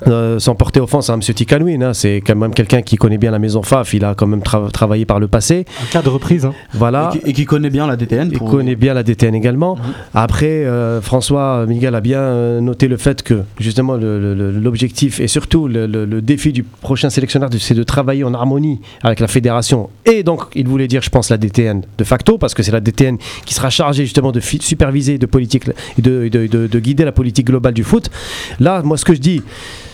[0.07, 1.21] Euh, sans porter offense à M.
[1.21, 4.27] Tikanouin, hein, c'est quand même quelqu'un qui connaît bien la maison FAF, il a quand
[4.27, 5.65] même tra- travaillé par le passé.
[5.81, 6.45] Un cas de reprise.
[6.45, 6.53] hein.
[6.73, 7.11] Voilà.
[7.15, 8.29] Et, qui, et qui connaît bien la DTN.
[8.31, 9.75] Il connaît bien la DTN également.
[9.75, 9.81] Mhm.
[10.13, 15.67] Après, euh, François Miguel a bien euh, noté le fait que justement l'objectif et surtout
[15.67, 19.89] le, le- le défi du prochain sélectionneur, c'est de travailler en harmonie avec la fédération.
[20.05, 22.81] Et donc, il voulait dire, je pense, la DTN de facto, parce que c'est la
[22.81, 27.05] DTN qui sera chargée justement de superviser, de politique et de, de- de- de guider
[27.05, 28.09] la politique globale du foot.
[28.59, 29.41] Là, moi, ce que je dis,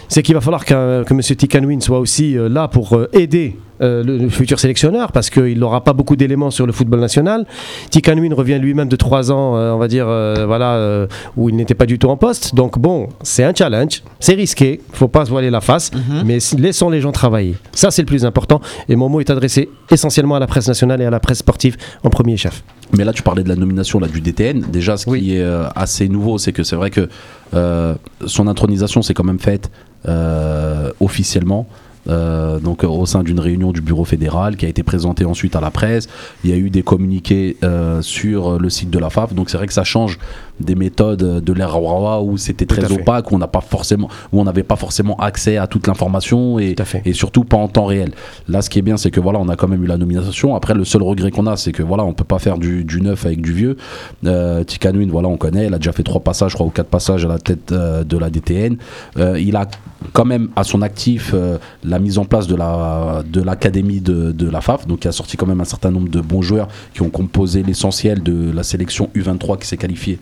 [0.07, 1.21] c'est qu'il va falloir que M.
[1.21, 5.59] Tikanwin soit aussi euh, là pour euh, aider euh, le, le futur sélectionneur parce qu'il
[5.59, 7.45] n'aura pas beaucoup d'éléments sur le football national.
[7.91, 11.07] Tikanwin revient lui-même de trois ans, on va dire, voilà,
[11.37, 12.55] où il n'était pas du tout en poste.
[12.55, 16.23] Donc bon, c'est un challenge, c'est risqué, faut pas se voiler la face, Mhm.
[16.25, 17.55] mais laissons les gens travailler.
[17.73, 18.59] Ça, c'est le plus important.
[18.89, 21.77] Et mon mot est adressé essentiellement à la presse nationale et à la presse sportive
[22.03, 22.63] en premier chef.
[22.97, 24.61] Mais là, tu parlais de la nomination là, du DTN.
[24.71, 25.21] Déjà, ce Oui.
[25.21, 27.07] qui est euh, assez nouveau, c'est que c'est vrai que
[27.53, 27.95] euh,
[28.25, 29.69] son intronisation s'est quand même faite
[30.07, 31.67] euh, officiellement.
[32.07, 35.55] euh, donc euh, au sein d'une réunion du bureau fédéral qui a été présentée ensuite
[35.55, 36.07] à la presse.
[36.43, 39.33] Il y a eu des communiqués euh, sur le site de la FAF.
[39.35, 40.17] Donc c'est vrai que ça change
[40.59, 44.39] des méthodes de l'ère Rawa où c'était très opaque, où on n'a pas forcément, où
[44.39, 46.75] on n'avait pas forcément accès à toute l'information et,
[47.13, 48.11] surtout pas en temps réel.
[48.47, 50.55] Là, ce qui est bien, c'est que voilà, on a quand même eu la nomination.
[50.55, 53.01] Après, le seul regret qu'on a, c'est que voilà, on peut pas faire du, du
[53.01, 53.77] neuf avec du vieux.
[54.25, 55.67] Euh, Tikanouin, voilà, on connaît.
[55.67, 58.03] Il a déjà fait trois passages, je crois, ou quatre passages à la tête euh,
[58.03, 58.77] de la DTN.
[59.17, 59.67] Euh, il a
[60.13, 64.31] quand même à son actif euh, la mise en place de la de l'académie de,
[64.31, 66.67] de la FAF, donc qui a sorti quand même un certain nombre de bons joueurs
[66.93, 70.19] qui ont composé l'essentiel de la sélection U23 qui s'est qualifiée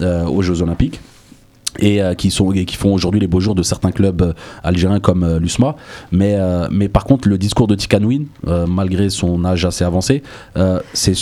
[0.00, 1.00] aux Jeux Olympiques
[1.78, 4.32] et euh, qui sont et qui font aujourd'hui les beaux jours de certains clubs euh,
[4.62, 5.76] algériens comme euh, l'USMA.
[6.12, 10.22] Mais euh, mais par contre le discours de Tikanouin euh, malgré son âge assez avancé
[10.56, 11.14] euh, c'est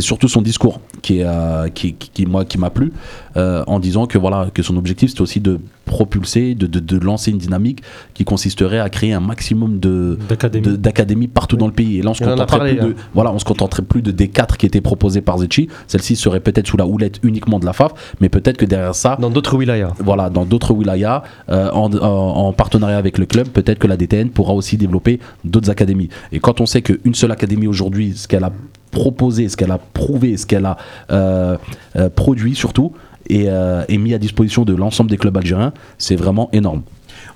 [0.00, 2.92] surtout son discours qui est euh, qui, qui, moi qui m'a plu
[3.36, 6.98] euh, en disant que voilà que son objectif c'était aussi de propulser de, de, de
[6.98, 7.82] lancer une dynamique
[8.14, 10.66] qui consisterait à créer un maximum de D'académie.
[10.66, 12.96] de- d'académies partout dans le pays et là on se contenterait parlé, plus de, hein.
[13.14, 16.66] voilà on se contenterait plus de D4 qui étaient proposés par Zetchi celle-ci serait peut-être
[16.66, 19.92] sous la houlette uniquement de la FAF mais peut-être que derrière ça Dans d'autres wilayas.
[19.98, 21.98] voilà, dans d'autres wilayas, euh, en, en-
[22.46, 26.08] en partenariat avec le club, peut-être que la DTN pourra aussi développer d'autres académies.
[26.32, 28.52] Et quand on sait qu'une seule académie aujourd'hui, ce qu'elle a
[28.90, 30.76] proposé, ce qu'elle a prouvé, ce qu'elle a
[31.10, 31.56] euh,
[31.96, 32.92] euh, produit surtout,
[33.28, 36.82] et, euh, est mis à disposition de l'ensemble des clubs algériens, c'est vraiment énorme.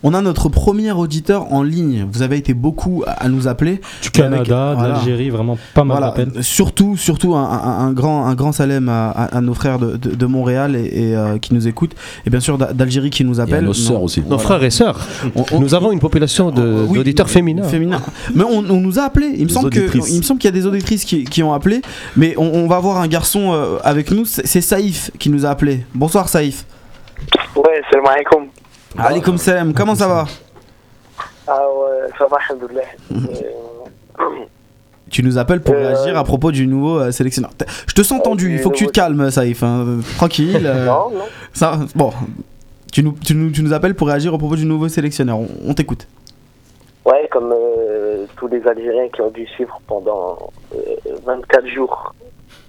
[0.05, 2.07] On a notre premier auditeur en ligne.
[2.11, 3.81] Vous avez été beaucoup à à nous appeler.
[4.01, 4.95] Du Canada, de voilà.
[4.95, 6.45] l'Algérie, vraiment pas mal Voilà, d'appels.
[6.45, 9.97] surtout, surtout un, un- un grand, un grand salem à, à- à nos frères de,
[9.97, 13.25] de- de Montréal et, et, euh, qui nous écoutent, et bien sûr d'A- d'Algérie qui
[13.25, 13.65] nous Et à appellent.
[13.65, 14.23] nos sœurs aussi.
[14.29, 15.01] Nos frères et sœurs.
[15.35, 17.65] on- on- Nous avons une population de- Euh, oui, d'auditeurs féminins.
[17.65, 18.01] féminins.
[18.37, 19.33] Mais on, on nous a appelés.
[19.37, 20.11] Il me semble que, auditrices.
[20.13, 21.83] il me semble qu'il y a des auditrices qui, qui ont appelé.
[22.17, 24.25] Mais on, on va avoir un garçon euh, avec nous.
[24.25, 25.85] C'est c'est Saïf qui nous a appelé.
[25.95, 26.65] Bonsoir Saïf.
[27.57, 28.45] Ouais, salam alaikum.
[28.97, 29.75] Alaikum salam.
[29.75, 30.25] Comment ça va
[31.47, 32.83] Ah ouais, ça va, alhamdoulilah.
[33.13, 34.25] Euh,
[35.11, 37.51] Tu nous appelles pour Euh, réagir à propos du nouveau euh, sélectionneur.
[37.87, 38.49] Je te sens tendu.
[38.49, 39.63] du Il faut que tu te calmes, Saïf.
[39.63, 40.01] hein.
[40.17, 40.61] Tranquille.
[40.67, 41.25] euh, non, non.
[41.55, 42.13] ça, bon.
[42.93, 45.39] Tu nous, tu, nous, tu nous appelles pour réagir au propos du nouveau sélectionneur.
[45.39, 46.07] On, on t'écoute.
[47.07, 50.79] Ouais, comme euh, tous les Algériens qui ont dû suivre pendant euh,
[51.25, 52.15] 24 jours,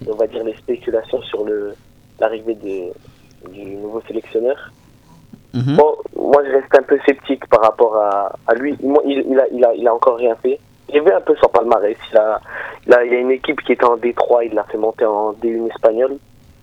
[0.08, 1.74] on va dire les spéculations sur le
[2.20, 4.72] l'arrivée de- du nouveau sélectionneur.
[5.52, 5.76] Mhm.
[5.76, 8.76] Bon, moi je reste un peu sceptique par rapport à, à lui.
[8.82, 10.58] Moi, il, il, a, il, a, il a encore rien fait.
[10.92, 11.96] J'ai vu un peu son palmarès.
[12.12, 12.40] Il, a,
[12.86, 15.04] il, a, il y a une équipe qui était en D3, il l'a fait monter
[15.04, 16.16] en D1 espagnol.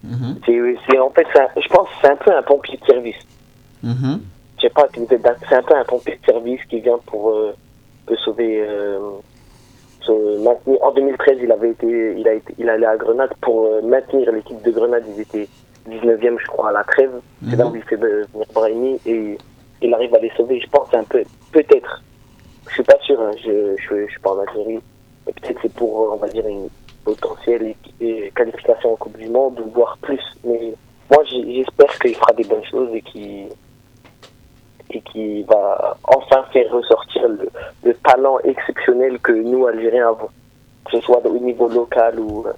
[0.03, 0.39] Mhm.
[0.45, 3.15] C'est, en fait, un- je pense que c'est un peu un pompier de service.
[3.83, 4.21] Mhm.
[4.57, 7.53] je sais pas, c'est un peu un pompier de service qui vient pour euh,
[8.23, 8.99] sauver, euh,
[10.39, 10.77] maintenir.
[10.83, 14.31] En 2013, il avait été, il a été, il allait à Grenade pour euh, maintenir
[14.31, 15.03] l'équipe de Grenade.
[15.15, 15.47] Ils étaient
[15.87, 17.11] 19e, je crois, à la trêve.
[17.49, 19.37] C'est là où il fait venir Brahimi et
[19.81, 20.59] il arrive à les sauver.
[20.59, 22.03] Je pense un peu, peut-être,
[22.67, 24.79] je suis pas sûr, hein, je, je, je suis pas en Algérie,
[25.25, 26.69] mais peut-être c'est pour, euh, on va dire, une
[27.03, 27.73] potentielle
[28.35, 30.21] qualification en Coupe du Monde ou voire plus.
[30.43, 30.73] Mais
[31.09, 33.47] moi, j'espère qu'il fera des bonnes choses et qu'il
[34.89, 37.49] et qui va enfin faire ressortir le,
[37.83, 40.29] le talent exceptionnel que nous, Algériens, avons,
[40.85, 42.53] que ce soit au niveau local ou, euh,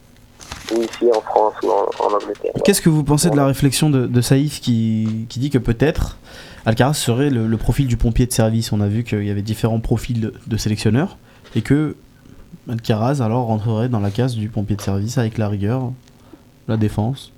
[0.71, 2.51] ou ici en France ou en, en Angleterre.
[2.63, 6.17] Qu'est-ce que vous pensez de la réflexion de, de Saïf qui, qui dit que peut-être
[6.65, 8.71] Alcaraz serait le, le profil du pompier de service?
[8.71, 11.17] On a vu qu'il y avait différents profils de, de sélectionneurs
[11.55, 11.95] et que
[12.69, 15.91] Alcaraz alors rentrerait dans la case du pompier de service avec la rigueur,
[16.67, 17.31] la défense.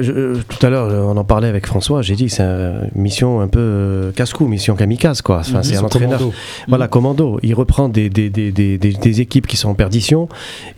[0.00, 2.02] Je- euh, tout à l'heure, euh, on en parlait avec François.
[2.02, 5.38] J'ai dit c'est une mission un peu euh, casse-cou, mission kamikaze, quoi.
[5.40, 5.62] Enfin, Mhm.
[5.64, 6.18] c'est un entraîneur.
[6.18, 6.34] commando.
[6.68, 7.40] Voilà, commando.
[7.42, 10.28] Il reprend des, des, des, des, des- des équipes qui sont en perdition.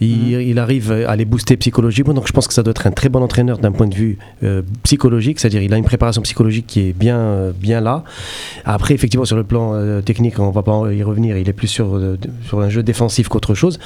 [0.00, 2.14] Il, il arrive à les booster psychologiquement.
[2.14, 4.18] Donc, je pense que ça doit être un très bon entraîneur d'un point de vue
[4.42, 5.38] euh, psychologique.
[5.38, 8.04] C'est-à-dire, il a une préparation psychologique qui est bien, euh, bien là.
[8.64, 11.36] Après, effectivement, sur le plan euh, technique, on va pas y revenir.
[11.36, 12.00] Il est plus sur,
[12.46, 13.78] sur un jeu défensif qu'autre chose.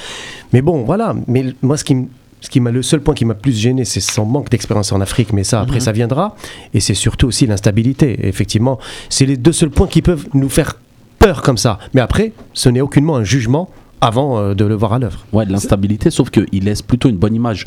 [0.53, 1.13] Mais bon, voilà.
[1.27, 2.05] Mais moi, ce qui me
[2.41, 5.01] ce qui m'a le seul point qui m'a plus gêné, c'est son manque d'expérience en
[5.01, 5.81] Afrique, mais ça après Mhm.
[5.81, 6.35] ça viendra.
[6.73, 8.27] Et c'est surtout aussi l'instabilité.
[8.27, 8.79] Effectivement,
[9.09, 10.75] c'est les deux seuls points qui peuvent nous faire
[11.19, 11.79] peur comme ça.
[11.93, 13.69] Mais après, ce n'est aucunement un jugement
[14.01, 15.25] avant euh, de le voir à l'œuvre.
[15.33, 17.65] Ouais, de l'instabilité, sauf qu'il laisse plutôt une bonne image.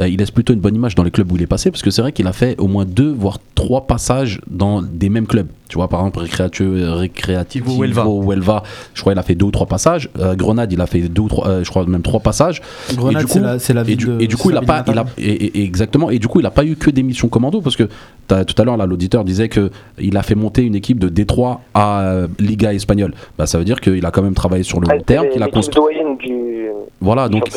[0.00, 1.82] Euh, il laisse plutôt une bonne image dans les clubs où il est passé, parce
[1.82, 5.26] que c'est vrai qu'il a fait au moins deux, voire trois passages dans des mêmes
[5.26, 5.48] clubs.
[5.68, 8.06] Tu vois, par exemple, Récréatio- Récréativo Ou Huelva.
[8.06, 8.62] ou Huelva,
[8.94, 10.08] je crois qu'il a fait deux ou trois passages.
[10.18, 12.62] Euh, Grenade, il a fait deux ou trois, euh, je crois même trois passages.
[12.94, 14.56] Grenade, Et du c'est coup- la, la Et ville du, de et du coup, il
[14.56, 15.06] a pas, il a, Natale.
[15.18, 16.08] et- et- et exactement.
[16.10, 17.88] Et du coup, il a pas eu que des missions commando parce que
[18.28, 19.70] tout à l'heure, là, l'auditeur disait que
[20.00, 23.14] il a fait monter une équipe de Détroit à euh, Liga espagnole.
[23.38, 25.32] Bah, ça veut dire qu'il a quand même travaillé sur le long Ah, terme, c'est
[25.34, 25.46] qu'il a.
[25.70, 26.68] doyenne du
[27.00, 27.50] Voilà, donc.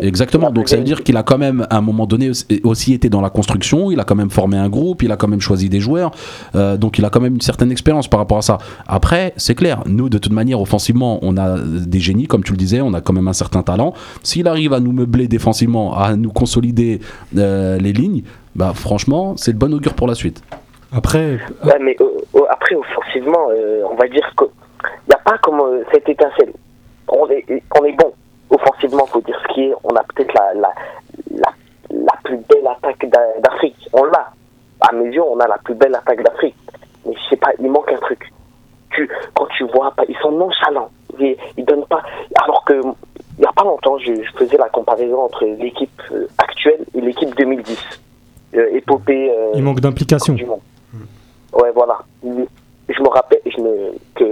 [0.00, 3.08] Exactement, donc ça veut dire qu'il a quand même à un moment donné aussi- été
[3.08, 5.68] dans la construction, il a quand même formé un groupe, il a quand même choisi
[5.68, 6.10] des joueurs,
[6.54, 8.58] euh, donc il a quand même une certaine expérience par rapport à ça.
[8.86, 12.58] Après, c'est clair, nous de toute manière offensivement, on a des génies, comme tu le
[12.58, 13.92] disais, on a quand même un certain talent.
[14.22, 17.00] S'il arrive à nous meubler défensivement, à nous consolider
[17.36, 18.22] euh, les lignes,
[18.54, 20.42] bah franchement, c'est le bon augure pour la suite.
[20.92, 24.46] Après, Ouais, mais euh, après, offensivement, euh, on va dire qu'il
[25.08, 26.52] n'y a pas comme euh, cette étincelle.
[27.08, 27.44] On est,
[27.78, 28.12] on est bon.
[28.50, 29.74] Offensivement, faut dire ce qui est.
[29.84, 30.72] On a peut-être la, la,
[31.34, 31.52] la,
[31.90, 33.88] la plus belle attaque d'A- d'Afrique.
[33.92, 34.30] On l'a.
[34.80, 36.54] À mes yeux, on a la plus belle attaque d'Afrique.
[37.06, 38.32] Mais je sais pas, il manque un truc.
[38.90, 40.90] Tu, quand tu vois, pas- ils sont nonchalants.
[41.18, 42.02] Ils, ils donnent pas.
[42.42, 46.26] Alors que, il n'y a pas longtemps, je, je faisais la comparaison entre l'équipe euh,
[46.38, 47.78] actuelle et l'équipe 2010.
[48.54, 49.30] Euh, épopée.
[49.30, 50.34] euh, il manque d'implication.
[51.52, 51.98] Ouais, voilà.
[52.96, 54.24] Je me rappelle je me, que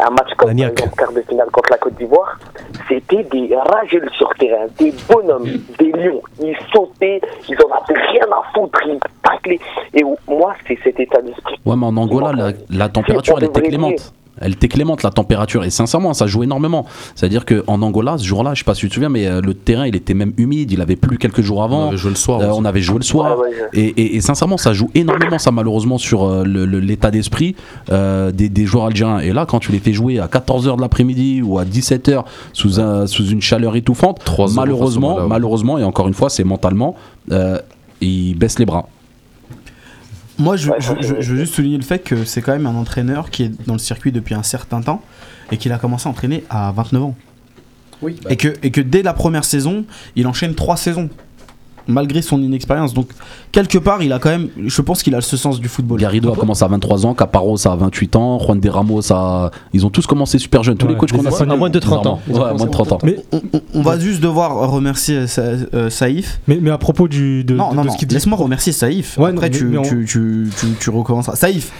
[0.00, 2.38] un match comme par exemple, quart de finale contre la Côte d'Ivoire,
[2.88, 5.46] c'était des rageux sur terrain, des bonhommes,
[5.78, 6.22] des lions.
[6.40, 9.60] Ils sautaient, ils en avaient rien à foutre, ils taclaient.
[9.94, 11.56] Et moi, c'est cet état d'esprit.
[11.64, 14.12] Ouais, mais en Angola, la, la température, elle était clémente.
[14.40, 15.64] Elle était clémente, la température.
[15.64, 16.86] Et sincèrement, ça joue énormément.
[17.14, 19.54] C'est-à-dire qu'en Angola, ce jour-là, je sais pas si tu te souviens, mais euh, le
[19.54, 20.72] terrain, il était même humide.
[20.72, 21.88] Il avait plu quelques jours On avant.
[21.88, 22.40] avait joué le soir.
[22.40, 23.38] Euh, on avait joué le soir.
[23.38, 27.10] Ouais, ouais, je- Et, et- et sincèrement, ça joue énormément, ça, malheureusement, sur euh, l'état
[27.10, 27.54] d'esprit
[27.90, 29.18] euh, des, des joueurs algériens.
[29.20, 32.80] Et là, quand tu les fais jouer à 14h de l'après-midi ou à 17h sous,
[32.80, 36.44] un- sous une chaleur étouffante, 3-0 face au malheureusement, malheureusement, et encore une fois, c'est
[36.44, 36.96] mentalement,
[37.30, 37.58] euh,
[38.00, 38.88] ils baissent les bras.
[40.38, 42.42] Moi, je, Ouais, je- ça, je- c'est- je veux juste souligner le fait que c'est
[42.42, 45.02] quand même un entraîneur qui est dans le circuit depuis un certain temps
[45.52, 47.16] et qu'il a commencé à entraîner à 29 ans.
[48.02, 48.18] Oui.
[48.28, 49.84] Et, que, et que dès la première saison,
[50.16, 51.08] il enchaîne trois saisons,
[51.86, 52.94] malgré son inexpérience.
[52.94, 53.08] Donc,
[53.52, 54.48] quelque part, il a quand même.
[54.64, 55.98] Je pense qu'il a ce sens du football.
[56.00, 59.50] Garrido a commencé à 23 ans, Caparros a 28 ans, Juan de Ramos a...
[59.72, 60.76] Ils ont tous commencé super jeunes.
[60.76, 61.52] Tous Ouais, les coachs qu'on a.
[61.52, 62.20] À moins de 30 ans.
[62.28, 62.98] Ouais, moins de 30 ans.
[63.02, 66.40] Mais, On, on- on va juste devoir remercier Sa- euh, Saïf.
[66.46, 67.92] mais, mais à propos du, de, non, de- non, de non.
[67.92, 68.14] ce qu'il dit.
[68.14, 69.18] Laisse-moi remercier Saïf.
[69.18, 71.36] Ouais, Après, non, tu, mais- mais on- tu, tu, tu, tu recommenceras.
[71.36, 71.70] Saïf,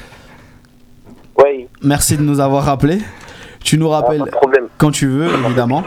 [1.39, 2.99] Ouais, merci de nous avoir rappelé.
[3.63, 4.23] Tu nous ah, rappelles
[4.79, 5.83] quand tu veux, évidemment.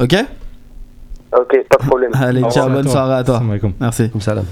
[0.00, 0.14] Ok?
[1.36, 2.10] Ok, pas de problème.
[2.14, 3.42] Allez, Au ciao, bonne soirée à toi.
[3.80, 4.10] Merci.
[4.10, 4.42] Comme ça, là.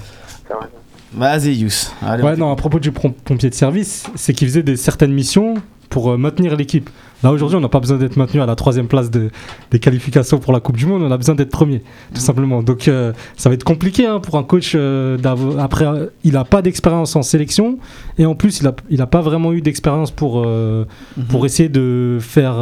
[1.15, 1.71] Vas-y, Yous.
[2.03, 5.13] Allez, Ouais, on non, à propos du pompier de service, c'est qu'il faisait des certaines
[5.15, 5.55] missions
[5.89, 6.91] pour euh, maintenir l'équipe.
[7.23, 9.31] Là, aujourd'hui, on n'a pas besoin d'être maintenu à la troisième place de-
[9.71, 11.83] des qualifications pour la Coupe du Monde, on a besoin d'être premier,
[12.13, 12.63] tout simplement.
[12.63, 14.73] Donc, euh, ça va être compliqué hein, pour un coach.
[14.75, 15.17] euh,
[15.59, 17.79] après, euh, il n'a pas d'expérience en sélection
[18.19, 20.85] et en plus, il n'a il a pas vraiment eu d'expérience pour, euh,
[21.17, 21.25] Mhm.
[21.27, 22.57] pour essayer de faire.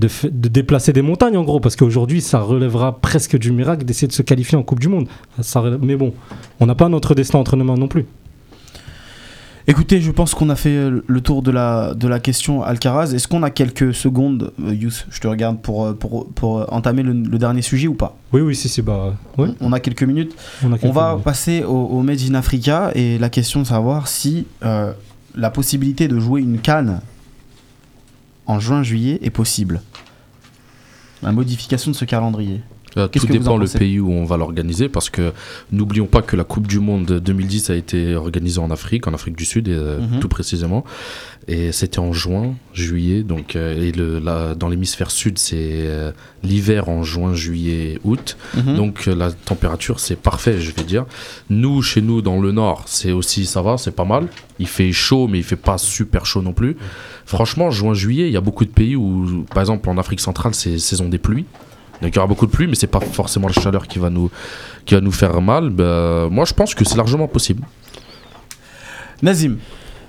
[0.00, 4.12] De, déplacer des montagnes en gros parce qu'aujourd'hui ça relèvera presque du miracle d'essayer de
[4.12, 5.06] se qualifier en Coupe du Monde
[5.40, 6.12] Ça mais bon
[6.58, 8.06] on n'a pas notre destin entre nos mains non plus
[9.66, 13.12] Écoutez, je pense qu'on a fait euh, le tour de la, de la question Alcaraz.
[13.14, 17.02] Est-ce qu'on a quelques secondes, euh, Yous Je te regarde pour, euh, pour, pour entamer
[17.04, 18.16] le, le dernier sujet ou pas?
[18.32, 20.34] Oui oui si c'est bah ouais On a quelques minutes.
[20.64, 21.24] on va minutes.
[21.24, 24.92] passer au, au Made in Africa et la question de savoir si euh,
[25.36, 27.00] la possibilité de jouer une canne
[28.50, 29.80] en juin-juillet est possible
[31.22, 32.62] La modification de ce calendrier.
[32.94, 35.32] Tout que dépend le pays où on va l'organiser parce que
[35.72, 39.36] n'oublions pas que la Coupe du Monde 2010 a été organisée en Afrique, en Afrique
[39.36, 40.20] du Sud et, euh, Mhm.
[40.20, 40.84] tout précisément.
[41.48, 43.22] Et c'était en juin, juillet.
[43.22, 44.20] Donc, euh, et le,
[44.54, 46.12] dans l'hémisphère sud, c'est euh,
[46.42, 48.36] l'hiver en juin, juillet, août.
[48.56, 48.76] Mhm.
[48.76, 51.06] Donc la température, c'est parfait, je vais dire.
[51.48, 54.26] Nous, chez nous, dans le nord, c'est aussi, ça va, c'est pas mal.
[54.58, 56.76] Il fait chaud, mais il fait pas super chaud non plus.
[57.24, 60.54] Franchement, juin, juillet, il y a beaucoup de pays où, par exemple, en Afrique centrale,
[60.54, 61.46] c'est saison des pluies.
[62.02, 64.10] Donc il y aura beaucoup de pluie, mais c'est pas forcément la chaleur qui va
[64.10, 64.30] nous,
[64.86, 65.70] qui va nous faire mal.
[65.70, 67.62] Ben, moi, je pense que c'est largement possible.
[69.22, 69.56] Nazim,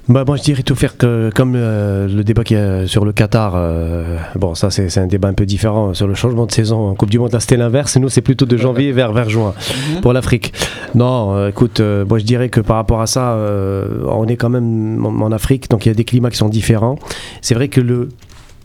[0.08, 3.12] Bah, moi, je dirais tout faire que, comme euh, le débat qui est sur le
[3.12, 3.54] Qatar.
[3.56, 5.94] euh, bon, ça, c'est un débat un peu différent.
[5.94, 7.96] Sur le changement de saison en Coupe du Monde, là, c'était l'inverse.
[7.98, 9.54] Et nous, c'est plutôt de janvier vers, vers juin
[10.02, 10.54] pour l'Afrique.
[10.96, 14.38] Non, euh, écoute, euh, moi, je dirais que par rapport à ça, euh, on est
[14.38, 16.98] quand même en, en Afrique, donc il y a des climats qui sont différents.
[17.42, 18.10] C'est vrai que le.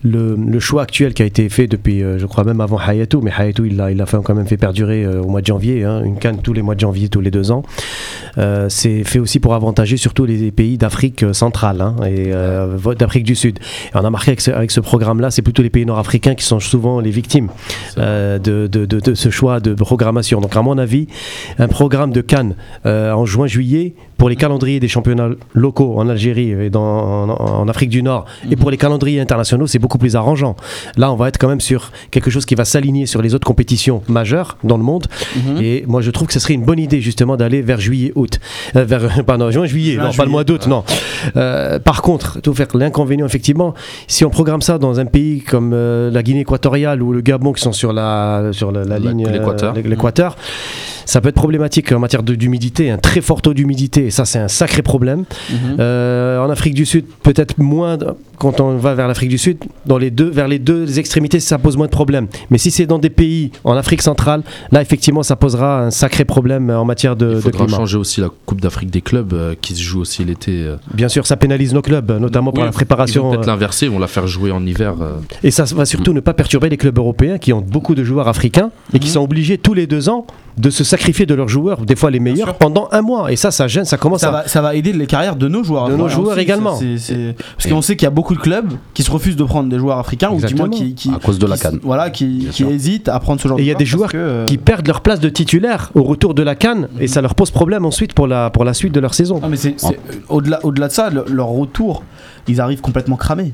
[0.04, 3.22] Le, le choix actuel qui a été fait depuis, euh, je crois même avant Hayatou,
[3.22, 5.84] mais Hayatou il l'a il a quand même fait perdurer euh, au mois de janvier,
[5.84, 7.62] hein, une canne tous les mois de janvier, tous les deux ans.
[8.38, 12.30] Euh, c'est fait aussi pour avantager surtout les pays d'Afrique centrale hein, et
[12.98, 13.58] d'Afrique du Sud.
[13.58, 17.00] Et on a marqué avec ce, programme-là, c'est plutôt les pays nord-africains qui sont souvent
[17.00, 17.48] les victimes
[17.96, 20.40] de, de- de- de ce choix de programmation.
[20.40, 21.08] Donc à mon avis,
[21.58, 22.54] un programme de Cannes
[22.84, 27.90] en juin-juillet pour les calendriers des championnats locaux en Algérie et dans, en, en Afrique
[27.90, 30.56] du Nord et pour les calendriers internationaux, c'est beaucoup plus arrangeant.
[30.96, 33.46] Là, on va être quand même sur quelque chose qui va s'aligner sur les autres
[33.46, 35.06] compétitions majeures dans le monde.
[35.36, 35.62] Mhm.
[35.62, 38.38] Et moi, je trouve que ce serait une bonne idée justement d'aller vers juillet-août.
[38.76, 40.84] Euh, vers, pardon, juin, juillet, Juin, non, pas le mois d'août, non.
[41.36, 43.74] Euh, par contre, tout faire l'inconvénient, effectivement,
[44.06, 47.52] si on programme ça dans un pays comme euh, la Guinée équatoriale ou le Gabon
[47.52, 50.36] qui sont sur la, sur la, ligne, euh, l'équateur.
[51.04, 54.38] ça peut être problématique en matière d'humidité, un très fort taux d'humidité, et ça c'est
[54.38, 55.24] un sacré problème.
[55.50, 55.76] Mhm.
[55.80, 57.98] Euh, en Afrique du Sud, peut-être moins
[58.38, 59.56] quand on va vers l'Afrique du Sud,
[59.86, 62.26] dans les deux, vers les deux extrémités, ça pose moins de problèmes.
[62.50, 64.42] Mais si c'est dans des pays en Afrique centrale,
[64.72, 67.78] là effectivement, ça posera un sacré problème en matière de, Il de faudra climat.
[67.78, 70.52] changer aussi la Coupe d'Afrique des clubs euh, qui se joue aussi l'été.
[70.64, 70.76] euh.
[70.94, 73.30] Bien sûr, ça pénalise nos clubs, notamment pour la préparation.
[73.30, 74.94] peut-être euh, l'inverser, vont la faire jouer en hiver.
[75.42, 78.28] Et ça va surtout ne pas perturber les clubs européens qui ont beaucoup de joueurs
[78.28, 79.12] africains et qui Mhm.
[79.14, 80.26] sont obligés tous les deux ans
[80.56, 83.30] de se sacrifier de leurs joueurs, des fois les meilleurs, pendant un mois.
[83.30, 84.32] Et ça, ça gêne, ça commence ça à.
[84.32, 85.88] va, ça va aider les carrières de nos joueurs.
[85.88, 86.78] De nos joueurs aussi, également.
[87.56, 89.78] Parce qu'on sait qu'il y a beaucoup de clubs qui se refusent de prendre des
[89.78, 91.78] joueurs africains ou du moins qui, qui- À cause de la qui- canne.
[91.82, 94.16] Voilà, qui, hésitent à prendre ce genre Et de il y a des joueurs que,
[94.16, 97.34] euh, qui perdent leur place de titulaire au retour de la canne et ça leur
[97.34, 99.40] pose problème ensuite pour la, pour la suite de leur saison.
[99.48, 99.56] Mais
[100.28, 102.02] au-delà au-delà de ça, le- leur retour,
[102.48, 103.52] ils arrivent complètement cramés.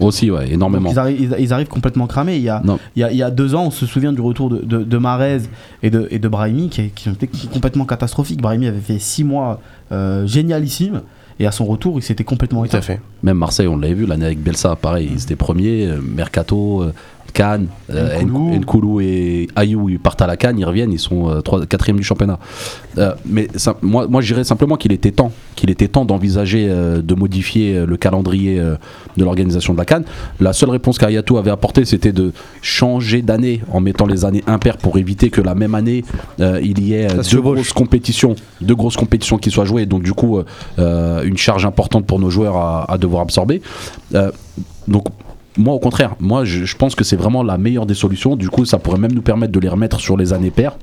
[0.00, 0.90] Aussi, ouais, énormément.
[0.90, 2.36] Ils, arri- ils- ils arrivent complètement cramés.
[2.36, 2.62] Il y, a,
[2.96, 4.82] il, y a, il y a deux ans, on se souvient du retour de, de,
[4.84, 5.42] de Marez
[5.82, 8.42] et de, et de Brahimi qui, qui ont été complètement catastrophiques.
[8.42, 11.02] Brahimi avait fait six mois euh, génialissimes
[11.40, 12.82] et à son retour, il s'était complètement éteint.
[12.82, 13.00] fait.
[13.22, 16.92] Même Marseille, on l'avait vu l'année avec Bielsa, pareil, ils étaient premiers, euh, Mercato, euh,
[17.34, 18.54] Cannes, euh, Nkoulou.
[18.56, 21.96] Nkoulou et Ayou, ils partent à la Cannes, ils reviennent, ils sont euh, trois- quatrième
[21.96, 22.38] du championnat.
[22.98, 26.66] Euh, mais ça- moi, moi, je dirais simplement qu'il était temps, qu'il était temps d'envisager
[26.68, 28.74] euh, de modifier euh, le calendrier euh,
[29.16, 30.04] de l'organisation de la Cannes.
[30.40, 34.76] La seule réponse qu'Ayatou avait apportée, c'était de changer d'année en mettant les années impaires
[34.76, 36.04] pour éviter que la même année
[36.40, 39.86] euh, il y ait Ça euh, deux grosses compétitions, deux grosses compétitions qui soient jouées.
[39.86, 40.44] Donc du coup, euh,
[40.78, 43.62] euh, une charge importante pour nos joueurs à, à devoir absorber.
[44.14, 44.30] Euh,
[44.86, 45.04] donc
[45.56, 48.36] moi au contraire, moi je, pense que c'est vraiment la meilleure des solutions.
[48.36, 50.76] Du coup, ça pourrait même nous permettre de les remettre sur les années paires.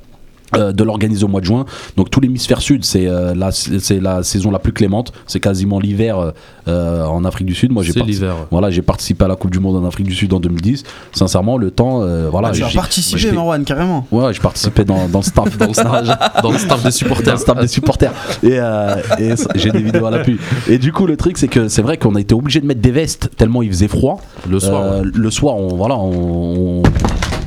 [0.56, 1.66] Euh, de l'organiser au mois de juin.
[1.98, 5.12] Donc tout l'hémisphère sud, c'est euh, la, c'est la saison la plus clémente.
[5.28, 6.34] C'est quasiment l'hiver
[6.68, 7.72] euh, en Afrique du Sud.
[7.72, 8.36] Moi, j'ai l'hiver.
[8.52, 10.84] Voilà, j'ai participé à la Coupe du Monde en Afrique du Sud en 2010.
[11.12, 12.50] Sincèrement, le temps, euh, voilà.
[12.50, 14.06] Ah, tu as j'ai- participé, Marwan, carrément.
[14.12, 17.26] Ouais, je participais dans, dans le staff, dans le staff, Dans le staff des supporters.
[17.26, 18.12] dans le staff des supporters.
[18.44, 20.38] Et, euh, et ça- j'ai des vidéos à l'appui.
[20.68, 22.82] Et du coup, le truc, c'est que c'est vrai qu'on a été obligé de mettre
[22.82, 24.22] des vestes tellement il faisait froid.
[24.50, 24.82] Le soir.
[24.84, 25.08] Euh, ouais.
[25.14, 26.84] le soir, on, voilà, on, on-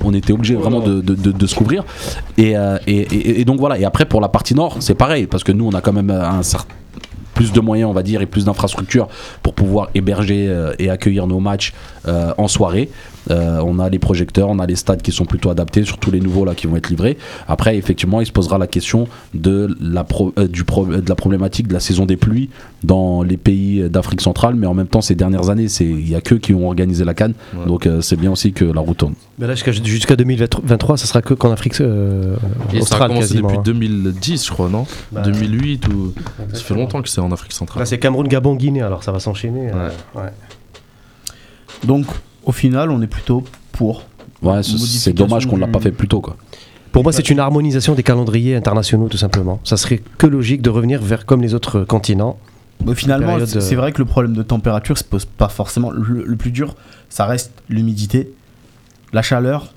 [0.04, 1.84] on était obligé vraiment de, de- de- de se couvrir.
[2.38, 3.78] Et, euh, et- et- et donc voilà.
[3.78, 6.10] Et après, pour la partie nord, c'est pareil, parce que nous, on a quand même
[6.10, 6.74] un certain
[7.34, 9.08] plus de moyens, on va dire, et plus d'infrastructures
[9.42, 11.72] pour pouvoir héberger euh, et accueillir nos matchs
[12.08, 12.88] euh, en soirée.
[13.30, 16.18] Euh, on a les projecteurs, on a les stades qui sont plutôt adaptés, surtout les
[16.18, 17.16] nouveaux là qui vont être livrés.
[17.46, 21.14] Après, effectivement, il se posera la question de la, pro- euh, du pro- de la
[21.14, 22.50] problématique de la saison des pluies
[22.82, 26.16] dans les pays d'Afrique centrale, mais en même temps, ces dernières années, c'est- il n'y
[26.16, 27.64] a qu'eux qui ont organisé la canne, Ouais.
[27.66, 29.14] donc euh, c'est bien aussi que la route tourne.
[29.38, 32.34] Mais là, jusqu'à jusqu'à 2023, ça sera que qu'en Afrique euh,
[32.70, 33.48] Et ça a australe commencé quasiment.
[33.48, 33.62] depuis hein.
[33.64, 36.12] 2010, je crois, non Bah, 2008 ou.
[36.52, 37.80] Ça fait longtemps que c'est en Afrique centrale.
[37.82, 39.70] Là, c'est Cameroun, Gabon, Guinée, alors ça va s'enchaîner.
[39.72, 40.30] euh, ouais.
[41.84, 42.06] Donc,
[42.44, 44.04] au final, on est plutôt pour.
[44.42, 46.20] Ouais, c'est- dommage qu'on ne l'a pas fait plus tôt.
[46.20, 46.36] Quoi.
[46.90, 49.60] Pour moi, c'est une harmonisation des calendriers internationaux, tout simplement.
[49.64, 52.38] Ça serait que logique de revenir vers comme les autres continents
[52.84, 55.90] Bah, finalement, c'est c'est vrai que le problème de température se pose pas forcément.
[55.90, 56.74] Le, le plus dur,
[57.08, 58.32] ça reste l'humidité,
[59.12, 59.72] la chaleur.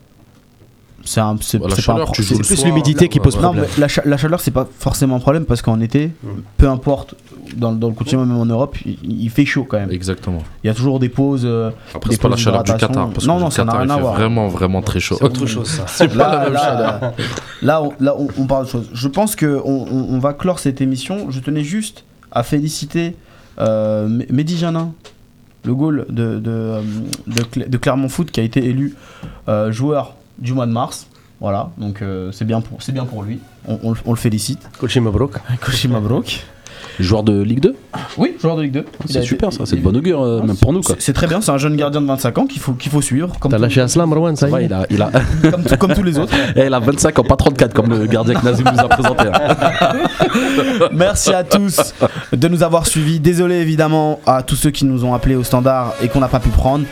[1.07, 3.35] C'est un, c'est Bah, pas un c'est- plus soir, l'humidité qui pose.
[3.35, 3.65] Non, problème.
[3.75, 6.11] mais la, cha- la chaleur, c'est pas forcément un problème parce qu'en été,
[6.57, 7.13] peu importe,
[7.55, 9.91] dans, dans le continent, même en Europe, il, il fait chaud quand même.
[9.91, 10.41] Exactement.
[10.63, 11.43] Il y a toujours des pauses.
[11.45, 12.71] euh, Après, Des c'est pas la chaleur du.
[12.71, 13.09] Qatar.
[13.11, 14.13] Parce Non, que non, ça n'a Qatar, rien il à fait voir.
[14.15, 15.15] vraiment, vraiment très chaud.
[15.19, 15.83] C'est autre chose, ça.
[15.87, 16.99] C'est pas la là, même là, chaleur.
[17.01, 17.13] là,
[17.61, 18.89] là, on, là, on- on parle de choses.
[18.91, 21.27] Je pense qu'on on, on va clore cette émission.
[21.29, 23.15] Je tenais juste à féliciter
[23.59, 24.91] euh, Mehdi Janin,
[25.65, 26.81] le goal de, de, euh,
[27.27, 28.95] de, Cl- de Clermont Foot, qui a été élu
[29.49, 31.07] euh, joueur du mois de mars.
[31.41, 33.39] Voilà, donc euh, c'est bien, pour- c'est bien pour lui.
[33.67, 34.59] On, on le- on le félicite.
[34.79, 35.33] Kochi Mabrouk.
[36.99, 37.75] Joueur de Ligue 2
[38.17, 38.79] Oui, joueur de Ligue 2.
[38.79, 40.79] Il a C'est été- super ça, c'est de il- bon augure, euh, même pour nous
[40.81, 40.95] quoi.
[40.99, 43.33] C'est très bien, c'est un jeune gardien de 25 ans qu'il faut, qu'il faut suivre.
[43.49, 45.11] T'as lâché Aslam, Marwan, ça y est il, a, il, a,
[45.51, 46.33] comme, tout- comme tous les autres.
[46.55, 49.25] Eh, il a 25 ans, pas 34 comme le gardien que Nazim nous a présenté.
[49.27, 50.87] hein.
[50.93, 51.93] Merci à tous
[52.31, 53.19] de nous avoir suivis.
[53.19, 56.39] Désolé évidemment à tous ceux qui nous ont appelés au standard et qu'on n'a pas
[56.39, 56.85] pu prendre.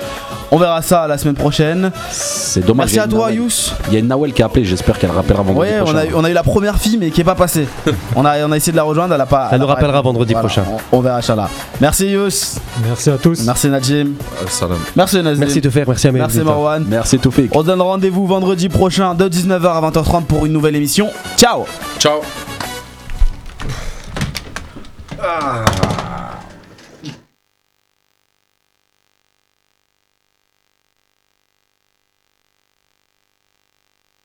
[0.56, 1.92] On verra ça la semaine prochaine.
[2.12, 2.94] C'est dommage.
[2.94, 3.72] Merci il y a à une toi Nawel- Yous.
[3.88, 5.98] Il y a une Nawel qui a appelé, j'espère qu'elle rappellera vendredi Ouais, on prochain.
[5.98, 7.68] a, eu- on a eu la première fille mais qui est pas passée.
[8.16, 9.50] on, a, on a essayé de la rejoindre, elle a pas.
[9.52, 10.64] Elle nous pas rappellera vendredi Voilà, prochain.
[10.92, 11.50] On, on verra Inch'Allah.
[11.82, 12.60] Merci Yous.
[12.88, 13.44] Merci à tous.
[13.46, 14.10] Merci Najim.
[14.42, 14.78] Euh, Salam.
[14.96, 15.40] Merci Nazim.
[15.40, 16.38] Merci de faire, merci à mes Merci.
[16.42, 16.86] Marwan.
[16.88, 17.50] Merci Toufik.
[17.56, 21.10] On se donne rendez-vous vendredi prochain de 19h à 20h30 pour une nouvelle émission.
[21.36, 21.66] Ciao
[21.98, 22.20] Ciao.
[25.20, 25.64] Ah.